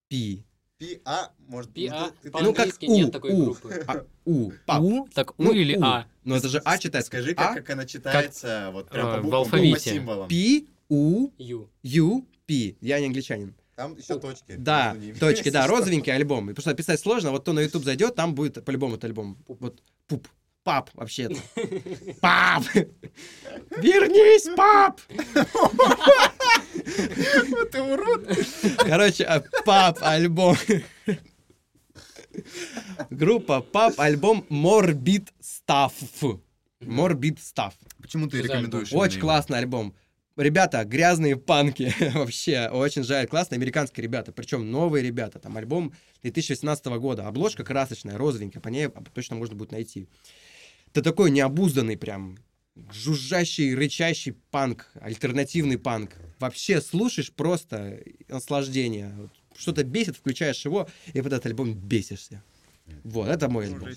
P. 0.08 0.42
Пи, 0.80 0.98
а, 1.04 1.30
может, 1.46 1.70
Пи, 1.74 1.90
ну, 1.90 1.94
а, 1.96 2.08
ты- 2.08 2.14
ты- 2.22 2.30
по- 2.30 2.42
Ну, 2.42 2.54
как 2.54 2.68
У, 2.80 2.90
нет 2.90 3.12
такой 3.12 3.32
У. 3.32 3.44
группы. 3.44 3.84
А, 3.86 4.02
У. 4.24 4.50
ПАП. 4.64 4.80
У? 4.82 5.08
Так 5.12 5.38
У 5.38 5.42
Ну, 5.42 5.52
или 5.52 5.78
А? 5.78 6.06
Но 6.24 6.36
это 6.36 6.48
же 6.48 6.62
А 6.64 6.78
читается. 6.78 7.08
Скажи, 7.08 7.32
А, 7.32 7.34
как, 7.34 7.54
как 7.56 7.70
она 7.70 7.84
читается, 7.84 8.70
вот 8.72 8.88
прям 8.88 9.06
э, 9.06 9.10
по 9.16 9.18
в 9.18 9.22
буквам, 9.24 9.30
по 9.30 9.36
алфавите. 9.44 9.90
символам. 9.92 10.28
P, 10.30 10.64
U, 10.88 11.32
Ю. 11.36 11.68
U, 11.82 12.24
P. 12.46 12.76
Я 12.80 12.98
не 12.98 13.06
англичанин. 13.06 13.54
Там 13.76 13.94
еще 13.94 14.18
точки. 14.18 14.54
Да, 14.56 14.96
точки, 15.20 15.50
да, 15.50 15.66
розовенький 15.68 16.14
альбом. 16.14 16.46
И 16.48 16.54
Потому 16.54 16.62
что 16.62 16.74
писать 16.74 16.98
сложно, 16.98 17.30
вот 17.30 17.42
кто 17.42 17.52
на 17.52 17.60
YouTube 17.60 17.84
зайдет, 17.84 18.14
там 18.14 18.34
будет 18.34 18.64
по-любому 18.64 18.94
этот 18.94 19.04
альбом. 19.04 19.36
Вот 19.48 19.82
пуп. 20.08 20.28
Пап, 20.62 20.90
вообще-то. 20.92 21.36
Пап! 22.20 22.64
Вернись, 23.78 24.48
пап! 24.56 25.00
Ты 27.72 27.82
урод. 27.82 28.28
Короче, 28.78 29.24
а, 29.24 29.42
пап, 29.64 29.98
альбом. 30.02 30.56
Группа 33.08 33.60
пап, 33.60 33.98
альбом 33.98 34.44
Morbid 34.50 35.28
Stuff. 35.40 35.92
Morbid 36.80 37.38
Stuff. 37.38 37.72
Почему 38.00 38.28
ты 38.28 38.42
рекомендуешь? 38.42 38.92
Очень 38.92 39.20
классный 39.20 39.58
альбом. 39.58 39.94
Ребята, 40.36 40.84
грязные 40.84 41.36
панки. 41.36 41.92
Вообще, 42.14 42.68
очень 42.68 43.02
жаль. 43.02 43.26
Классные 43.26 43.56
американские 43.56 44.04
ребята. 44.04 44.32
Причем 44.32 44.70
новые 44.70 45.04
ребята. 45.04 45.38
Там 45.38 45.56
альбом 45.56 45.92
2018 46.22 46.86
года. 46.86 47.26
Обложка 47.26 47.64
красочная, 47.64 48.16
розовенькая. 48.16 48.62
По 48.62 48.68
ней 48.68 48.88
точно 49.12 49.36
можно 49.36 49.54
будет 49.54 49.72
найти. 49.72 50.08
Это 50.92 51.02
такой 51.02 51.30
необузданный 51.30 51.96
прям 51.96 52.38
жужжащий, 52.92 53.74
рычащий 53.74 54.32
панк, 54.50 54.88
альтернативный 54.94 55.78
панк. 55.78 56.12
Вообще 56.38 56.80
слушаешь 56.80 57.32
просто 57.32 58.02
наслаждение. 58.28 59.30
Что-то 59.56 59.84
бесит, 59.84 60.16
включаешь 60.16 60.64
его, 60.64 60.88
и 61.12 61.20
под 61.20 61.32
этот 61.32 61.46
альбом 61.46 61.74
бесишься. 61.74 62.42
Вот, 63.04 63.28
это 63.28 63.48
мой 63.48 63.66
альбом. 63.66 63.90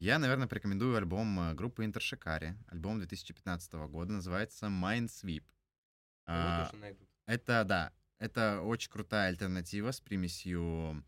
Я, 0.00 0.18
наверное, 0.18 0.48
порекомендую 0.48 0.96
альбом 0.96 1.40
э, 1.40 1.54
группы 1.54 1.84
Интершикари. 1.84 2.56
Альбом 2.66 2.98
2015 2.98 3.72
года. 3.88 4.12
Называется 4.12 4.66
Mind 4.66 5.06
Sweep. 5.06 5.44
А, 6.26 6.70
Это, 7.26 7.64
да, 7.64 7.92
это 8.18 8.60
очень 8.60 8.90
крутая 8.90 9.28
альтернатива 9.28 9.92
с 9.92 10.00
примесью 10.00 11.04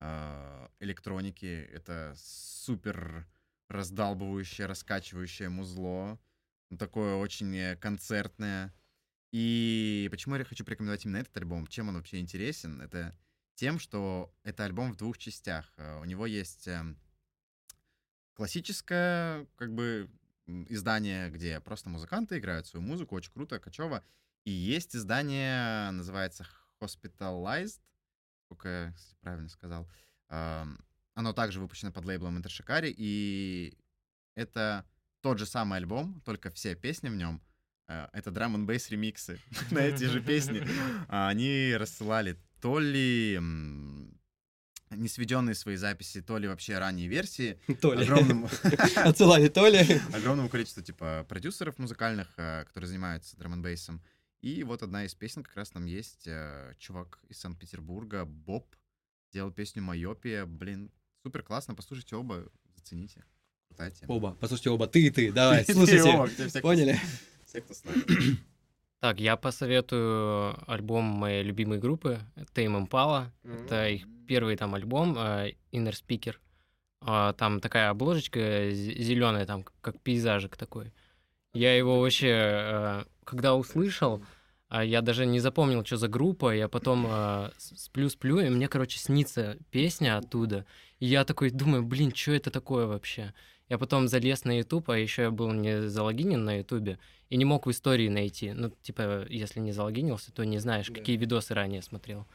э, 0.00 0.68
электроники. 0.80 1.68
Это 1.72 2.14
супер 2.16 3.26
раздалбывающее, 3.70 4.66
раскачивающее 4.66 5.48
музло. 5.48 6.18
Такое 6.78 7.14
очень 7.14 7.76
концертное. 7.76 8.74
И 9.32 10.08
почему 10.10 10.36
я 10.36 10.44
хочу 10.44 10.64
порекомендовать 10.64 11.04
именно 11.04 11.18
этот 11.18 11.36
альбом? 11.36 11.66
Чем 11.68 11.88
он 11.88 11.94
вообще 11.94 12.18
интересен? 12.18 12.80
Это 12.80 13.16
тем, 13.54 13.78
что 13.78 14.34
это 14.42 14.64
альбом 14.64 14.92
в 14.92 14.96
двух 14.96 15.18
частях. 15.18 15.72
У 16.00 16.04
него 16.04 16.26
есть 16.26 16.66
эм, 16.66 16.98
классическое, 18.34 19.46
как 19.56 19.72
бы, 19.72 20.10
издание, 20.46 21.30
где 21.30 21.60
просто 21.60 21.88
музыканты 21.88 22.38
играют 22.38 22.66
свою 22.66 22.84
музыку, 22.84 23.14
очень 23.14 23.32
круто, 23.32 23.60
качево. 23.60 24.02
И 24.44 24.50
есть 24.50 24.96
издание, 24.96 25.90
называется 25.92 26.46
Hospitalized, 26.80 27.80
сколько 28.46 28.68
я 28.68 28.94
правильно 29.20 29.48
сказал. 29.48 29.88
Оно 31.14 31.32
также 31.32 31.60
выпущено 31.60 31.92
под 31.92 32.04
лейблом 32.04 32.38
Интершикари, 32.38 32.94
и 32.96 33.76
это 34.34 34.84
тот 35.20 35.38
же 35.38 35.46
самый 35.46 35.78
альбом, 35.78 36.20
только 36.24 36.50
все 36.50 36.74
песни 36.74 37.08
в 37.08 37.16
нем 37.16 37.42
э, 37.88 38.08
это 38.12 38.30
драм 38.30 38.54
н 38.54 38.66
бейс 38.66 38.88
ремиксы 38.90 39.38
на 39.70 39.80
эти 39.80 40.04
же 40.04 40.20
песни. 40.22 40.66
А 41.08 41.28
они 41.28 41.74
рассылали 41.76 42.38
то 42.60 42.78
ли 42.78 43.38
не 44.90 45.08
сведенные 45.08 45.54
свои 45.54 45.76
записи, 45.76 46.20
то 46.20 46.38
ли 46.38 46.48
вообще 46.48 46.78
ранние 46.78 47.08
версии. 47.08 47.60
То 47.80 47.94
ли. 47.94 48.02
Огромному... 48.02 48.48
Отсылали 48.96 49.48
то 49.48 49.68
ли. 49.68 49.78
Огромному 50.12 50.48
количеству, 50.48 50.82
типа, 50.82 51.24
продюсеров 51.28 51.78
музыкальных, 51.78 52.28
э, 52.36 52.64
которые 52.64 52.88
занимаются 52.88 53.36
драм 53.36 53.52
н 53.52 53.62
бейсом 53.62 54.02
и 54.40 54.62
вот 54.64 54.82
одна 54.82 55.04
из 55.04 55.14
песен 55.14 55.42
как 55.42 55.56
раз 55.56 55.70
там 55.70 55.84
есть. 55.84 56.26
Э, 56.26 56.74
чувак 56.78 57.20
из 57.28 57.38
Санкт-Петербурга, 57.40 58.24
Боб, 58.24 58.74
делал 59.32 59.52
песню 59.52 59.82
«Майопия». 59.82 60.46
Блин, 60.46 60.90
супер 61.22 61.42
классно, 61.42 61.74
послушайте 61.74 62.16
оба, 62.16 62.44
зацените. 62.76 63.24
Крутая 63.68 63.90
тема. 63.90 64.12
Оба, 64.12 64.36
послушайте 64.40 64.70
оба, 64.70 64.86
ты 64.86 65.06
и 65.06 65.10
ты, 65.10 65.32
давай, 65.32 65.64
слушайте. 65.68 66.60
Поняли? 66.60 66.98
Все, 67.46 67.60
кто 67.60 67.74
Так, 69.00 69.18
я 69.18 69.36
посоветую 69.36 70.58
альбом 70.70 71.04
моей 71.04 71.42
любимой 71.42 71.78
группы 71.78 72.20
Tame 72.54 72.86
Impala. 72.86 73.30
Mm-hmm. 73.44 73.64
Это 73.64 73.88
их 73.88 74.06
первый 74.28 74.56
там 74.56 74.74
альбом 74.74 75.16
uh, 75.16 75.56
Inner 75.72 75.94
Speaker. 75.94 76.34
Uh, 77.02 77.32
там 77.32 77.60
такая 77.60 77.88
обложечка 77.88 78.70
зеленая, 78.70 79.46
там 79.46 79.64
как 79.80 79.98
пейзажик 80.00 80.56
такой. 80.56 80.92
Я 81.54 81.74
его 81.74 81.98
вообще, 81.98 82.28
uh, 82.28 83.08
когда 83.24 83.54
услышал, 83.54 84.22
я 84.70 85.02
даже 85.02 85.26
не 85.26 85.40
запомнил, 85.40 85.84
что 85.84 85.96
за 85.96 86.08
группа. 86.08 86.54
Я 86.54 86.68
потом 86.68 87.06
сплю-сплю, 87.58 88.40
и 88.40 88.48
мне, 88.48 88.68
короче, 88.68 88.98
снится 88.98 89.56
песня 89.70 90.16
оттуда. 90.16 90.64
И 91.00 91.06
я 91.06 91.24
такой 91.24 91.50
думаю, 91.50 91.82
блин, 91.82 92.14
что 92.14 92.32
это 92.32 92.50
такое 92.50 92.86
вообще? 92.86 93.34
Я 93.70 93.78
потом 93.78 94.08
залез 94.08 94.44
на 94.44 94.58
YouTube, 94.58 94.90
а 94.90 94.98
еще 94.98 95.22
я 95.22 95.30
был 95.30 95.52
не 95.52 95.88
залогинен 95.88 96.44
на 96.44 96.58
YouTube 96.58 96.98
и 97.30 97.36
не 97.36 97.44
мог 97.44 97.66
в 97.66 97.70
истории 97.70 98.08
найти. 98.08 98.52
Ну, 98.52 98.72
типа, 98.82 99.26
если 99.28 99.60
не 99.60 99.70
залогинился, 99.70 100.32
то 100.32 100.44
не 100.44 100.58
знаешь, 100.58 100.88
да. 100.88 100.94
какие 100.94 101.16
видосы 101.16 101.54
ранее 101.54 101.80
смотрел. 101.80 102.26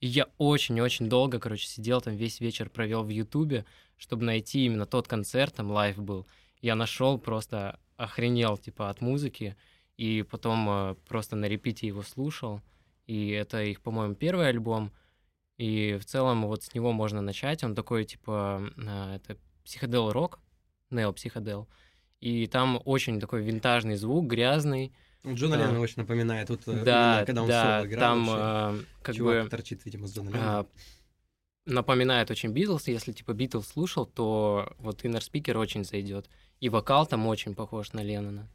И 0.00 0.06
я 0.06 0.28
очень-очень 0.38 1.08
долго, 1.08 1.38
короче, 1.38 1.66
сидел 1.66 2.00
там 2.00 2.16
весь 2.16 2.40
вечер 2.40 2.70
провел 2.70 3.02
в 3.02 3.10
Ютубе, 3.10 3.66
чтобы 3.98 4.24
найти 4.24 4.64
именно 4.64 4.86
тот 4.86 5.08
концерт, 5.08 5.54
там 5.54 5.70
live 5.70 5.98
был. 5.98 6.26
Я 6.62 6.74
нашел, 6.74 7.18
просто 7.18 7.78
охренел, 7.98 8.56
типа, 8.56 8.88
от 8.88 9.02
музыки, 9.02 9.56
и 9.98 10.22
потом 10.22 10.68
э, 10.70 10.94
просто 11.08 11.36
на 11.36 11.46
repeat 11.46 11.80
е 11.80 11.86
его 11.86 12.02
слушал. 12.02 12.62
И 13.06 13.30
это 13.30 13.62
их, 13.62 13.80
по-моему, 13.80 14.14
первый 14.14 14.48
альбом. 14.48 14.92
И 15.58 15.98
в 16.00 16.04
целом 16.04 16.46
вот 16.46 16.62
с 16.62 16.72
него 16.72 16.92
можно 16.92 17.20
начать. 17.20 17.64
Он 17.64 17.74
такой, 17.74 18.04
типа, 18.04 18.62
э, 18.76 19.16
это 19.16 19.36
психодел-рок, 19.64 20.38
нео-психодел. 20.90 21.68
И 22.20 22.46
там 22.46 22.80
очень 22.84 23.20
такой 23.20 23.42
винтажный 23.42 23.96
звук, 23.96 24.26
грязный. 24.26 24.92
Джона 25.26 25.56
а, 25.56 25.58
Леннона 25.58 25.80
очень 25.80 26.02
напоминает, 26.02 26.48
вот 26.48 26.60
э, 26.68 26.84
да, 26.84 27.24
когда 27.26 27.42
он 27.42 27.48
да, 27.48 27.62
соло 27.62 27.86
играл. 27.86 28.00
Там 28.00 28.26
а, 28.30 28.78
как 29.02 29.16
Чувак 29.16 29.44
бы 29.44 29.50
торчит, 29.50 29.84
видимо, 29.84 30.06
с 30.06 30.14
Джона 30.14 30.30
а, 30.34 30.66
напоминает 31.66 32.30
очень 32.30 32.50
Битлз. 32.50 32.86
Если 32.86 33.10
типа 33.10 33.32
Битлз 33.32 33.66
слушал, 33.66 34.06
то 34.06 34.72
вот 34.78 35.04
Inner 35.04 35.20
Speaker 35.20 35.58
очень 35.58 35.84
зайдет. 35.84 36.30
И 36.60 36.68
вокал 36.68 37.04
там 37.04 37.26
очень 37.26 37.56
похож 37.56 37.92
на 37.92 38.02
Леннона. 38.02 38.48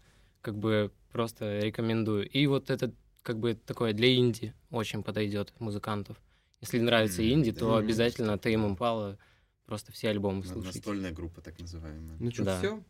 Как 0.44 0.56
бы 0.56 0.92
просто 1.12 1.60
рекомендую. 1.60 2.30
И 2.30 2.46
вот 2.46 2.70
этот 2.70 2.94
как 3.24 3.40
бы 3.40 3.56
такое 3.56 3.94
для 3.94 4.16
инди 4.16 4.54
очень 4.70 5.02
подойдет 5.02 5.54
музыкантов. 5.60 6.22
Если 6.62 6.80
нравится 6.80 7.28
инди, 7.28 7.52
то 7.52 7.76
обязательно 7.78 8.34
Tame 8.34 8.76
Impala 8.78 9.18
просто 9.66 9.92
все 9.92 10.10
альбомы 10.10 10.44
слушайте. 10.44 10.80
Настольная 10.80 11.12
группа, 11.12 11.42
так 11.42 11.60
называемая. 11.60 12.18
Ну 12.20 12.30
что, 12.30 12.44
да. 12.44 12.60
все? 12.60 12.84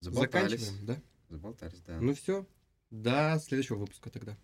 Заболтались. 0.00 0.60
Заканчиваем, 0.60 0.86
да? 0.86 1.02
Заболтались, 1.28 1.80
да. 1.80 2.00
Ну 2.00 2.14
все. 2.14 2.46
До 2.90 3.40
следующего 3.42 3.76
выпуска 3.76 4.10
тогда. 4.10 4.36